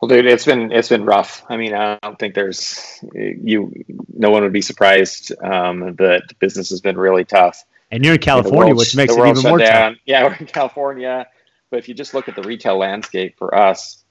Well, 0.00 0.08
dude, 0.08 0.24
it's 0.24 0.46
been 0.46 0.72
it's 0.72 0.88
been 0.88 1.04
rough. 1.04 1.44
I 1.50 1.56
mean, 1.58 1.74
I 1.74 1.98
don't 2.02 2.18
think 2.18 2.34
there's 2.34 2.98
you. 3.12 3.72
No 4.16 4.30
one 4.30 4.42
would 4.42 4.52
be 4.52 4.62
surprised 4.62 5.32
um, 5.42 5.94
that 5.96 6.22
business 6.38 6.70
has 6.70 6.80
been 6.80 6.96
really 6.96 7.24
tough. 7.24 7.62
And 7.90 8.04
you're 8.04 8.14
in 8.14 8.20
California, 8.20 8.74
which 8.74 8.94
makes 8.94 9.14
it 9.14 9.18
even 9.18 9.42
more 9.42 9.58
tough. 9.58 9.68
down. 9.68 9.98
Yeah, 10.04 10.24
we're 10.28 10.34
in 10.34 10.46
California, 10.46 11.26
but 11.70 11.78
if 11.78 11.88
you 11.88 11.94
just 11.94 12.14
look 12.14 12.28
at 12.28 12.36
the 12.36 12.42
retail 12.42 12.78
landscape 12.78 13.36
for 13.36 13.54
us, 13.54 14.04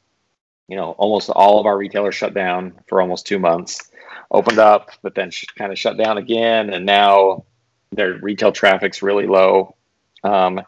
you 0.68 0.76
know, 0.76 0.92
almost 0.92 1.30
all 1.30 1.60
of 1.60 1.66
our 1.66 1.78
retailers 1.78 2.16
shut 2.16 2.34
down 2.34 2.80
for 2.88 3.02
almost 3.02 3.26
two 3.26 3.40
months, 3.40 3.90
opened 4.32 4.60
up, 4.60 4.92
but 5.02 5.16
then 5.16 5.32
sh- 5.32 5.46
kind 5.58 5.72
of 5.72 5.80
shut 5.80 5.98
down 5.98 6.18
again, 6.18 6.70
and 6.70 6.86
now 6.86 7.46
their 7.92 8.20
retail 8.20 8.52
traffic's 8.52 9.02
really 9.02 9.26
low. 9.26 9.76
Um, 10.24 10.62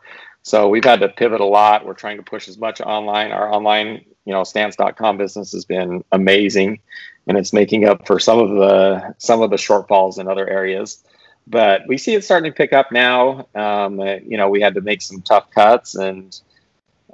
so 0.44 0.70
we've 0.70 0.84
had 0.84 1.02
to 1.02 1.10
pivot 1.10 1.42
a 1.42 1.46
lot. 1.46 1.86
We're 1.86 1.94
trying 1.94 2.18
to 2.18 2.24
push 2.24 2.48
as 2.48 2.58
much 2.58 2.82
online. 2.82 3.32
Our 3.32 3.54
online, 3.54 4.06
you 4.26 4.34
know, 4.34 4.44
stance.com 4.44 5.18
business 5.18 5.52
has 5.52 5.66
been 5.66 6.04
amazing, 6.12 6.80
and 7.28 7.38
it's 7.38 7.54
making 7.54 7.86
up 7.86 8.08
for 8.08 8.20
some 8.20 8.40
of 8.40 8.50
the 8.50 9.14
some 9.20 9.42
of 9.42 9.52
the 9.52 9.58
shortfalls 9.58 10.18
in 10.18 10.28
other 10.28 10.50
areas 10.50 11.04
but 11.52 11.82
we 11.88 11.98
see 11.98 12.14
it 12.16 12.24
starting 12.24 12.52
to 12.52 12.56
pick 12.56 12.72
up 12.72 12.92
now. 12.92 13.46
Um, 13.54 14.00
uh, 14.00 14.16
you 14.26 14.38
know, 14.38 14.50
we 14.50 14.62
had 14.62 14.74
to 14.76 14.82
make 14.82 15.02
some 15.02 15.22
tough 15.22 15.52
cuts 15.52 15.96
and 15.96 16.40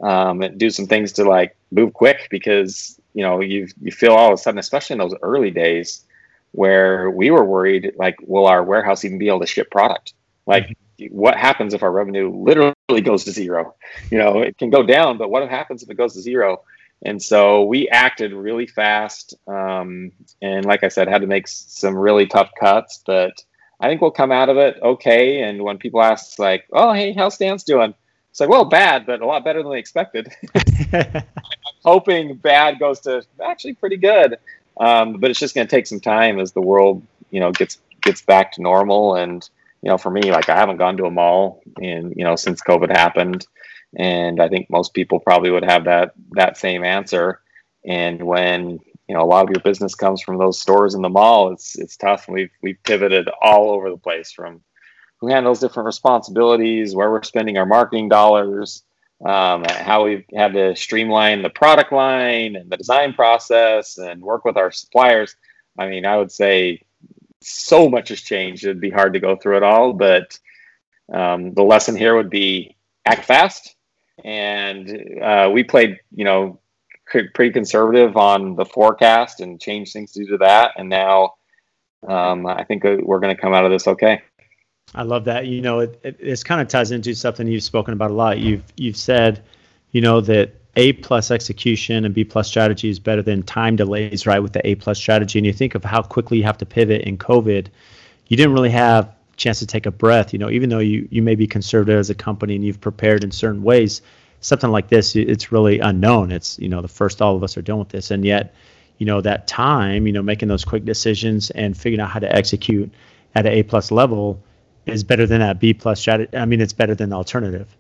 um, 0.02 0.40
do 0.58 0.70
some 0.70 0.86
things 0.86 1.12
to 1.14 1.24
like 1.24 1.58
move 1.72 1.94
quick 1.94 2.28
because 2.30 3.00
you 3.14 3.24
know 3.24 3.42
you 3.42 3.68
you 3.82 3.92
feel 3.92 4.14
all 4.14 4.28
of 4.28 4.34
a 4.34 4.38
sudden, 4.38 4.60
especially 4.60 4.94
in 4.94 5.00
those 5.00 5.16
early 5.24 5.50
days, 5.50 6.06
where 6.52 7.10
we 7.10 7.32
were 7.32 7.44
worried 7.44 7.94
like, 7.98 8.16
will 8.22 8.46
our 8.46 8.64
warehouse 8.64 9.04
even 9.04 9.18
be 9.18 9.28
able 9.28 9.40
to 9.40 9.48
ship 9.48 9.72
product? 9.72 10.14
Like, 10.46 10.78
what 11.10 11.36
happens 11.36 11.74
if 11.74 11.84
our 11.84 11.92
revenue 11.92 12.32
literally 12.32 13.02
goes 13.04 13.24
to 13.26 13.32
zero? 13.32 13.76
You 14.12 14.20
know, 14.20 14.42
it 14.42 14.58
can 14.58 14.70
go 14.70 14.84
down, 14.84 15.18
but 15.18 15.30
what 15.30 15.50
happens 15.50 15.84
if 15.84 15.90
it 15.90 15.96
goes 15.96 16.14
to 16.14 16.22
zero? 16.22 16.62
And 17.04 17.22
so 17.22 17.64
we 17.66 17.90
acted 17.90 18.34
really 18.34 18.66
fast, 18.66 19.36
um, 19.48 20.12
and 20.42 20.66
like 20.66 20.84
I 20.84 20.88
said, 20.88 21.08
had 21.08 21.22
to 21.22 21.28
make 21.28 21.48
some 21.48 21.96
really 21.96 22.26
tough 22.26 22.50
cuts, 22.60 23.04
but 23.06 23.44
I 23.80 23.88
think 23.88 24.02
we'll 24.02 24.12
come 24.12 24.32
out 24.32 24.50
of 24.50 24.58
it 24.58 24.78
okay. 24.82 25.42
And 25.44 25.64
when 25.64 25.78
people 25.78 26.02
ask, 26.02 26.40
like, 26.40 26.66
"Oh, 26.74 26.94
hey, 26.94 27.14
how's 27.14 27.36
Stance 27.36 27.64
doing?" 27.64 27.94
It's 28.32 28.40
like, 28.40 28.50
"Well, 28.50 28.66
bad, 28.66 29.06
but 29.06 29.22
a 29.22 29.26
lot 29.26 29.44
better 29.44 29.62
than 29.62 29.72
we 29.72 29.80
expected." 29.80 30.30
I'm 30.94 31.24
Hoping 31.86 32.36
bad 32.36 32.80
goes 32.80 33.00
to 33.02 33.24
actually 33.44 33.74
pretty 33.74 33.98
good, 33.98 34.38
um, 34.80 35.14
but 35.20 35.30
it's 35.30 35.40
just 35.40 35.56
going 35.56 35.68
to 35.68 35.76
take 35.76 35.88
some 35.88 36.00
time 36.00 36.40
as 36.40 36.52
the 36.52 36.62
world, 36.62 37.02
you 37.32 37.40
know, 37.40 37.52
gets 37.52 37.78
gets 38.02 38.22
back 38.22 38.52
to 38.54 38.62
normal. 38.62 39.16
And 39.16 39.48
you 39.82 39.90
know, 39.90 39.98
for 39.98 40.10
me, 40.10 40.32
like, 40.32 40.50
I 40.50 40.56
haven't 40.56 40.78
gone 40.78 40.98
to 40.98 41.06
a 41.06 41.12
mall 41.12 41.62
in 41.80 42.14
you 42.16 42.24
know 42.24 42.36
since 42.36 42.62
COVID 42.62 42.90
happened, 42.90 43.46
and 43.96 44.42
I 44.42 44.50
think 44.50 44.70
most 44.70 44.94
people 44.94 45.20
probably 45.20 45.52
would 45.52 45.66
have 45.66 45.86
that 45.86 46.14
that 46.32 46.58
same 46.58 46.84
answer. 46.84 47.42
And 47.86 48.24
when 48.24 48.80
you 49.08 49.16
know 49.16 49.22
a 49.22 49.26
lot 49.26 49.44
of 49.44 49.50
your 49.50 49.62
business 49.62 49.96
comes 49.96 50.22
from 50.22 50.38
those 50.38 50.62
stores 50.62 50.96
in 50.96 51.02
the 51.02 51.10
mall. 51.10 51.52
It's 51.52 51.78
it's 51.78 51.98
tough 51.98 52.28
and 52.28 52.36
we've 52.36 52.52
we've 52.62 52.82
pivoted 52.84 53.30
all 53.42 53.72
over 53.72 53.90
the 53.90 53.98
place 53.98 54.32
from 54.32 54.62
who 55.20 55.28
handles 55.28 55.60
different 55.60 55.88
responsibilities 55.88 56.96
where 56.96 57.10
we're 57.10 57.24
spending 57.24 57.58
our 57.58 57.66
marketing 57.66 58.10
dollars 58.10 58.84
um, 59.26 59.66
how 59.68 60.06
we've 60.06 60.26
had 60.36 60.54
to 60.54 60.76
streamline 60.76 61.42
the 61.42 61.50
product 61.50 61.92
line 61.92 62.56
and 62.56 62.70
the 62.70 62.78
design 62.78 63.14
process 63.14 63.98
and 63.98 64.22
work 64.22 64.46
with 64.46 64.58
our 64.58 64.72
suppliers. 64.72 65.36
I 65.80 65.88
mean 65.88 66.06
i 66.06 66.18
would 66.18 66.32
say 66.32 66.82
so 67.42 67.90
much 67.90 68.10
has 68.10 68.22
changed 68.22 68.64
it'd 68.64 68.82
be 68.82 68.90
hard 68.90 69.14
to 69.14 69.20
go 69.20 69.36
through 69.36 69.58
it 69.58 69.64
all 69.64 69.94
but 69.94 70.38
um, 71.14 71.54
the 71.54 71.64
lesson 71.64 71.96
here 71.96 72.16
would 72.16 72.30
be 72.30 72.76
act 73.08 73.26
fast. 73.26 73.76
And 74.24 75.22
uh, 75.22 75.50
we 75.54 75.64
played 75.64 76.00
you 76.14 76.26
know 76.26 76.60
pretty 77.10 77.52
conservative 77.52 78.18
on 78.18 78.56
the 78.56 78.66
forecast 78.66 79.40
and 79.40 79.60
change 79.60 79.94
things 79.94 80.12
due 80.12 80.28
to 80.28 80.38
that. 80.38 80.72
And 80.78 80.90
now 80.90 81.36
um, 82.08 82.46
I 82.46 82.64
think 82.64 82.84
we're 82.84 83.20
going 83.20 83.36
to 83.36 83.42
come 83.42 83.54
out 83.54 83.66
of 83.66 83.72
this 83.72 83.88
okay. 83.88 84.22
I 84.96 85.04
love 85.04 85.26
that. 85.26 85.48
You 85.48 85.62
know, 85.62 85.80
it, 85.80 86.00
it 86.04 86.20
this 86.20 86.44
kind 86.44 86.62
of 86.62 86.68
ties 86.68 86.92
into 86.92 87.14
something 87.14 87.48
you've 87.48 87.64
spoken 87.64 87.94
about 87.94 88.12
a 88.12 88.14
lot. 88.14 88.40
You've 88.40 88.64
you've 88.78 88.98
said, 88.98 89.44
you 89.92 90.02
know, 90.02 90.22
that 90.22 90.56
A 90.76 90.94
plus 90.94 91.30
execution 91.32 92.06
and 92.06 92.14
B 92.14 92.24
plus 92.24 92.48
strategy 92.48 92.90
is 92.90 93.00
better 93.00 93.22
than 93.22 93.44
time 93.44 93.76
delays, 93.76 94.26
right? 94.26 94.40
With 94.40 94.54
the 94.54 94.66
A 94.66 94.76
plus 94.76 94.98
strategy, 94.98 95.40
and 95.40 95.46
you 95.46 95.54
think 95.54 95.76
of 95.76 95.84
how 95.84 96.02
quickly 96.02 96.38
you 96.38 96.44
have 96.44 96.58
to 96.60 96.66
pivot 96.66 97.02
in 97.02 97.18
COVID. 97.18 97.68
You 98.28 98.38
didn't 98.38 98.54
really 98.54 98.70
have 98.70 99.06
a 99.06 99.36
chance 99.36 99.60
to 99.60 99.68
take 99.68 99.86
a 99.86 99.92
breath. 99.92 100.32
You 100.32 100.40
know, 100.40 100.50
even 100.50 100.70
though 100.70 100.80
you 100.80 101.08
you 101.12 101.22
may 101.22 101.36
be 101.36 101.48
conservative 101.48 102.00
as 102.00 102.10
a 102.10 102.16
company 102.16 102.56
and 102.56 102.64
you've 102.64 102.82
prepared 102.82 103.26
in 103.26 103.32
certain 103.32 103.64
ways, 103.64 104.02
something 104.42 104.70
like 104.70 104.90
this, 104.90 105.16
it's 105.16 105.52
really 105.52 105.80
unknown. 105.80 106.32
It's 106.32 106.58
you 106.60 106.70
know 106.70 106.82
the 106.82 106.88
first 106.88 107.22
all 107.22 107.36
of 107.36 107.44
us 107.44 107.58
are 107.58 107.62
dealing 107.62 107.80
with 107.80 107.90
this, 107.90 108.12
and 108.12 108.26
yet, 108.26 108.54
you 108.98 109.06
know, 109.06 109.22
that 109.22 109.48
time, 109.48 110.08
you 110.08 110.14
know, 110.14 110.22
making 110.22 110.48
those 110.48 110.66
quick 110.66 110.86
decisions 110.86 111.50
and 111.52 111.78
figuring 111.78 112.02
out 112.02 112.10
how 112.10 112.20
to 112.20 112.36
execute 112.36 112.92
at 113.36 113.46
an 113.46 113.54
A 113.54 113.64
plus 113.64 113.92
level 113.92 114.42
is 114.86 115.04
better 115.04 115.28
than 115.28 115.40
that 115.40 115.60
B 115.60 115.74
plus 115.74 116.00
strategy. 116.00 116.36
I 116.36 116.46
mean, 116.46 116.62
it's 116.62 116.74
better 116.74 116.96
than 116.96 117.10
the 117.10 117.16
alternative. 117.16 117.76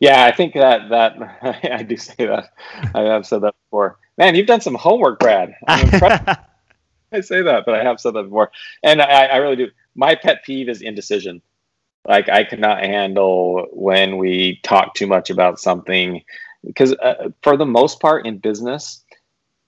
Yeah, 0.00 0.24
I 0.24 0.34
think 0.34 0.54
that 0.54 0.90
that 0.90 1.62
I 1.72 1.82
do 1.82 1.96
say 1.96 2.26
that. 2.26 2.50
I 2.94 3.02
have 3.02 3.26
said 3.26 3.42
that 3.42 3.54
before. 3.66 3.98
Man, 4.16 4.34
you've 4.34 4.46
done 4.46 4.60
some 4.60 4.74
homework, 4.74 5.20
Brad. 5.20 5.54
I'm 5.66 5.88
impressed. 5.92 6.38
I 7.10 7.20
say 7.20 7.42
that, 7.42 7.64
but 7.64 7.74
I 7.74 7.82
have 7.82 8.00
said 8.00 8.14
that 8.14 8.24
before, 8.24 8.50
and 8.82 9.00
I, 9.00 9.26
I 9.26 9.36
really 9.36 9.56
do. 9.56 9.68
My 9.94 10.14
pet 10.14 10.44
peeve 10.44 10.68
is 10.68 10.82
indecision. 10.82 11.40
Like 12.06 12.28
I 12.28 12.44
cannot 12.44 12.80
handle 12.80 13.66
when 13.72 14.16
we 14.16 14.60
talk 14.62 14.94
too 14.94 15.06
much 15.06 15.30
about 15.30 15.60
something, 15.60 16.22
because 16.64 16.92
uh, 16.94 17.30
for 17.42 17.56
the 17.56 17.66
most 17.66 18.00
part 18.00 18.26
in 18.26 18.38
business, 18.38 19.04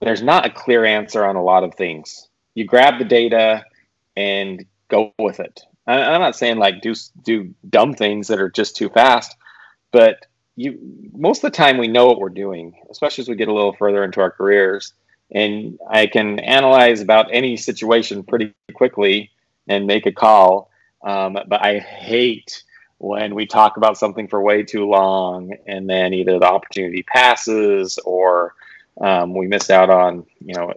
there's 0.00 0.22
not 0.22 0.46
a 0.46 0.50
clear 0.50 0.84
answer 0.84 1.24
on 1.24 1.36
a 1.36 1.42
lot 1.42 1.64
of 1.64 1.74
things. 1.74 2.28
You 2.54 2.64
grab 2.64 2.98
the 2.98 3.04
data 3.04 3.64
and 4.16 4.64
go 4.88 5.12
with 5.18 5.40
it. 5.40 5.60
I, 5.86 6.02
I'm 6.02 6.20
not 6.20 6.36
saying 6.36 6.56
like 6.56 6.80
do 6.80 6.94
do 7.22 7.54
dumb 7.68 7.94
things 7.94 8.28
that 8.28 8.40
are 8.40 8.50
just 8.50 8.76
too 8.76 8.88
fast, 8.88 9.36
but 9.92 10.26
you 10.56 10.78
most 11.12 11.44
of 11.44 11.52
the 11.52 11.56
time 11.56 11.76
we 11.76 11.88
know 11.88 12.06
what 12.06 12.18
we're 12.18 12.30
doing, 12.30 12.74
especially 12.90 13.22
as 13.22 13.28
we 13.28 13.36
get 13.36 13.48
a 13.48 13.54
little 13.54 13.74
further 13.74 14.02
into 14.02 14.20
our 14.20 14.30
careers. 14.30 14.94
And 15.32 15.78
I 15.88 16.06
can 16.06 16.40
analyze 16.40 17.00
about 17.00 17.28
any 17.30 17.56
situation 17.56 18.24
pretty 18.24 18.52
quickly 18.74 19.30
and 19.68 19.86
make 19.86 20.06
a 20.06 20.12
call. 20.12 20.69
Um, 21.02 21.38
but 21.46 21.64
I 21.64 21.78
hate 21.78 22.62
when 22.98 23.34
we 23.34 23.46
talk 23.46 23.76
about 23.78 23.96
something 23.96 24.28
for 24.28 24.42
way 24.42 24.62
too 24.62 24.86
long 24.86 25.54
and 25.66 25.88
then 25.88 26.12
either 26.12 26.38
the 26.38 26.46
opportunity 26.46 27.02
passes 27.02 27.98
or 28.04 28.54
um, 29.00 29.34
we 29.34 29.46
miss 29.46 29.70
out 29.70 29.88
on 29.88 30.26
you 30.44 30.54
know 30.54 30.74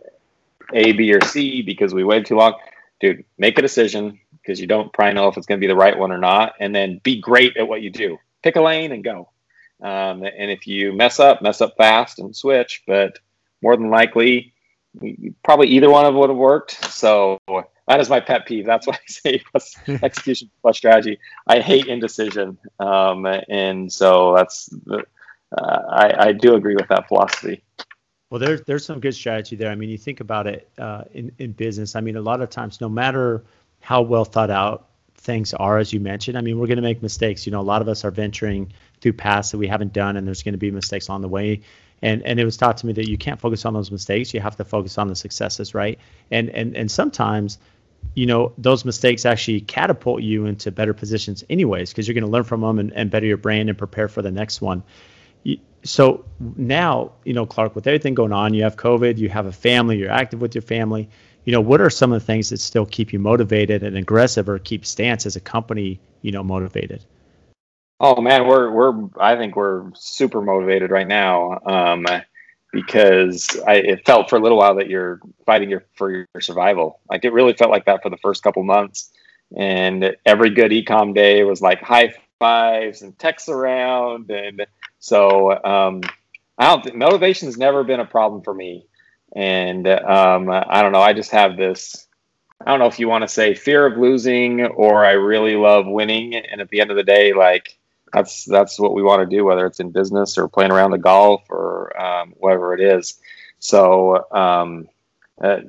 A, 0.74 0.94
B, 0.94 1.14
or 1.14 1.22
C 1.22 1.62
because 1.62 1.94
we 1.94 2.04
waited 2.04 2.26
too 2.26 2.38
long. 2.38 2.56
Dude, 3.00 3.26
make 3.38 3.58
a 3.58 3.62
decision 3.62 4.20
because 4.32 4.60
you 4.60 4.68
don't 4.68 4.92
probably 4.94 5.14
know 5.14 5.28
if 5.28 5.38
it's 5.38 5.46
going 5.46 5.60
to 5.60 5.64
be 5.64 5.72
the 5.72 5.76
right 5.76 5.98
one 5.98 6.12
or 6.12 6.18
not, 6.18 6.54
and 6.60 6.74
then 6.74 7.02
be 7.04 7.20
great 7.20 7.58
at 7.58 7.68
what 7.68 7.82
you 7.82 7.90
do. 7.90 8.18
Pick 8.42 8.56
a 8.56 8.62
lane 8.62 8.92
and 8.92 9.04
go. 9.04 9.30
Um, 9.82 10.24
and 10.24 10.50
if 10.50 10.66
you 10.66 10.94
mess 10.94 11.20
up, 11.20 11.42
mess 11.42 11.60
up 11.60 11.76
fast 11.76 12.20
and 12.20 12.36
switch. 12.36 12.84
But 12.88 13.20
more 13.62 13.76
than 13.76 13.90
likely, 13.90 14.54
probably 15.44 15.68
either 15.68 15.90
one 15.90 16.06
of 16.06 16.16
would 16.16 16.30
have 16.30 16.38
worked. 16.38 16.84
So 16.86 17.40
that 17.88 18.00
is 18.00 18.10
my 18.10 18.20
pet 18.20 18.46
peeve. 18.46 18.66
That's 18.66 18.88
why 18.88 18.96
I 18.96 19.00
say 19.08 19.44
plus 19.52 19.76
execution 19.88 20.50
plus 20.62 20.78
strategy. 20.78 21.20
I 21.48 21.60
hate 21.60 21.88
indecision, 21.88 22.58
um, 22.80 23.26
and 23.26 23.92
so 23.92 24.34
that's 24.36 24.68
the, 24.86 25.04
uh, 25.58 25.82
I, 25.90 26.28
I 26.28 26.32
do 26.32 26.56
agree 26.56 26.76
with 26.76 26.88
that 26.90 27.08
philosophy. 27.08 27.64
Well, 28.30 28.40
there's 28.40 28.62
there's 28.62 28.86
some 28.86 29.00
good 29.00 29.14
strategy 29.14 29.56
there. 29.56 29.70
I 29.70 29.76
mean, 29.76 29.90
you 29.90 29.98
think 29.98 30.20
about 30.20 30.48
it 30.48 30.70
uh, 30.80 31.04
in 31.14 31.32
in 31.38 31.52
business. 31.52 31.96
I 31.96 32.02
mean, 32.02 32.16
a 32.16 32.22
lot 32.22 32.42
of 32.42 32.50
times, 32.50 32.82
no 32.82 32.90
matter 32.90 33.44
how 33.82 34.02
well 34.02 34.26
thought 34.26 34.50
out 34.50 34.90
things 35.18 35.54
are, 35.54 35.78
as 35.78 35.94
you 35.94 36.00
mentioned, 36.00 36.38
I 36.38 36.42
mean, 36.42 36.60
we're 36.60 36.68
going 36.68 36.78
to 36.78 36.82
make 36.82 37.04
mistakes. 37.04 37.46
You 37.46 37.52
know, 37.52 37.62
a 37.62 37.64
lot 37.64 37.82
of 37.82 37.88
us 37.88 38.04
are 38.04 38.12
venturing 38.12 38.74
through 39.02 39.14
paths 39.14 39.52
that 39.52 39.58
we 39.58 39.68
haven't 39.68 39.94
done, 39.94 40.18
and 40.18 40.26
there's 40.26 40.42
going 40.42 40.54
to 40.54 40.58
be 40.58 40.72
mistakes 40.72 41.10
on 41.10 41.22
the 41.22 41.28
way. 41.28 41.62
And 42.02 42.22
and 42.24 42.40
it 42.40 42.46
was 42.46 42.58
taught 42.58 42.78
to 42.78 42.88
me 42.88 42.94
that 42.94 43.08
you 43.08 43.18
can't 43.18 43.40
focus 43.40 43.66
on 43.66 43.74
those 43.74 43.92
mistakes. 43.92 44.34
You 44.34 44.40
have 44.42 44.56
to 44.58 44.66
focus 44.66 44.98
on 44.98 45.08
the 45.08 45.16
successes, 45.16 45.76
right? 45.76 46.00
And 46.32 46.50
and 46.50 46.76
and 46.76 46.90
sometimes, 46.90 47.60
you 48.16 48.26
know, 48.26 48.54
those 48.58 48.86
mistakes 48.86 49.26
actually 49.26 49.62
catapult 49.62 50.22
you 50.22 50.46
into 50.46 50.72
better 50.72 50.94
positions, 50.94 51.44
anyways, 51.50 51.92
because 51.92 52.08
you're 52.08 52.14
going 52.14 52.26
to 52.26 52.30
learn 52.30 52.44
from 52.44 52.62
them 52.62 52.80
and, 52.80 52.94
and 52.94 53.10
better 53.10 53.26
your 53.26 53.38
brand 53.38 53.70
and 53.70 53.78
prepare 53.78 54.08
for 54.08 54.22
the 54.22 54.32
next 54.32 54.62
one. 54.62 54.84
so 55.84 56.24
now, 56.56 57.12
you 57.26 57.34
know, 57.34 57.46
Clark, 57.46 57.76
with 57.76 57.88
everything 57.88 58.14
going 58.14 58.32
on, 58.32 58.54
you 58.54 58.64
have 58.64 58.78
COVID, 58.78 59.18
you 59.18 59.30
have 59.30 59.46
a 59.46 59.52
family, 59.52 59.98
you're 59.98 60.12
active 60.12 60.42
with 60.42 60.56
your 60.56 60.62
family. 60.62 61.10
You 61.46 61.52
know, 61.52 61.62
what 61.62 61.82
are 61.82 61.90
some 61.90 62.14
of 62.14 62.22
the 62.22 62.26
things 62.26 62.50
that 62.50 62.60
still 62.60 62.86
keep 62.86 63.12
you 63.12 63.20
motivated 63.20 63.84
and 63.84 63.98
aggressive, 63.98 64.48
or 64.48 64.60
keep 64.60 64.86
Stance 64.86 65.26
as 65.26 65.36
a 65.36 65.42
company, 65.42 66.00
you 66.22 66.32
know, 66.32 66.44
motivated? 66.44 67.04
Oh 68.00 68.22
man, 68.22 68.48
we're 68.48 68.72
we're 68.72 69.10
I 69.20 69.36
think 69.36 69.56
we're 69.56 69.92
super 69.96 70.42
motivated 70.42 70.90
right 70.92 71.08
now. 71.08 71.60
Um, 71.66 72.06
because 72.74 73.48
I, 73.68 73.76
it 73.76 74.06
felt 74.06 74.30
for 74.30 74.36
a 74.36 74.40
little 74.40 74.58
while 74.58 74.76
that 74.76 74.90
you're 74.90 75.22
fighting 75.46 75.70
your, 75.70 75.86
for 75.96 76.12
your 76.12 76.42
survival. 76.42 77.00
Like 77.10 77.24
it 77.24 77.32
really 77.32 77.54
felt 77.54 77.72
like 77.72 77.86
that 77.86 78.02
for 78.02 78.10
the 78.10 78.18
first 78.18 78.44
couple 78.44 78.64
months. 78.64 79.12
And 79.56 80.18
every 80.26 80.50
good 80.50 80.72
ecom 80.72 81.14
day 81.14 81.44
was 81.44 81.62
like 81.62 81.82
high 81.82 82.16
fives 82.40 83.04
and 83.04 83.18
texts 83.18 83.48
around. 83.48 84.32
And 84.32 84.66
so 85.00 85.52
um, 85.64 86.02
I 86.58 86.66
don't 86.66 86.84
think 86.84 86.96
motivation 86.96 87.48
has 87.48 87.58
never 87.58 87.84
been 87.84 88.00
a 88.00 88.06
problem 88.06 88.42
for 88.42 88.54
me. 88.54 88.88
And 89.36 89.88
um, 89.88 90.50
I 90.50 90.82
don't 90.82 90.92
know. 90.92 91.02
I 91.02 91.14
just 91.14 91.32
have 91.32 91.56
this. 91.56 92.08
I 92.66 92.72
don't 92.72 92.80
know 92.80 92.88
if 92.88 93.00
you 93.00 93.08
want 93.08 93.22
to 93.22 93.28
say 93.28 93.54
fear 93.54 93.86
of 93.86 94.00
losing 94.00 94.62
or 94.66 95.06
I 95.06 95.12
really 95.12 95.56
love 95.56 95.86
winning. 95.86 96.36
And 96.36 96.60
at 96.60 96.70
the 96.70 96.82
end 96.82 96.90
of 96.90 96.98
the 96.98 97.04
day, 97.04 97.34
like 97.34 97.78
that's 98.14 98.46
that's 98.46 98.80
what 98.80 98.94
we 98.94 99.04
want 99.04 99.28
to 99.28 99.36
do, 99.36 99.44
whether 99.44 99.66
it's 99.66 99.80
in 99.80 99.92
business 99.92 100.38
or 100.38 100.48
playing 100.48 100.72
around 100.72 100.92
the 100.92 100.98
golf 100.98 101.42
or 101.50 102.00
um, 102.00 102.34
whatever 102.38 102.74
it 102.74 102.82
is. 102.82 103.20
So 103.60 104.26
um, 104.32 104.88
uh, 105.42 105.62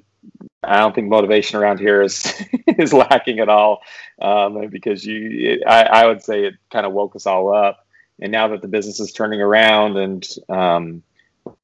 I 0.63 0.79
don't 0.79 0.95
think 0.95 1.09
motivation 1.09 1.59
around 1.59 1.81
here 1.81 2.03
is 2.03 2.33
is 2.67 2.93
lacking 2.93 3.41
at 3.41 3.49
all, 3.49 3.81
um, 4.21 4.69
because 4.69 5.05
you, 5.05 5.53
it, 5.53 5.63
I, 5.67 5.83
I, 5.83 6.07
would 6.07 6.23
say 6.23 6.45
it 6.45 6.55
kind 6.71 6.87
of 6.87 6.93
woke 6.93 7.17
us 7.17 7.27
all 7.27 7.55
up. 7.55 7.87
And 8.21 8.31
now 8.31 8.49
that 8.49 8.63
the 8.63 8.69
business 8.69 9.01
is 9.01 9.13
turning 9.13 9.41
around 9.41 9.97
and 9.97 10.27
um, 10.49 11.03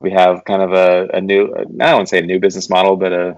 we 0.01 0.11
have 0.11 0.45
kind 0.45 0.63
of 0.63 0.73
a, 0.73 1.09
a 1.15 1.21
new, 1.21 1.55
I 1.55 1.65
don't 1.65 1.79
want 1.79 2.09
to 2.09 2.11
say 2.11 2.19
a 2.19 2.27
new 2.27 2.41
business 2.41 2.69
model, 2.69 2.97
but 2.97 3.13
a 3.13 3.37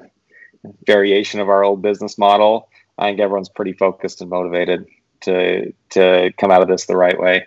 variation 0.86 1.40
of 1.40 1.48
our 1.48 1.62
old 1.62 1.82
business 1.82 2.16
model, 2.16 2.68
I 2.96 3.08
think 3.08 3.20
everyone's 3.20 3.48
pretty 3.48 3.74
focused 3.74 4.20
and 4.22 4.30
motivated 4.30 4.86
to 5.22 5.72
to 5.90 6.32
come 6.38 6.50
out 6.50 6.62
of 6.62 6.68
this 6.68 6.86
the 6.86 6.96
right 6.96 7.18
way. 7.18 7.46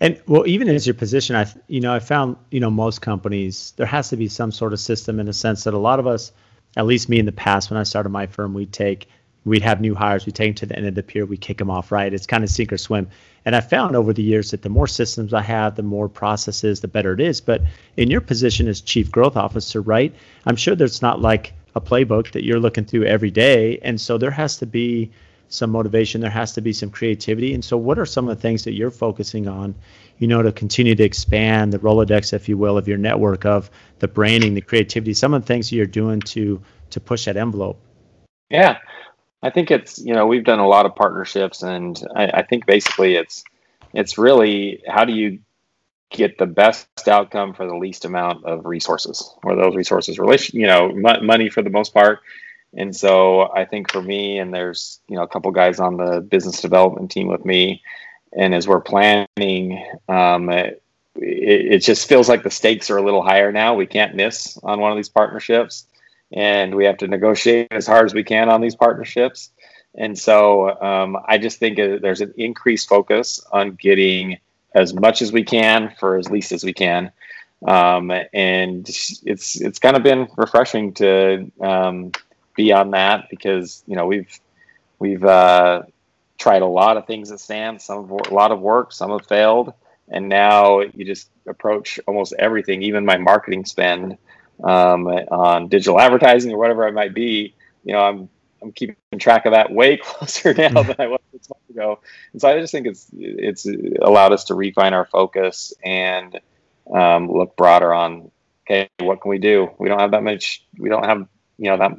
And 0.00 0.20
well, 0.26 0.46
even 0.46 0.68
as 0.68 0.86
your 0.86 0.94
position, 0.94 1.36
I 1.36 1.46
you 1.68 1.80
know 1.80 1.94
I 1.94 2.00
found 2.00 2.36
you 2.50 2.60
know 2.60 2.70
most 2.70 3.00
companies 3.00 3.72
there 3.76 3.86
has 3.86 4.10
to 4.10 4.16
be 4.16 4.28
some 4.28 4.52
sort 4.52 4.72
of 4.72 4.80
system 4.80 5.20
in 5.20 5.28
a 5.28 5.32
sense 5.32 5.64
that 5.64 5.74
a 5.74 5.78
lot 5.78 5.98
of 5.98 6.06
us, 6.06 6.32
at 6.76 6.86
least 6.86 7.08
me 7.08 7.18
in 7.18 7.26
the 7.26 7.32
past 7.32 7.70
when 7.70 7.78
I 7.78 7.82
started 7.82 8.10
my 8.10 8.26
firm, 8.26 8.52
we'd 8.52 8.72
take 8.72 9.08
we'd 9.46 9.62
have 9.62 9.80
new 9.80 9.94
hires, 9.94 10.26
we 10.26 10.32
take 10.32 10.50
them 10.50 10.54
to 10.56 10.66
the 10.66 10.76
end 10.76 10.86
of 10.86 10.94
the 10.96 11.02
pier, 11.02 11.24
we 11.24 11.36
kick 11.36 11.58
them 11.58 11.70
off 11.70 11.92
right. 11.92 12.12
It's 12.12 12.26
kind 12.26 12.42
of 12.42 12.50
sink 12.50 12.72
or 12.72 12.78
swim. 12.78 13.08
And 13.44 13.54
I 13.54 13.60
found 13.60 13.94
over 13.94 14.12
the 14.12 14.22
years 14.22 14.50
that 14.50 14.62
the 14.62 14.68
more 14.68 14.88
systems 14.88 15.32
I 15.32 15.42
have, 15.42 15.76
the 15.76 15.84
more 15.84 16.08
processes, 16.08 16.80
the 16.80 16.88
better 16.88 17.12
it 17.12 17.20
is. 17.20 17.40
But 17.40 17.62
in 17.96 18.10
your 18.10 18.20
position 18.20 18.66
as 18.66 18.80
chief 18.80 19.10
growth 19.10 19.36
officer, 19.36 19.80
right? 19.80 20.12
I'm 20.46 20.56
sure 20.56 20.74
there's 20.74 21.00
not 21.00 21.20
like 21.22 21.52
a 21.76 21.80
playbook 21.80 22.32
that 22.32 22.44
you're 22.44 22.58
looking 22.58 22.84
through 22.84 23.04
every 23.04 23.30
day, 23.30 23.78
and 23.82 24.00
so 24.00 24.18
there 24.18 24.32
has 24.32 24.56
to 24.58 24.66
be 24.66 25.12
some 25.48 25.70
motivation. 25.70 26.20
There 26.20 26.30
has 26.30 26.52
to 26.54 26.60
be 26.60 26.72
some 26.72 26.90
creativity. 26.90 27.54
And 27.54 27.64
so, 27.64 27.76
what 27.76 27.98
are 27.98 28.06
some 28.06 28.28
of 28.28 28.36
the 28.36 28.40
things 28.40 28.64
that 28.64 28.74
you're 28.74 28.90
focusing 28.90 29.48
on, 29.48 29.74
you 30.18 30.26
know, 30.26 30.42
to 30.42 30.52
continue 30.52 30.94
to 30.94 31.04
expand 31.04 31.72
the 31.72 31.78
Rolodex, 31.78 32.32
if 32.32 32.48
you 32.48 32.58
will, 32.58 32.76
of 32.78 32.88
your 32.88 32.98
network 32.98 33.44
of 33.44 33.70
the 33.98 34.08
branding, 34.08 34.54
the 34.54 34.60
creativity, 34.60 35.14
some 35.14 35.34
of 35.34 35.42
the 35.42 35.46
things 35.46 35.72
you're 35.72 35.86
doing 35.86 36.20
to 36.20 36.60
to 36.90 37.00
push 37.00 37.24
that 37.24 37.36
envelope? 37.36 37.78
Yeah, 38.50 38.78
I 39.42 39.50
think 39.50 39.70
it's 39.70 39.98
you 39.98 40.14
know 40.14 40.26
we've 40.26 40.44
done 40.44 40.58
a 40.58 40.68
lot 40.68 40.86
of 40.86 40.94
partnerships, 40.94 41.62
and 41.62 42.00
I, 42.14 42.26
I 42.26 42.42
think 42.42 42.66
basically 42.66 43.16
it's 43.16 43.44
it's 43.92 44.18
really 44.18 44.82
how 44.86 45.04
do 45.04 45.12
you 45.12 45.40
get 46.10 46.38
the 46.38 46.46
best 46.46 47.08
outcome 47.08 47.52
for 47.52 47.66
the 47.66 47.76
least 47.76 48.04
amount 48.04 48.44
of 48.44 48.64
resources, 48.64 49.34
or 49.42 49.56
those 49.56 49.74
resources 49.74 50.18
relation, 50.18 50.58
you 50.58 50.66
know, 50.66 50.88
m- 50.88 51.26
money 51.26 51.48
for 51.48 51.62
the 51.62 51.70
most 51.70 51.92
part 51.92 52.20
and 52.74 52.94
so 52.94 53.52
I 53.52 53.64
think 53.64 53.90
for 53.90 54.02
me, 54.02 54.38
and 54.38 54.52
there's 54.52 55.00
you 55.08 55.16
know 55.16 55.22
a 55.22 55.28
couple 55.28 55.50
guys 55.50 55.80
on 55.80 55.96
the 55.96 56.20
business 56.20 56.60
development 56.60 57.10
team 57.10 57.28
with 57.28 57.44
me, 57.44 57.82
and 58.36 58.54
as 58.54 58.68
we're 58.68 58.80
planning, 58.80 59.84
um, 60.08 60.50
it, 60.50 60.82
it 61.16 61.78
just 61.78 62.08
feels 62.08 62.28
like 62.28 62.42
the 62.42 62.50
stakes 62.50 62.90
are 62.90 62.98
a 62.98 63.02
little 63.02 63.22
higher 63.22 63.52
now. 63.52 63.74
We 63.74 63.86
can't 63.86 64.14
miss 64.14 64.58
on 64.62 64.80
one 64.80 64.92
of 64.92 64.96
these 64.96 65.08
partnerships, 65.08 65.86
and 66.32 66.74
we 66.74 66.84
have 66.84 66.98
to 66.98 67.08
negotiate 67.08 67.68
as 67.70 67.86
hard 67.86 68.06
as 68.06 68.14
we 68.14 68.24
can 68.24 68.48
on 68.48 68.60
these 68.60 68.76
partnerships. 68.76 69.50
And 69.96 70.18
so 70.18 70.78
um, 70.82 71.16
I 71.26 71.38
just 71.38 71.58
think 71.58 71.76
there's 71.76 72.20
an 72.20 72.34
increased 72.36 72.88
focus 72.88 73.44
on 73.50 73.76
getting 73.76 74.38
as 74.74 74.92
much 74.92 75.22
as 75.22 75.32
we 75.32 75.42
can 75.42 75.94
for 75.98 76.18
as 76.18 76.30
least 76.30 76.52
as 76.52 76.62
we 76.62 76.74
can. 76.74 77.10
Um, 77.66 78.12
and 78.34 78.86
it's 78.86 79.62
it's 79.64 79.78
kind 79.78 79.96
of 79.96 80.02
been 80.02 80.28
refreshing 80.36 80.92
to 80.94 81.50
um, 81.60 82.12
be 82.56 82.72
on 82.72 82.90
that 82.92 83.28
because 83.30 83.84
you 83.86 83.96
know 83.96 84.06
we've 84.06 84.40
we've 84.98 85.24
uh, 85.24 85.82
tried 86.38 86.62
a 86.62 86.66
lot 86.66 86.96
of 86.96 87.06
things 87.06 87.30
at 87.30 87.40
Stance, 87.40 87.84
some 87.84 88.10
a 88.10 88.34
lot 88.34 88.52
of 88.52 88.60
work, 88.60 88.92
some 88.92 89.10
have 89.10 89.26
failed, 89.26 89.72
and 90.08 90.28
now 90.28 90.80
you 90.80 91.04
just 91.04 91.28
approach 91.46 92.00
almost 92.06 92.34
everything, 92.38 92.82
even 92.82 93.04
my 93.04 93.16
marketing 93.16 93.64
spend 93.64 94.18
um, 94.64 95.06
on 95.06 95.68
digital 95.68 96.00
advertising 96.00 96.52
or 96.52 96.58
whatever 96.58 96.86
it 96.86 96.94
might 96.94 97.14
be. 97.14 97.54
You 97.84 97.92
know, 97.92 98.00
I'm 98.00 98.28
I'm 98.62 98.72
keeping 98.72 98.96
track 99.18 99.46
of 99.46 99.52
that 99.52 99.70
way 99.70 99.96
closer 100.02 100.54
now 100.54 100.82
than 100.82 100.96
I 100.98 101.06
was 101.06 101.20
six 101.32 101.48
months 101.48 101.70
ago, 101.70 102.00
and 102.32 102.40
so 102.40 102.48
I 102.48 102.60
just 102.60 102.72
think 102.72 102.86
it's 102.86 103.08
it's 103.12 103.66
allowed 104.00 104.32
us 104.32 104.44
to 104.44 104.54
refine 104.54 104.94
our 104.94 105.06
focus 105.06 105.72
and 105.84 106.38
um, 106.92 107.30
look 107.30 107.56
broader 107.56 107.92
on 107.92 108.30
okay, 108.66 108.88
what 108.98 109.20
can 109.20 109.30
we 109.30 109.38
do? 109.38 109.70
We 109.78 109.88
don't 109.88 110.00
have 110.00 110.12
that 110.12 110.22
much. 110.22 110.64
We 110.78 110.88
don't 110.88 111.04
have 111.04 111.26
you 111.58 111.70
know 111.70 111.78
that 111.78 111.92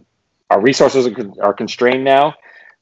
our 0.50 0.62
resources 0.62 1.08
are 1.41 1.54
constrained 1.54 2.04
now. 2.04 2.36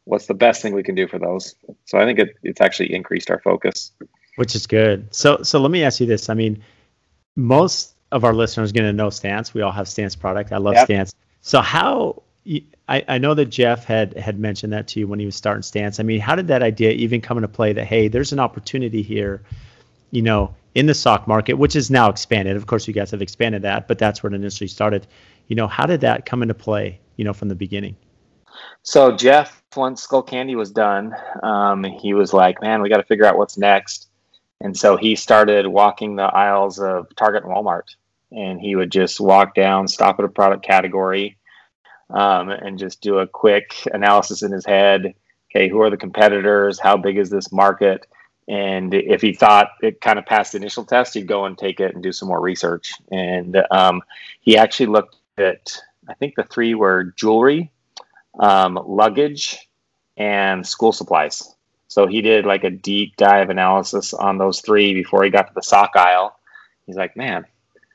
What's 0.05 0.27
the 0.27 0.33
best 0.33 0.61
thing 0.61 0.75
we 0.75 0.83
can 0.83 0.95
do 0.95 1.07
for 1.07 1.17
those? 1.17 1.55
So 1.85 1.97
I 1.97 2.05
think 2.05 2.19
it, 2.19 2.37
it's 2.43 2.61
actually 2.61 2.93
increased 2.93 3.31
our 3.31 3.39
focus. 3.39 3.91
Which 4.35 4.55
is 4.55 4.67
good. 4.67 5.13
So 5.13 5.41
so 5.43 5.59
let 5.59 5.71
me 5.71 5.83
ask 5.83 5.99
you 5.99 6.05
this. 6.05 6.29
I 6.29 6.33
mean, 6.33 6.61
most 7.35 7.95
of 8.11 8.23
our 8.23 8.33
listeners 8.33 8.69
are 8.69 8.73
going 8.73 8.85
to 8.85 8.93
know 8.93 9.09
Stance. 9.09 9.53
We 9.53 9.61
all 9.61 9.71
have 9.71 9.87
Stance 9.87 10.15
product. 10.15 10.51
I 10.51 10.57
love 10.57 10.75
yep. 10.75 10.85
Stance. 10.85 11.15
So 11.41 11.61
how 11.61 12.21
I, 12.87 13.03
I 13.07 13.17
know 13.17 13.33
that 13.33 13.45
Jeff 13.45 13.85
had 13.85 14.15
had 14.17 14.39
mentioned 14.39 14.71
that 14.73 14.87
to 14.89 14.99
you 14.99 15.07
when 15.07 15.19
he 15.19 15.25
was 15.25 15.35
starting 15.35 15.63
Stance. 15.63 15.99
I 15.99 16.03
mean, 16.03 16.19
how 16.19 16.35
did 16.35 16.47
that 16.49 16.61
idea 16.61 16.91
even 16.91 17.21
come 17.21 17.37
into 17.37 17.47
play 17.47 17.73
that 17.73 17.85
hey, 17.85 18.07
there's 18.07 18.31
an 18.31 18.39
opportunity 18.39 19.01
here, 19.01 19.41
you 20.11 20.21
know, 20.21 20.53
in 20.75 20.85
the 20.85 20.93
sock 20.93 21.27
market, 21.27 21.53
which 21.53 21.75
is 21.75 21.89
now 21.89 22.09
expanded. 22.09 22.55
Of 22.55 22.67
course, 22.67 22.87
you 22.87 22.93
guys 22.93 23.09
have 23.11 23.21
expanded 23.21 23.63
that, 23.63 23.87
but 23.87 23.97
that's 23.97 24.21
where 24.21 24.31
it 24.31 24.35
initially 24.35 24.67
started. 24.67 25.07
You 25.47 25.55
know, 25.55 25.67
how 25.67 25.85
did 25.85 26.01
that 26.01 26.25
come 26.25 26.41
into 26.41 26.53
play? 26.53 26.99
You 27.15 27.25
know, 27.25 27.33
from 27.33 27.49
the 27.49 27.55
beginning? 27.55 27.95
So 28.83 29.15
Jeff, 29.15 29.63
once 29.75 30.05
Skullcandy 30.05 30.55
was 30.55 30.71
done, 30.71 31.15
um, 31.43 31.83
he 31.83 32.13
was 32.13 32.33
like, 32.33 32.61
"Man, 32.61 32.81
we 32.81 32.89
got 32.89 32.97
to 32.97 33.03
figure 33.03 33.25
out 33.25 33.37
what's 33.37 33.57
next." 33.57 34.09
And 34.61 34.77
so 34.77 34.95
he 34.95 35.15
started 35.15 35.67
walking 35.67 36.15
the 36.15 36.23
aisles 36.23 36.79
of 36.79 37.13
Target 37.15 37.43
and 37.43 37.53
Walmart, 37.53 37.95
and 38.31 38.59
he 38.59 38.75
would 38.75 38.91
just 38.91 39.19
walk 39.19 39.53
down, 39.53 39.87
stop 39.87 40.17
at 40.19 40.25
a 40.25 40.29
product 40.29 40.65
category, 40.65 41.37
um, 42.09 42.49
and 42.49 42.79
just 42.79 43.01
do 43.01 43.19
a 43.19 43.27
quick 43.27 43.75
analysis 43.93 44.43
in 44.43 44.51
his 44.51 44.65
head. 44.65 45.13
Okay, 45.51 45.67
who 45.67 45.81
are 45.81 45.89
the 45.89 45.97
competitors? 45.97 46.79
How 46.79 46.97
big 46.97 47.17
is 47.17 47.29
this 47.29 47.51
market? 47.51 48.07
And 48.47 48.93
if 48.93 49.21
he 49.21 49.33
thought 49.33 49.69
it 49.81 50.01
kind 50.01 50.19
of 50.19 50.25
passed 50.25 50.51
the 50.51 50.59
initial 50.59 50.85
test, 50.85 51.15
he'd 51.15 51.27
go 51.27 51.45
and 51.45 51.57
take 51.57 51.79
it 51.79 51.95
and 51.95 52.03
do 52.03 52.11
some 52.11 52.27
more 52.27 52.41
research. 52.41 52.93
And 53.11 53.57
um, 53.71 54.03
he 54.41 54.55
actually 54.55 54.87
looked 54.87 55.15
at 55.37 55.81
I 56.07 56.13
think 56.13 56.35
the 56.35 56.43
three 56.43 56.75
were 56.75 57.13
jewelry, 57.15 57.71
um, 58.39 58.79
luggage, 58.85 59.67
and 60.17 60.65
school 60.65 60.91
supplies. 60.91 61.55
So 61.87 62.07
he 62.07 62.21
did 62.21 62.45
like 62.45 62.63
a 62.63 62.69
deep 62.69 63.15
dive 63.15 63.49
analysis 63.49 64.13
on 64.13 64.37
those 64.37 64.61
three 64.61 64.93
before 64.93 65.23
he 65.23 65.29
got 65.29 65.47
to 65.47 65.53
the 65.53 65.61
sock 65.61 65.91
aisle. 65.95 66.37
He's 66.85 66.95
like, 66.95 67.15
man, 67.15 67.45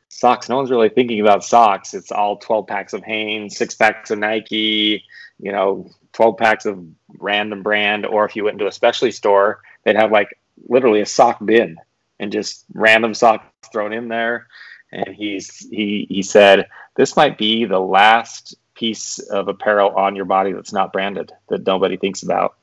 socks. 0.08 0.48
No 0.48 0.56
one's 0.56 0.70
really 0.70 0.88
thinking 0.88 1.20
about 1.20 1.44
socks. 1.44 1.94
It's 1.94 2.12
all 2.12 2.38
12 2.38 2.66
packs 2.66 2.92
of 2.92 3.04
Hanes, 3.04 3.56
six 3.56 3.74
packs 3.74 4.10
of 4.10 4.18
Nike, 4.18 5.04
you 5.38 5.52
know, 5.52 5.90
12 6.12 6.36
packs 6.36 6.66
of 6.66 6.84
random 7.18 7.62
brand. 7.62 8.06
Or 8.06 8.24
if 8.24 8.34
you 8.34 8.44
went 8.44 8.54
into 8.54 8.66
a 8.66 8.72
specialty 8.72 9.12
store, 9.12 9.60
they'd 9.84 9.96
have 9.96 10.12
like 10.12 10.38
literally 10.68 11.00
a 11.00 11.06
sock 11.06 11.44
bin 11.44 11.76
and 12.18 12.32
just 12.32 12.64
random 12.74 13.14
socks 13.14 13.46
thrown 13.72 13.92
in 13.92 14.08
there 14.08 14.46
and 14.92 15.14
he's 15.14 15.68
he 15.70 16.06
he 16.08 16.22
said 16.22 16.66
this 16.96 17.16
might 17.16 17.38
be 17.38 17.64
the 17.64 17.78
last 17.78 18.56
piece 18.74 19.18
of 19.18 19.48
apparel 19.48 19.90
on 19.90 20.16
your 20.16 20.24
body 20.24 20.52
that's 20.52 20.72
not 20.72 20.92
branded 20.92 21.32
that 21.48 21.66
nobody 21.66 21.96
thinks 21.96 22.22
about 22.22 22.56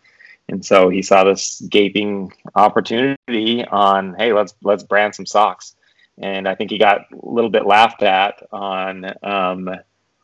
and 0.50 0.66
so 0.66 0.90
he 0.90 1.02
saw 1.02 1.24
this 1.24 1.62
gaping 1.70 2.32
opportunity 2.56 3.64
on 3.66 4.16
hey 4.18 4.34
let's 4.34 4.56
let's 4.64 4.84
brand 4.84 5.14
some 5.14 5.26
socks 5.26 5.76
and 6.18 6.48
i 6.48 6.56
think 6.56 6.72
he 6.72 6.78
got 6.78 7.02
a 7.12 7.30
little 7.30 7.52
bit 7.52 7.66
laughed 7.66 8.02
at 8.04 8.42
on 8.52 9.06
um, 9.24 9.68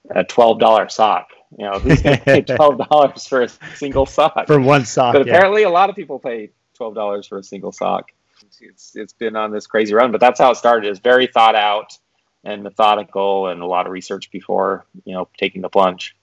a 0.10 0.24
$12 0.24 0.92
sock 0.92 1.30
you 1.58 1.66
know 1.66 1.80
who's 1.80 2.02
going 2.02 2.18
to 2.18 2.24
pay 2.24 2.42
$12 2.42 3.30
for 3.30 3.44
a 3.44 3.50
single 3.76 4.06
sock 4.06 4.48
for 4.48 4.60
one 4.60 4.86
sock 4.86 5.14
but 5.14 5.22
apparently 5.22 5.62
yeah. 5.62 5.68
a 5.68 5.70
lot 5.70 5.90
of 5.90 5.96
people 5.96 6.18
pay 6.18 6.50
$12 6.80 7.28
for 7.30 7.38
a 7.38 7.44
single 7.44 7.72
sock 7.72 8.12
it's 8.62 8.96
it's 8.96 9.14
been 9.14 9.36
on 9.36 9.52
this 9.52 9.68
crazy 9.68 9.94
run. 9.94 10.12
But 10.12 10.22
that's 10.22 10.40
how 10.40 10.52
it 10.52 10.56
started. 10.56 10.90
It's 10.90 11.00
very 11.00 11.28
thought 11.28 11.56
out 11.56 11.98
and 12.44 12.64
methodical, 12.64 13.48
and 13.48 13.62
a 13.62 13.66
lot 13.66 13.86
of 13.86 13.92
research 13.92 14.32
before 14.32 14.86
you 15.06 15.14
know 15.14 15.28
taking 15.38 15.62
the 15.62 15.70
plunge. 15.70 16.16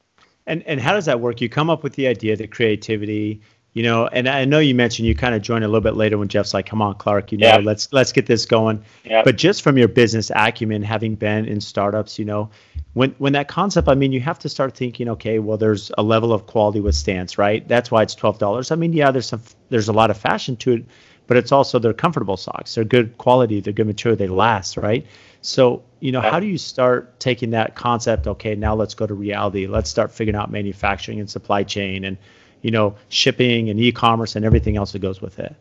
And 0.46 0.62
and 0.64 0.80
how 0.80 0.94
does 0.94 1.06
that 1.06 1.20
work? 1.20 1.40
You 1.40 1.48
come 1.48 1.70
up 1.70 1.82
with 1.82 1.94
the 1.94 2.06
idea, 2.06 2.36
the 2.36 2.46
creativity, 2.46 3.40
you 3.72 3.82
know. 3.82 4.06
And 4.06 4.28
I 4.28 4.44
know 4.44 4.58
you 4.58 4.74
mentioned 4.74 5.06
you 5.06 5.14
kind 5.14 5.34
of 5.34 5.42
joined 5.42 5.64
a 5.64 5.68
little 5.68 5.80
bit 5.80 5.94
later 5.94 6.18
when 6.18 6.28
Jeff's 6.28 6.54
like, 6.54 6.66
"Come 6.66 6.82
on, 6.82 6.94
Clark, 6.96 7.32
you 7.32 7.38
know, 7.38 7.46
yeah. 7.46 7.56
let's 7.58 7.92
let's 7.92 8.12
get 8.12 8.26
this 8.26 8.46
going." 8.46 8.82
Yeah. 9.04 9.22
But 9.22 9.36
just 9.36 9.62
from 9.62 9.78
your 9.78 9.88
business 9.88 10.30
acumen, 10.34 10.82
having 10.82 11.14
been 11.14 11.44
in 11.46 11.60
startups, 11.60 12.18
you 12.18 12.24
know, 12.24 12.50
when 12.94 13.14
when 13.18 13.32
that 13.34 13.48
concept, 13.48 13.88
I 13.88 13.94
mean, 13.94 14.12
you 14.12 14.20
have 14.20 14.38
to 14.40 14.48
start 14.48 14.76
thinking, 14.76 15.08
okay, 15.10 15.38
well, 15.38 15.56
there's 15.56 15.90
a 15.96 16.02
level 16.02 16.32
of 16.32 16.46
quality 16.46 16.80
with 16.80 16.94
stance, 16.94 17.38
right? 17.38 17.66
That's 17.68 17.90
why 17.90 18.02
it's 18.02 18.14
twelve 18.14 18.38
dollars. 18.38 18.70
I 18.70 18.76
mean, 18.76 18.92
yeah, 18.92 19.10
there's 19.10 19.26
some 19.26 19.42
there's 19.68 19.88
a 19.88 19.92
lot 19.92 20.10
of 20.10 20.16
fashion 20.16 20.56
to 20.56 20.72
it, 20.72 20.84
but 21.26 21.36
it's 21.36 21.52
also 21.52 21.78
they're 21.78 21.92
comfortable 21.92 22.36
socks. 22.36 22.74
They're 22.74 22.84
good 22.84 23.16
quality. 23.18 23.60
They're 23.60 23.72
good 23.72 23.86
material. 23.86 24.16
They 24.16 24.26
last, 24.26 24.76
right? 24.76 25.06
So, 25.42 25.82
you 26.00 26.12
know, 26.12 26.20
how 26.20 26.38
do 26.40 26.46
you 26.46 26.58
start 26.58 27.18
taking 27.18 27.50
that 27.50 27.74
concept? 27.74 28.26
Okay, 28.26 28.54
now 28.54 28.74
let's 28.74 28.94
go 28.94 29.06
to 29.06 29.14
reality. 29.14 29.66
Let's 29.66 29.88
start 29.88 30.10
figuring 30.10 30.36
out 30.36 30.50
manufacturing 30.50 31.18
and 31.20 31.30
supply 31.30 31.62
chain 31.62 32.04
and, 32.04 32.18
you 32.62 32.70
know, 32.70 32.94
shipping 33.08 33.70
and 33.70 33.80
e-commerce 33.80 34.36
and 34.36 34.44
everything 34.44 34.76
else 34.76 34.92
that 34.92 34.98
goes 34.98 35.20
with 35.20 35.38
it. 35.38 35.54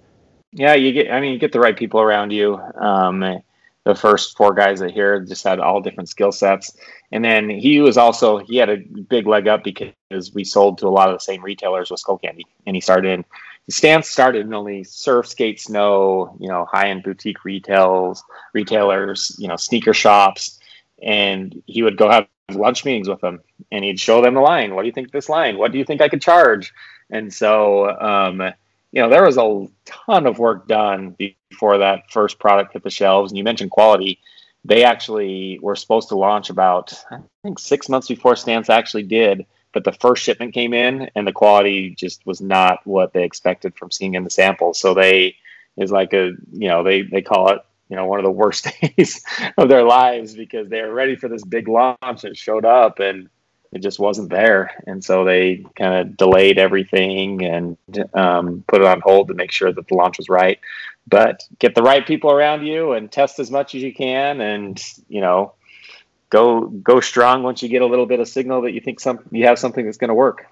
Yeah, 0.52 0.74
you 0.74 0.92
get. 0.92 1.12
I 1.12 1.22
mean, 1.22 1.34
you 1.34 1.40
get 1.40 1.52
the 1.52 1.60
right 1.60 1.78
people 1.78 2.02
around 2.02 2.32
you. 2.32 2.56
Um, 2.56 3.42
the 3.86 3.96
first 3.96 4.36
four 4.36 4.54
guys 4.54 4.80
that 4.80 4.92
here 4.92 5.20
just 5.22 5.44
had 5.44 5.60
all 5.60 5.82
different 5.82 6.10
skill 6.10 6.32
sets, 6.32 6.76
and 7.12 7.24
then 7.24 7.50
he 7.50 7.82
was 7.82 7.98
also 7.98 8.40
he 8.40 8.58
had 8.58 8.70
a 8.70 8.78
big 8.78 9.28
leg 9.28 9.48
up 9.48 9.64
because 9.64 10.34
we 10.34 10.44
sold 10.44 10.80
to 10.80 10.88
a 10.88 10.90
lot 10.90 11.10
of 11.10 11.16
the 11.16 11.24
same 11.24 11.44
retailers 11.44 11.92
with 11.92 12.02
Skullcandy, 12.02 12.44
and 12.66 12.76
he 12.76 12.82
started 12.82 13.12
in 13.12 13.26
Stance 13.70 14.10
started 14.10 14.46
in 14.46 14.54
only 14.54 14.84
surf, 14.84 15.28
skate, 15.28 15.62
snow, 15.62 16.36
you 16.40 16.48
know, 16.48 16.66
high 16.66 16.90
end 16.90 17.04
boutique 17.04 17.46
retails, 17.46 18.24
retailers, 18.54 19.36
you 19.38 19.48
know, 19.48 19.56
sneaker 19.56 19.94
shops, 19.94 20.60
and 21.02 21.62
he 21.66 21.84
would 21.84 21.98
go 21.98 22.10
have 22.10 22.28
lunch 22.52 22.84
meetings 22.84 23.08
with 23.08 23.22
them, 23.22 23.40
and 23.72 23.84
he'd 23.84 24.00
show 24.00 24.22
them 24.22 24.34
the 24.34 24.42
line. 24.42 24.74
What 24.74 24.82
do 24.82 24.88
you 24.88 24.94
think 24.94 25.12
this 25.12 25.30
line? 25.30 25.58
What 25.58 25.72
do 25.72 25.78
you 25.78 25.86
think 25.86 26.02
I 26.02 26.10
could 26.10 26.22
charge? 26.22 26.74
And 27.10 27.34
so, 27.34 27.90
um, 28.00 28.42
you 28.92 29.02
know, 29.02 29.10
there 29.10 29.24
was 29.24 29.38
a 29.38 29.68
ton 29.86 30.26
of 30.26 30.40
work 30.40 30.68
done 30.68 31.16
before 31.18 31.78
that 31.78 32.12
first 32.12 32.40
product 32.40 32.74
hit 32.74 32.84
the 32.84 32.90
shelves. 32.90 33.32
And 33.32 33.38
you 33.38 33.44
mentioned 33.44 33.72
quality. 33.72 34.20
They 34.66 34.84
actually 34.84 35.60
were 35.62 35.76
supposed 35.76 36.10
to 36.10 36.18
launch 36.18 36.50
about, 36.50 36.94
I 37.12 37.20
think, 37.44 37.60
six 37.60 37.88
months 37.88 38.08
before 38.08 38.36
Stance 38.36 38.70
actually 38.70 39.04
did 39.04 39.46
but 39.74 39.84
the 39.84 39.92
first 39.92 40.24
shipment 40.24 40.54
came 40.54 40.74
in 40.74 41.10
and 41.16 41.28
the 41.28 41.32
quality 41.32 41.92
just 41.92 42.26
was 42.26 42.42
not 42.42 42.80
what 42.86 43.14
they 43.14 43.24
expected 43.24 43.76
from 43.76 43.92
seeing 43.92 44.16
in 44.16 44.24
the 44.24 44.30
sample. 44.30 44.74
So 44.74 44.94
they 44.94 45.36
is 45.78 45.92
like 45.92 46.14
a 46.14 46.34
you 46.52 46.68
know 46.68 46.84
they 46.84 47.02
they 47.02 47.22
call 47.22 47.50
it 47.50 47.62
you 47.90 47.96
know 47.96 48.06
one 48.06 48.20
of 48.20 48.24
the 48.24 48.32
worst 48.32 48.68
days 48.98 49.24
of 49.58 49.70
their 49.70 49.84
lives 49.84 50.36
because 50.36 50.70
they 50.70 50.82
were 50.82 50.94
ready 50.94 51.16
for 51.16 51.28
this 51.28 51.44
big 51.44 51.68
launch 51.68 52.22
that 52.22 52.38
showed 52.38 52.66
up 52.66 53.00
and 53.00 53.30
it 53.72 53.80
just 53.80 54.00
wasn't 54.00 54.30
there 54.30 54.72
and 54.88 55.04
so 55.04 55.24
they 55.24 55.64
kind 55.76 55.94
of 55.94 56.18
delayed 56.18 56.58
everything 56.58 57.44
and 57.44 57.78
um, 58.14 58.64
put 58.68 58.82
it 58.82 58.88
on 58.88 59.00
hold 59.02 59.28
to 59.28 59.34
make 59.34 59.52
sure 59.52 59.72
that 59.72 59.88
the 59.88 59.96
launch 59.96 60.18
was 60.18 60.30
right 60.30 60.60
but 61.08 61.48
get 61.60 61.76
the 61.76 61.84
right 61.84 62.06
people 62.06 62.32
around 62.32 62.66
you 62.66 62.94
and 62.94 63.12
test 63.12 63.40
as 63.40 63.52
much 63.52 63.76
as 63.76 63.82
you 63.82 63.94
can 63.94 64.42
and 64.42 64.84
you 65.08 65.22
know 65.22 65.54
go 66.30 66.68
go 66.68 67.00
strong 67.00 67.44
once 67.44 67.62
you 67.62 67.70
get 67.70 67.82
a 67.82 67.86
little 67.86 68.06
bit 68.06 68.20
of 68.20 68.28
signal 68.28 68.62
that 68.62 68.72
you 68.72 68.82
think 68.82 69.00
some 69.00 69.20
you 69.32 69.46
have 69.46 69.60
something 69.60 69.86
that's 69.86 69.98
going 69.98 70.10
to 70.10 70.16
work. 70.16 70.46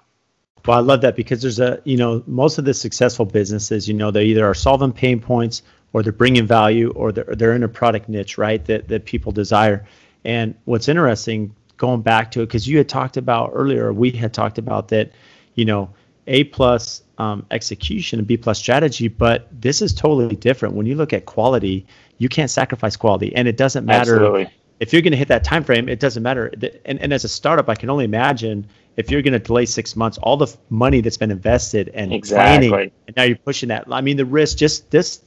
Well, 0.66 0.76
I 0.76 0.80
love 0.80 1.00
that 1.02 1.16
because 1.16 1.40
there's 1.40 1.60
a 1.60 1.80
you 1.84 1.96
know 1.96 2.22
most 2.26 2.58
of 2.58 2.64
the 2.64 2.74
successful 2.74 3.24
businesses 3.24 3.88
you 3.88 3.94
know 3.94 4.10
they 4.10 4.24
either 4.24 4.46
are 4.46 4.54
solving 4.54 4.92
pain 4.92 5.20
points 5.20 5.62
or 5.92 6.02
they're 6.02 6.12
bringing 6.12 6.46
value 6.46 6.90
or 6.90 7.12
they're 7.12 7.34
they're 7.36 7.54
in 7.54 7.62
a 7.62 7.68
product 7.68 8.08
niche 8.08 8.36
right 8.38 8.64
that 8.66 8.88
that 8.88 9.04
people 9.04 9.32
desire. 9.32 9.86
And 10.24 10.54
what's 10.64 10.88
interesting 10.88 11.54
going 11.76 12.02
back 12.02 12.32
to 12.32 12.42
it 12.42 12.46
because 12.46 12.66
you 12.66 12.76
had 12.76 12.88
talked 12.88 13.16
about 13.16 13.52
earlier 13.54 13.92
we 13.92 14.10
had 14.10 14.34
talked 14.34 14.58
about 14.58 14.88
that 14.88 15.12
you 15.54 15.64
know 15.64 15.88
a 16.26 16.44
plus 16.44 17.02
um, 17.18 17.46
execution 17.52 18.18
and 18.18 18.26
b 18.26 18.36
plus 18.36 18.58
strategy 18.58 19.06
but 19.06 19.46
this 19.52 19.80
is 19.80 19.94
totally 19.94 20.34
different 20.34 20.74
when 20.74 20.86
you 20.86 20.96
look 20.96 21.12
at 21.12 21.24
quality 21.24 21.86
you 22.18 22.28
can't 22.28 22.50
sacrifice 22.50 22.96
quality 22.96 23.32
and 23.36 23.46
it 23.46 23.56
doesn't 23.56 23.86
matter 23.86 24.16
Absolutely 24.16 24.50
if 24.80 24.92
you're 24.92 25.02
going 25.02 25.12
to 25.12 25.16
hit 25.16 25.28
that 25.28 25.44
time 25.44 25.64
frame, 25.64 25.88
it 25.88 26.00
doesn't 26.00 26.22
matter. 26.22 26.52
And, 26.84 27.00
and 27.00 27.12
as 27.12 27.24
a 27.24 27.28
startup, 27.28 27.68
I 27.68 27.74
can 27.74 27.90
only 27.90 28.04
imagine 28.04 28.66
if 28.96 29.10
you're 29.10 29.22
going 29.22 29.32
to 29.32 29.38
delay 29.38 29.66
six 29.66 29.96
months, 29.96 30.18
all 30.18 30.36
the 30.36 30.54
money 30.70 31.00
that's 31.00 31.16
been 31.16 31.30
invested 31.30 31.90
and 31.94 32.12
exactly. 32.12 32.68
planning, 32.68 32.92
and 33.06 33.16
now 33.16 33.22
you're 33.24 33.36
pushing 33.36 33.68
that. 33.68 33.84
I 33.90 34.00
mean, 34.00 34.16
the 34.16 34.24
risk 34.24 34.58
just 34.58 34.90
this 34.90 35.22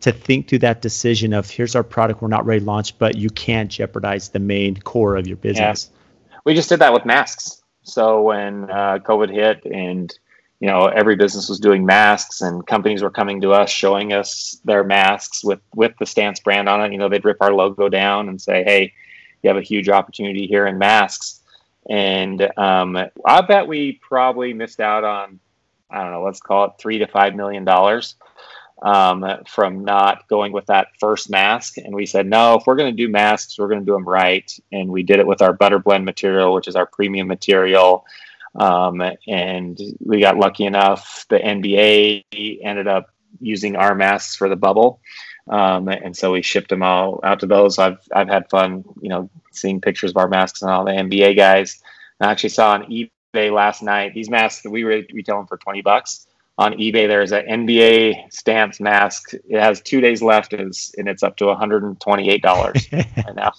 to 0.00 0.12
think 0.12 0.48
through 0.48 0.60
that 0.60 0.80
decision 0.80 1.32
of 1.32 1.48
here's 1.48 1.74
our 1.74 1.84
product, 1.84 2.22
we're 2.22 2.28
not 2.28 2.46
ready 2.46 2.60
to 2.60 2.66
launch, 2.66 2.98
but 2.98 3.16
you 3.16 3.28
can't 3.28 3.70
jeopardize 3.70 4.30
the 4.30 4.38
main 4.38 4.76
core 4.76 5.16
of 5.16 5.26
your 5.26 5.36
business. 5.36 5.90
Yeah. 5.90 6.36
We 6.44 6.54
just 6.54 6.70
did 6.70 6.78
that 6.78 6.92
with 6.92 7.04
masks. 7.04 7.62
So 7.82 8.22
when 8.22 8.70
uh, 8.70 8.98
COVID 9.04 9.30
hit 9.30 9.64
and 9.64 10.12
you 10.60 10.66
know 10.68 10.86
every 10.86 11.16
business 11.16 11.48
was 11.48 11.58
doing 11.58 11.84
masks 11.84 12.42
and 12.42 12.66
companies 12.66 13.02
were 13.02 13.10
coming 13.10 13.40
to 13.40 13.52
us 13.52 13.70
showing 13.70 14.12
us 14.12 14.60
their 14.64 14.84
masks 14.84 15.42
with 15.42 15.60
with 15.74 15.92
the 15.98 16.06
stance 16.06 16.38
brand 16.38 16.68
on 16.68 16.84
it. 16.84 16.92
You 16.92 16.98
know 16.98 17.08
they'd 17.08 17.24
rip 17.24 17.38
our 17.40 17.52
logo 17.52 17.88
down 17.88 18.28
and 18.28 18.40
say 18.40 18.62
hey 18.62 18.92
you 19.42 19.48
have 19.48 19.56
a 19.56 19.62
huge 19.62 19.88
opportunity 19.88 20.46
here 20.46 20.66
in 20.66 20.78
masks. 20.78 21.40
And 21.88 22.42
um, 22.58 22.96
i 23.24 23.40
bet 23.40 23.66
we 23.66 23.98
probably 24.06 24.52
missed 24.52 24.80
out 24.80 25.02
on 25.02 25.40
i 25.90 26.02
don't 26.02 26.12
know 26.12 26.22
let's 26.22 26.40
call 26.40 26.66
it 26.66 26.72
three 26.78 26.98
to 26.98 27.06
five 27.06 27.34
million 27.34 27.64
dollars 27.64 28.16
um, 28.82 29.26
from 29.46 29.84
not 29.84 30.26
going 30.28 30.52
with 30.52 30.64
that 30.66 30.88
first 30.98 31.28
mask. 31.28 31.76
And 31.76 31.94
we 31.94 32.06
said 32.06 32.26
no 32.26 32.56
if 32.56 32.66
we're 32.66 32.76
going 32.76 32.94
to 32.94 33.06
do 33.06 33.10
masks 33.10 33.58
we're 33.58 33.68
going 33.68 33.80
to 33.80 33.86
do 33.86 33.94
them 33.94 34.06
right. 34.06 34.52
And 34.72 34.90
we 34.90 35.02
did 35.02 35.20
it 35.20 35.26
with 35.26 35.40
our 35.40 35.54
butter 35.54 35.78
blend 35.78 36.04
material 36.04 36.52
which 36.52 36.68
is 36.68 36.76
our 36.76 36.86
premium 36.86 37.26
material 37.26 38.04
um, 38.54 39.02
and 39.28 39.78
we 40.00 40.20
got 40.20 40.36
lucky 40.36 40.64
enough. 40.64 41.26
The 41.28 41.38
NBA 41.38 42.58
ended 42.62 42.88
up 42.88 43.10
using 43.40 43.76
our 43.76 43.94
masks 43.94 44.36
for 44.36 44.48
the 44.48 44.56
bubble. 44.56 45.00
Um, 45.48 45.88
and 45.88 46.16
so 46.16 46.32
we 46.32 46.42
shipped 46.42 46.68
them 46.68 46.82
all 46.82 47.20
out 47.24 47.40
to 47.40 47.46
those. 47.46 47.78
I've, 47.78 47.98
I've 48.14 48.28
had 48.28 48.50
fun, 48.50 48.84
you 49.00 49.08
know, 49.08 49.30
seeing 49.52 49.80
pictures 49.80 50.10
of 50.10 50.16
our 50.16 50.28
masks 50.28 50.62
and 50.62 50.70
all 50.70 50.84
the 50.84 50.92
NBA 50.92 51.36
guys. 51.36 51.80
I 52.20 52.30
actually 52.30 52.50
saw 52.50 52.72
on 52.72 52.84
eBay 52.84 53.52
last 53.52 53.82
night, 53.82 54.14
these 54.14 54.30
masks 54.30 54.62
that 54.62 54.70
we 54.70 54.84
retail 54.84 55.38
them 55.38 55.46
for 55.46 55.56
20 55.56 55.82
bucks 55.82 56.26
on 56.58 56.74
eBay. 56.74 57.08
There's 57.08 57.32
an 57.32 57.46
NBA 57.46 58.32
Stance 58.32 58.80
mask. 58.80 59.32
It 59.32 59.58
has 59.58 59.80
two 59.80 60.00
days 60.00 60.22
left 60.22 60.52
is 60.52 60.94
and 60.98 61.08
it's 61.08 61.22
up 61.22 61.36
to 61.38 61.44
$128 61.44 63.16
right 63.26 63.34
now. 63.34 63.52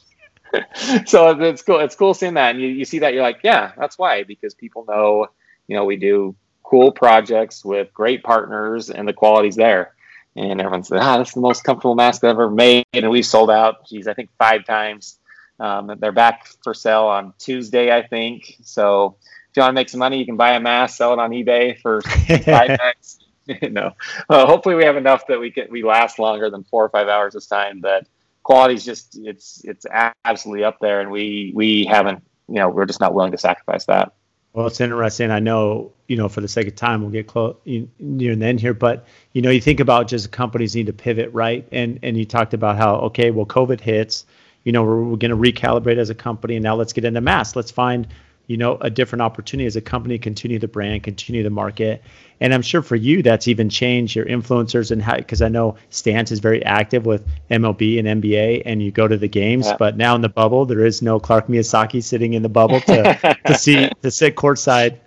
so 1.06 1.40
it's 1.42 1.62
cool. 1.62 1.80
It's 1.80 1.96
cool 1.96 2.14
seeing 2.14 2.36
that, 2.36 2.52
and 2.52 2.62
you, 2.62 2.68
you 2.68 2.86
see 2.86 3.00
that 3.00 3.14
you're 3.14 3.24
like, 3.24 3.42
yeah, 3.44 3.72
that's 3.78 3.98
why 3.98 4.24
because 4.24 4.54
people 4.54 4.86
know, 4.88 5.28
you 5.68 5.76
know, 5.76 5.86
we 5.86 5.96
do 5.96 6.36
cool 6.64 6.92
projects 6.92 7.66
with 7.66 7.94
great 7.94 8.24
partners, 8.24 8.90
and 8.90 9.08
the 9.08 9.14
quality's 9.14 9.56
there. 9.56 9.94
And 10.36 10.62
everyone 10.62 10.84
said, 10.84 11.00
ah, 11.00 11.18
that's 11.18 11.34
the 11.34 11.42
most 11.42 11.64
comfortable 11.64 11.96
mask 11.96 12.24
I've 12.24 12.32
ever 12.32 12.50
made, 12.50 12.86
and 12.94 13.10
we 13.10 13.22
sold 13.22 13.52
out. 13.52 13.88
Geez, 13.88 14.08
I 14.08 14.14
think 14.14 14.30
five 14.38 14.66
times. 14.66 15.18
Um, 15.60 15.96
they're 16.00 16.12
back 16.12 16.48
for 16.64 16.74
sale 16.74 17.04
on 17.04 17.34
Tuesday, 17.38 17.96
I 17.96 18.02
think. 18.08 18.58
So 18.64 19.18
if 19.50 19.58
you 19.58 19.62
want 19.62 19.72
to 19.72 19.76
make 19.76 19.90
some 19.90 20.00
money, 20.00 20.18
you 20.18 20.26
can 20.26 20.38
buy 20.38 20.54
a 20.54 20.60
mask, 20.60 20.98
sell 20.98 21.14
it 21.14 21.20
on 21.20 21.32
eBay 21.32 21.80
for 21.82 22.02
five 22.02 22.78
bucks. 22.80 23.20
no, 23.70 23.92
well, 24.30 24.48
hopefully 24.48 24.76
we 24.76 24.86
have 24.86 24.98
enough 24.98 25.28
that 25.28 25.40
we 25.40 25.52
can 25.52 25.68
we 25.70 25.84
last 25.84 26.20
longer 26.20 26.50
than 26.50 26.64
four 26.64 26.86
or 26.86 26.90
five 26.90 27.08
hours 27.08 27.34
this 27.34 27.48
time, 27.48 27.80
but 27.82 28.08
quality 28.52 28.74
is 28.74 28.84
just 28.84 29.18
it's 29.22 29.62
it's 29.64 29.86
absolutely 30.26 30.64
up 30.64 30.80
there, 30.82 31.02
and 31.02 31.10
we 31.10 31.52
we 31.56 31.86
haven't 31.86 32.24
you 32.48 32.56
know 32.56 32.70
we're 32.70 32.86
just 32.86 33.00
not 33.00 33.14
willing 33.14 33.32
to 33.32 33.38
sacrifice 33.38 33.86
that. 33.86 34.14
Well, 34.54 34.68
it's 34.68 34.82
interesting. 34.82 35.32
I 35.32 35.40
know, 35.40 35.94
you 36.10 36.18
know, 36.18 36.28
for 36.28 36.42
the 36.42 36.48
sake 36.50 36.68
of 36.68 36.76
time, 36.76 37.02
we'll 37.02 37.12
get 37.12 37.26
close 37.26 37.56
near 37.66 38.36
the 38.36 38.46
end 38.46 38.60
here. 38.60 38.74
But 38.74 39.08
you 39.32 39.42
know, 39.42 39.50
you 39.50 39.62
think 39.62 39.80
about 39.80 40.10
just 40.10 40.32
companies 40.32 40.76
need 40.76 40.88
to 40.88 40.94
pivot, 40.94 41.32
right? 41.32 41.66
And 41.72 42.00
and 42.04 42.18
you 42.18 42.26
talked 42.26 42.54
about 42.54 42.76
how 42.76 42.96
okay, 42.96 43.32
well, 43.32 43.46
COVID 43.46 43.80
hits. 43.80 44.26
You 44.66 44.74
know, 44.74 44.84
we're, 44.84 45.02
we're 45.02 45.18
going 45.18 45.32
to 45.32 45.38
recalibrate 45.38 45.98
as 45.98 46.10
a 46.10 46.16
company, 46.16 46.58
and 46.58 46.64
now 46.64 46.76
let's 46.76 46.94
get 46.94 47.06
into 47.06 47.22
mass. 47.22 47.56
Let's 47.56 47.72
find 47.72 48.08
you 48.52 48.58
know 48.58 48.78
a 48.82 48.90
different 48.90 49.22
opportunity 49.22 49.66
as 49.66 49.78
a 49.78 49.82
company 49.82 50.20
continue 50.20 50.60
the 50.60 50.68
brand 50.68 51.04
continue 51.04 51.42
the 51.42 51.50
market 51.50 52.04
and 52.42 52.54
i'm 52.54 52.62
sure 52.62 52.82
for 52.82 52.98
you 52.98 53.24
that's 53.24 53.48
even 53.48 53.70
changed 53.70 54.14
your 54.14 54.26
influencers 54.26 54.92
and 54.92 55.02
how 55.02 55.16
because 55.16 55.42
i 55.42 55.48
know 55.48 55.74
stance 55.90 56.32
is 56.32 56.40
very 56.40 56.62
active 56.66 57.06
with 57.06 57.26
mlb 57.50 57.98
and 57.98 58.22
nba 58.22 58.62
and 58.66 58.84
you 58.84 58.92
go 58.92 59.08
to 59.08 59.18
the 59.18 59.28
games 59.28 59.68
yeah. 59.68 59.78
but 59.78 59.96
now 59.96 60.14
in 60.16 60.22
the 60.22 60.30
bubble 60.30 60.66
there 60.66 60.86
is 60.86 61.02
no 61.02 61.18
clark 61.18 61.48
miyasaki 61.48 62.04
sitting 62.04 62.34
in 62.34 62.44
the 62.44 62.50
bubble 62.50 62.82
to, 62.82 63.38
to 63.46 63.56
see 63.56 63.90
to 64.02 64.12
sit 64.12 64.36
courtside 64.36 65.00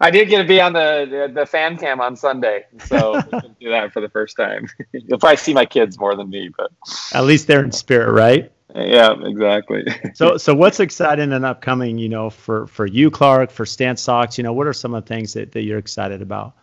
I 0.00 0.10
did 0.10 0.30
get 0.30 0.38
to 0.38 0.48
be 0.48 0.62
on 0.62 0.72
the, 0.72 1.28
the, 1.28 1.40
the 1.40 1.46
fan 1.46 1.76
cam 1.76 2.00
on 2.00 2.16
Sunday, 2.16 2.64
so 2.86 3.20
do 3.60 3.68
that 3.68 3.92
for 3.92 4.00
the 4.00 4.08
first 4.08 4.34
time. 4.34 4.66
You'll 4.92 5.18
probably 5.18 5.36
see 5.36 5.52
my 5.52 5.66
kids 5.66 5.98
more 5.98 6.16
than 6.16 6.30
me, 6.30 6.48
but 6.56 6.70
at 7.12 7.24
least 7.24 7.46
they're 7.46 7.62
in 7.62 7.70
spirit, 7.70 8.10
right? 8.10 8.50
Yeah, 8.74 9.14
exactly. 9.22 9.84
so, 10.14 10.36
so 10.36 10.52
what's 10.52 10.80
exciting 10.80 11.32
and 11.32 11.44
upcoming, 11.44 11.96
you 11.96 12.08
know, 12.08 12.28
for 12.28 12.66
for 12.66 12.86
you, 12.86 13.10
Clark, 13.10 13.50
for 13.50 13.64
Stance 13.64 14.02
Socks? 14.02 14.36
You 14.36 14.44
know, 14.44 14.52
what 14.52 14.66
are 14.66 14.72
some 14.72 14.94
of 14.94 15.04
the 15.04 15.08
things 15.08 15.34
that, 15.34 15.52
that 15.52 15.62
you're 15.62 15.78
excited 15.78 16.22
about? 16.22 16.54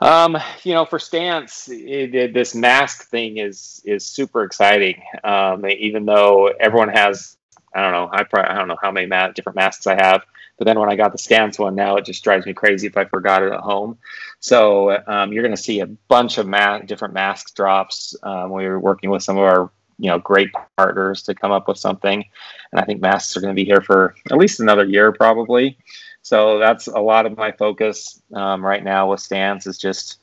Um, 0.00 0.36
you 0.62 0.74
know, 0.74 0.84
for 0.84 0.98
Stance, 0.98 1.68
it, 1.68 2.14
it, 2.14 2.34
this 2.34 2.54
mask 2.54 3.08
thing 3.08 3.38
is 3.38 3.82
is 3.84 4.06
super 4.06 4.44
exciting. 4.44 5.02
Um, 5.24 5.66
even 5.66 6.04
though 6.04 6.48
everyone 6.60 6.90
has, 6.90 7.36
I 7.74 7.80
don't 7.80 7.92
know, 7.92 8.08
I 8.12 8.22
probably, 8.22 8.50
I 8.50 8.58
don't 8.58 8.68
know 8.68 8.78
how 8.80 8.92
many 8.92 9.06
ma- 9.06 9.28
different 9.30 9.56
masks 9.56 9.88
I 9.88 9.94
have, 9.94 10.22
but 10.56 10.66
then 10.66 10.78
when 10.78 10.90
I 10.90 10.94
got 10.94 11.10
the 11.10 11.18
Stance 11.18 11.58
one, 11.58 11.74
now 11.74 11.96
it 11.96 12.04
just 12.04 12.22
drives 12.22 12.46
me 12.46 12.54
crazy 12.54 12.86
if 12.86 12.96
I 12.96 13.06
forgot 13.06 13.42
it 13.42 13.52
at 13.52 13.60
home. 13.60 13.98
So 14.38 14.96
um, 15.06 15.32
you're 15.32 15.42
going 15.42 15.56
to 15.56 15.60
see 15.60 15.80
a 15.80 15.86
bunch 15.86 16.38
of 16.38 16.46
ma- 16.46 16.78
different 16.78 17.14
mask 17.14 17.56
drops. 17.56 18.14
Um, 18.22 18.50
we 18.52 18.66
are 18.66 18.78
working 18.78 19.10
with 19.10 19.22
some 19.22 19.38
of 19.38 19.44
our 19.44 19.70
you 19.98 20.10
know 20.10 20.18
great 20.18 20.50
partners 20.76 21.22
to 21.24 21.34
come 21.34 21.52
up 21.52 21.68
with 21.68 21.78
something, 21.78 22.24
and 22.72 22.80
I 22.80 22.84
think 22.84 23.00
masks 23.00 23.36
are 23.36 23.40
going 23.40 23.54
to 23.54 23.60
be 23.60 23.64
here 23.64 23.80
for 23.80 24.14
at 24.30 24.36
least 24.36 24.60
another 24.60 24.84
year 24.84 25.12
probably. 25.12 25.78
So 26.22 26.58
that's 26.58 26.88
a 26.88 26.98
lot 26.98 27.26
of 27.26 27.36
my 27.36 27.52
focus 27.52 28.20
um, 28.34 28.64
right 28.64 28.82
now 28.82 29.10
with 29.10 29.20
Stance 29.20 29.66
is 29.66 29.78
just 29.78 30.18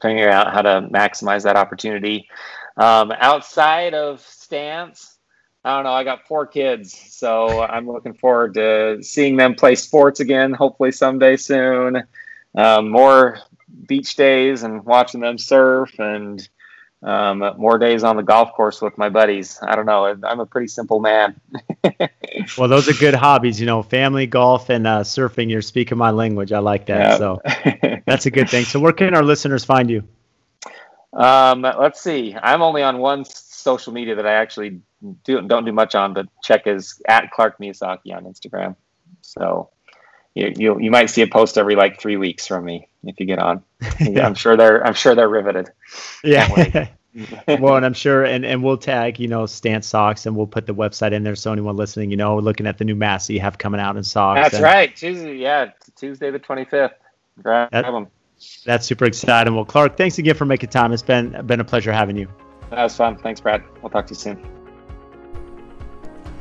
figuring 0.00 0.30
out 0.30 0.52
how 0.52 0.62
to 0.62 0.88
maximize 0.92 1.42
that 1.42 1.56
opportunity. 1.56 2.28
Um, 2.76 3.12
outside 3.12 3.94
of 3.94 4.20
Stance, 4.20 5.18
I 5.64 5.74
don't 5.74 5.84
know. 5.84 5.92
I 5.92 6.04
got 6.04 6.26
four 6.26 6.46
kids, 6.46 6.92
so 6.92 7.62
I'm 7.62 7.90
looking 7.90 8.14
forward 8.14 8.54
to 8.54 9.02
seeing 9.02 9.36
them 9.36 9.54
play 9.54 9.74
sports 9.74 10.20
again. 10.20 10.52
Hopefully 10.52 10.92
someday 10.92 11.36
soon. 11.36 12.04
Um, 12.54 12.90
more 12.90 13.38
beach 13.88 14.14
days 14.16 14.62
and 14.62 14.84
watching 14.84 15.20
them 15.20 15.38
surf 15.38 15.98
and 15.98 16.46
um, 17.04 17.44
more 17.58 17.76
days 17.76 18.02
on 18.02 18.16
the 18.16 18.22
golf 18.22 18.54
course 18.54 18.80
with 18.80 18.96
my 18.96 19.10
buddies. 19.10 19.58
I 19.62 19.76
don't 19.76 19.84
know. 19.84 20.16
I'm 20.24 20.40
a 20.40 20.46
pretty 20.46 20.68
simple 20.68 21.00
man. 21.00 21.38
well, 22.56 22.68
those 22.68 22.88
are 22.88 22.94
good 22.94 23.14
hobbies, 23.14 23.60
you 23.60 23.66
know, 23.66 23.82
family, 23.82 24.26
golf, 24.26 24.70
and 24.70 24.86
uh, 24.86 25.02
surfing. 25.02 25.50
You're 25.50 25.60
speaking 25.60 25.98
my 25.98 26.10
language. 26.10 26.50
I 26.50 26.60
like 26.60 26.86
that. 26.86 27.10
Yep. 27.10 27.18
So 27.18 28.00
that's 28.06 28.24
a 28.24 28.30
good 28.30 28.48
thing. 28.48 28.64
So 28.64 28.80
where 28.80 28.92
can 28.92 29.14
our 29.14 29.22
listeners 29.22 29.64
find 29.66 29.90
you? 29.90 30.02
Um, 31.12 31.60
let's 31.60 32.00
see. 32.00 32.34
I'm 32.42 32.62
only 32.62 32.82
on 32.82 32.98
one 32.98 33.26
social 33.26 33.92
media 33.92 34.14
that 34.14 34.26
I 34.26 34.34
actually 34.34 34.80
do, 35.24 35.42
don't 35.42 35.66
do 35.66 35.72
much 35.72 35.94
on, 35.94 36.14
but 36.14 36.26
check 36.42 36.66
is 36.66 37.02
at 37.06 37.30
Clark 37.30 37.58
Miyazaki 37.58 38.16
on 38.16 38.24
Instagram. 38.24 38.76
So 39.20 39.68
you, 40.34 40.54
you, 40.56 40.80
you 40.80 40.90
might 40.90 41.10
see 41.10 41.20
a 41.20 41.26
post 41.26 41.58
every 41.58 41.76
like 41.76 42.00
three 42.00 42.16
weeks 42.16 42.46
from 42.46 42.64
me 42.64 42.88
if 43.08 43.18
you 43.18 43.26
get 43.26 43.38
on. 43.38 43.62
yeah. 44.00 44.26
I'm 44.26 44.34
sure 44.34 44.56
they're 44.56 44.84
I'm 44.86 44.94
sure 44.94 45.14
they're 45.14 45.28
riveted. 45.28 45.70
Yeah. 46.22 46.88
well, 47.60 47.76
and 47.76 47.86
I'm 47.86 47.94
sure, 47.94 48.24
and, 48.24 48.44
and 48.44 48.62
we'll 48.62 48.76
tag, 48.76 49.20
you 49.20 49.28
know, 49.28 49.46
Stance 49.46 49.86
Socks, 49.86 50.26
and 50.26 50.36
we'll 50.36 50.48
put 50.48 50.66
the 50.66 50.74
website 50.74 51.12
in 51.12 51.22
there 51.22 51.36
so 51.36 51.52
anyone 51.52 51.76
listening, 51.76 52.10
you 52.10 52.16
know, 52.16 52.36
looking 52.38 52.66
at 52.66 52.78
the 52.78 52.84
new 52.84 52.96
masks 52.96 53.28
that 53.28 53.34
you 53.34 53.40
have 53.40 53.56
coming 53.56 53.80
out 53.80 53.96
in 53.96 54.02
socks. 54.02 54.40
That's 54.40 54.54
and, 54.54 54.64
right, 54.64 54.94
Tuesday, 54.94 55.36
yeah, 55.36 55.70
Tuesday 55.96 56.30
the 56.30 56.40
25th. 56.40 56.94
Grab 57.40 57.70
that, 57.70 57.82
them. 57.82 58.08
That's 58.64 58.86
super 58.86 59.04
exciting. 59.04 59.54
Well, 59.54 59.64
Clark, 59.64 59.96
thanks 59.96 60.18
again 60.18 60.34
for 60.34 60.44
making 60.44 60.70
time. 60.70 60.92
It's 60.92 61.02
been 61.02 61.46
been 61.46 61.60
a 61.60 61.64
pleasure 61.64 61.92
having 61.92 62.16
you. 62.16 62.28
That 62.70 62.82
was 62.82 62.96
fun. 62.96 63.16
Thanks, 63.16 63.40
Brad. 63.40 63.62
We'll 63.80 63.90
talk 63.90 64.06
to 64.06 64.14
you 64.14 64.18
soon. 64.18 64.44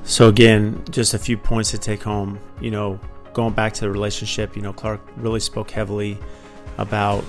So 0.03 0.28
again, 0.28 0.84
just 0.89 1.14
a 1.14 1.20
few 1.20 1.38
points 1.38 1.72
to 1.72 1.78
take 1.78 2.03
home. 2.03 2.39
You 2.59 2.72
know, 2.72 2.99
going 3.34 3.53
back 3.53 3.74
to 3.74 3.82
the 3.82 3.91
relationship, 3.91 4.55
you 4.55 4.61
know, 4.61 4.74
Clark 4.74 5.01
really 5.18 5.39
spoke 5.39 5.72
heavily 5.72 6.18
about 6.78 7.24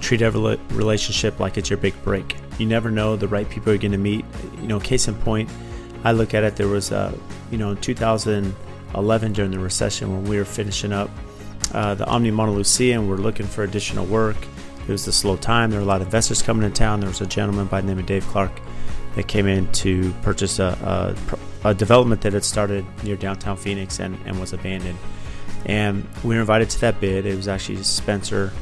treat 0.00 0.22
every 0.22 0.56
relationship 0.70 1.40
like 1.40 1.56
it's 1.56 1.70
your 1.70 1.78
big 1.78 1.94
break. 2.04 2.36
You 2.58 2.66
never 2.66 2.90
know 2.90 3.16
the 3.16 3.28
right 3.28 3.48
people 3.48 3.72
you're 3.72 3.80
going 3.80 3.92
to 3.92 3.98
meet. 3.98 4.24
You 4.60 4.68
know, 4.68 4.80
case 4.80 5.08
in 5.08 5.14
point, 5.16 5.50
I 6.04 6.12
look 6.12 6.34
at 6.34 6.44
it. 6.44 6.56
There 6.56 6.68
was 6.68 6.92
a, 6.92 7.12
you 7.50 7.58
know, 7.58 7.70
in 7.70 7.76
2011 7.78 9.32
during 9.32 9.50
the 9.50 9.58
recession 9.58 10.12
when 10.12 10.24
we 10.24 10.38
were 10.38 10.44
finishing 10.44 10.92
up 10.92 11.10
uh, 11.74 11.94
the 11.94 12.06
Omni 12.06 12.30
Montelucia 12.30 12.94
and 12.94 13.08
we're 13.08 13.16
looking 13.16 13.46
for 13.46 13.64
additional 13.64 14.06
work. 14.06 14.36
It 14.86 14.92
was 14.92 15.06
a 15.08 15.12
slow 15.12 15.36
time. 15.36 15.70
There 15.70 15.80
were 15.80 15.84
a 15.84 15.88
lot 15.88 16.00
of 16.00 16.06
investors 16.06 16.42
coming 16.42 16.64
in 16.64 16.72
town. 16.72 17.00
There 17.00 17.08
was 17.08 17.20
a 17.20 17.26
gentleman 17.26 17.66
by 17.66 17.80
the 17.80 17.88
name 17.88 17.98
of 17.98 18.06
Dave 18.06 18.24
Clark 18.28 18.52
that 19.16 19.26
came 19.26 19.46
in 19.46 19.70
to 19.72 20.12
purchase 20.22 20.58
a, 20.58 21.16
a, 21.64 21.70
a 21.70 21.74
development 21.74 22.20
that 22.20 22.34
had 22.34 22.44
started 22.44 22.84
near 23.02 23.16
downtown 23.16 23.56
Phoenix 23.56 23.98
and, 23.98 24.16
and 24.26 24.38
was 24.38 24.52
abandoned. 24.52 24.98
And 25.64 26.06
we 26.22 26.36
were 26.36 26.40
invited 26.40 26.70
to 26.70 26.80
that 26.82 27.00
bid. 27.00 27.26
It 27.26 27.34
was 27.34 27.48
actually 27.48 27.82
Spencer 27.82 28.52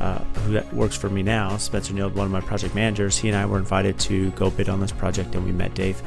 uh, 0.00 0.18
who 0.18 0.60
works 0.76 0.96
for 0.96 1.08
me 1.08 1.22
now, 1.22 1.56
Spencer 1.56 1.94
Neal, 1.94 2.10
one 2.10 2.26
of 2.26 2.32
my 2.32 2.40
project 2.40 2.74
managers, 2.74 3.16
he 3.16 3.28
and 3.28 3.36
I 3.36 3.46
were 3.46 3.58
invited 3.58 3.98
to 4.00 4.30
go 4.32 4.50
bid 4.50 4.68
on 4.68 4.80
this 4.80 4.92
project, 4.92 5.34
and 5.34 5.44
we 5.44 5.52
met 5.52 5.74
Dave. 5.74 6.02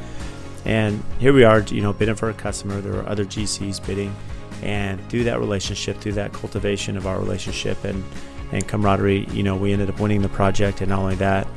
And 0.66 1.04
here 1.20 1.34
we 1.34 1.44
are, 1.44 1.62
you 1.62 1.82
know, 1.82 1.94
bidding 1.94 2.16
for 2.16 2.30
a 2.30 2.34
customer. 2.34 2.82
There 2.82 2.94
were 2.94 3.08
other 3.08 3.26
GCs 3.26 3.86
bidding, 3.86 4.16
and 4.62 5.04
through 5.10 5.24
that 5.26 5.40
relationship, 5.40 5.98
through 5.98 6.14
that 6.14 6.34
cultivation 6.34 6.98
of 6.98 7.08
our 7.08 7.20
relationship 7.20 7.84
and 7.84 8.04
and 8.52 8.68
camaraderie, 8.68 9.28
you 9.32 9.44
know, 9.44 9.56
we 9.56 9.74
ended 9.74 9.92
up 9.92 10.00
winning 10.00 10.24
the 10.24 10.30
project. 10.30 10.82
And 10.82 10.90
not 10.90 11.00
only 11.00 11.14
that, 11.16 11.48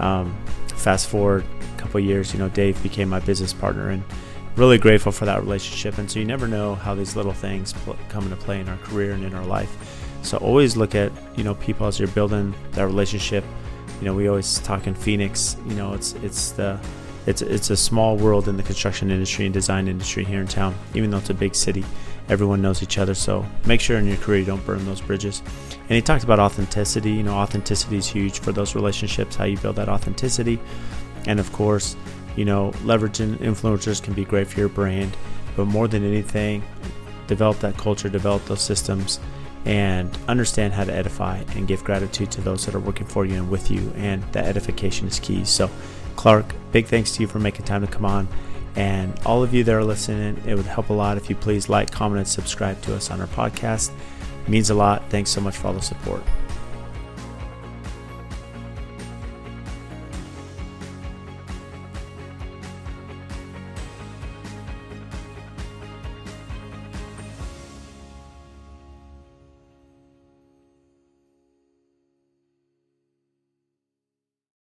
um, 0.00 0.36
fast 0.74 1.08
forward 1.08 1.44
a 1.76 1.80
couple 1.80 2.00
years, 2.00 2.32
you 2.32 2.40
know, 2.40 2.48
Dave 2.48 2.82
became 2.82 3.08
my 3.08 3.20
business 3.20 3.52
partner, 3.52 3.90
and 3.90 4.02
really 4.56 4.78
grateful 4.78 5.12
for 5.12 5.26
that 5.26 5.40
relationship. 5.40 5.98
And 5.98 6.10
so 6.10 6.18
you 6.18 6.24
never 6.24 6.48
know 6.48 6.74
how 6.74 6.94
these 6.94 7.16
little 7.16 7.32
things 7.32 7.72
pl- 7.72 7.96
come 8.08 8.24
into 8.24 8.36
play 8.36 8.60
in 8.60 8.68
our 8.68 8.76
career 8.78 9.12
and 9.12 9.24
in 9.24 9.34
our 9.34 9.44
life. 9.44 9.99
So 10.22 10.38
always 10.38 10.76
look 10.76 10.94
at 10.94 11.12
you 11.36 11.44
know 11.44 11.54
people 11.56 11.86
as 11.86 11.98
you're 11.98 12.08
building 12.08 12.54
that 12.72 12.86
relationship. 12.86 13.44
You 14.00 14.06
know, 14.06 14.14
we 14.14 14.28
always 14.28 14.58
talk 14.60 14.86
in 14.86 14.94
Phoenix. 14.94 15.56
You 15.66 15.74
know, 15.74 15.92
it's 15.94 16.12
it's 16.14 16.52
the 16.52 16.78
it's 17.26 17.42
it's 17.42 17.70
a 17.70 17.76
small 17.76 18.16
world 18.16 18.48
in 18.48 18.56
the 18.56 18.62
construction 18.62 19.10
industry 19.10 19.44
and 19.44 19.54
design 19.54 19.88
industry 19.88 20.24
here 20.24 20.40
in 20.40 20.46
town. 20.46 20.74
Even 20.94 21.10
though 21.10 21.18
it's 21.18 21.30
a 21.30 21.34
big 21.34 21.54
city, 21.54 21.84
everyone 22.28 22.62
knows 22.62 22.82
each 22.82 22.98
other. 22.98 23.14
So 23.14 23.44
make 23.66 23.80
sure 23.80 23.98
in 23.98 24.06
your 24.06 24.16
career 24.18 24.40
you 24.40 24.46
don't 24.46 24.64
burn 24.64 24.84
those 24.86 25.00
bridges. 25.00 25.42
And 25.80 25.90
he 25.90 26.02
talked 26.02 26.24
about 26.24 26.38
authenticity. 26.38 27.12
You 27.12 27.22
know, 27.22 27.34
authenticity 27.34 27.96
is 27.96 28.06
huge 28.06 28.40
for 28.40 28.52
those 28.52 28.74
relationships. 28.74 29.36
How 29.36 29.44
you 29.44 29.58
build 29.58 29.76
that 29.76 29.88
authenticity, 29.88 30.58
and 31.26 31.40
of 31.40 31.52
course, 31.52 31.96
you 32.36 32.44
know, 32.44 32.70
leveraging 32.84 33.36
influencers 33.36 34.02
can 34.02 34.14
be 34.14 34.24
great 34.24 34.46
for 34.46 34.60
your 34.60 34.68
brand. 34.68 35.16
But 35.56 35.66
more 35.66 35.88
than 35.88 36.04
anything, 36.04 36.62
develop 37.26 37.58
that 37.60 37.76
culture, 37.76 38.08
develop 38.08 38.44
those 38.46 38.62
systems 38.62 39.20
and 39.64 40.16
understand 40.26 40.72
how 40.72 40.84
to 40.84 40.92
edify 40.92 41.38
and 41.54 41.68
give 41.68 41.84
gratitude 41.84 42.30
to 42.32 42.40
those 42.40 42.64
that 42.66 42.74
are 42.74 42.80
working 42.80 43.06
for 43.06 43.24
you 43.24 43.34
and 43.34 43.50
with 43.50 43.70
you. 43.70 43.92
And 43.96 44.22
that 44.32 44.46
edification 44.46 45.06
is 45.06 45.18
key. 45.18 45.44
So, 45.44 45.70
Clark, 46.16 46.46
big 46.72 46.86
thanks 46.86 47.12
to 47.16 47.22
you 47.22 47.28
for 47.28 47.38
making 47.38 47.66
time 47.66 47.82
to 47.82 47.86
come 47.86 48.04
on. 48.04 48.28
And 48.76 49.18
all 49.26 49.42
of 49.42 49.52
you 49.52 49.64
that 49.64 49.74
are 49.74 49.84
listening, 49.84 50.42
it 50.46 50.54
would 50.54 50.66
help 50.66 50.90
a 50.90 50.92
lot 50.92 51.16
if 51.16 51.28
you 51.28 51.36
please 51.36 51.68
like, 51.68 51.90
comment, 51.90 52.18
and 52.18 52.28
subscribe 52.28 52.80
to 52.82 52.94
us 52.94 53.10
on 53.10 53.20
our 53.20 53.26
podcast. 53.28 53.90
It 54.44 54.48
means 54.48 54.70
a 54.70 54.74
lot. 54.74 55.08
Thanks 55.10 55.30
so 55.30 55.40
much 55.40 55.56
for 55.56 55.68
all 55.68 55.74
the 55.74 55.82
support. 55.82 56.22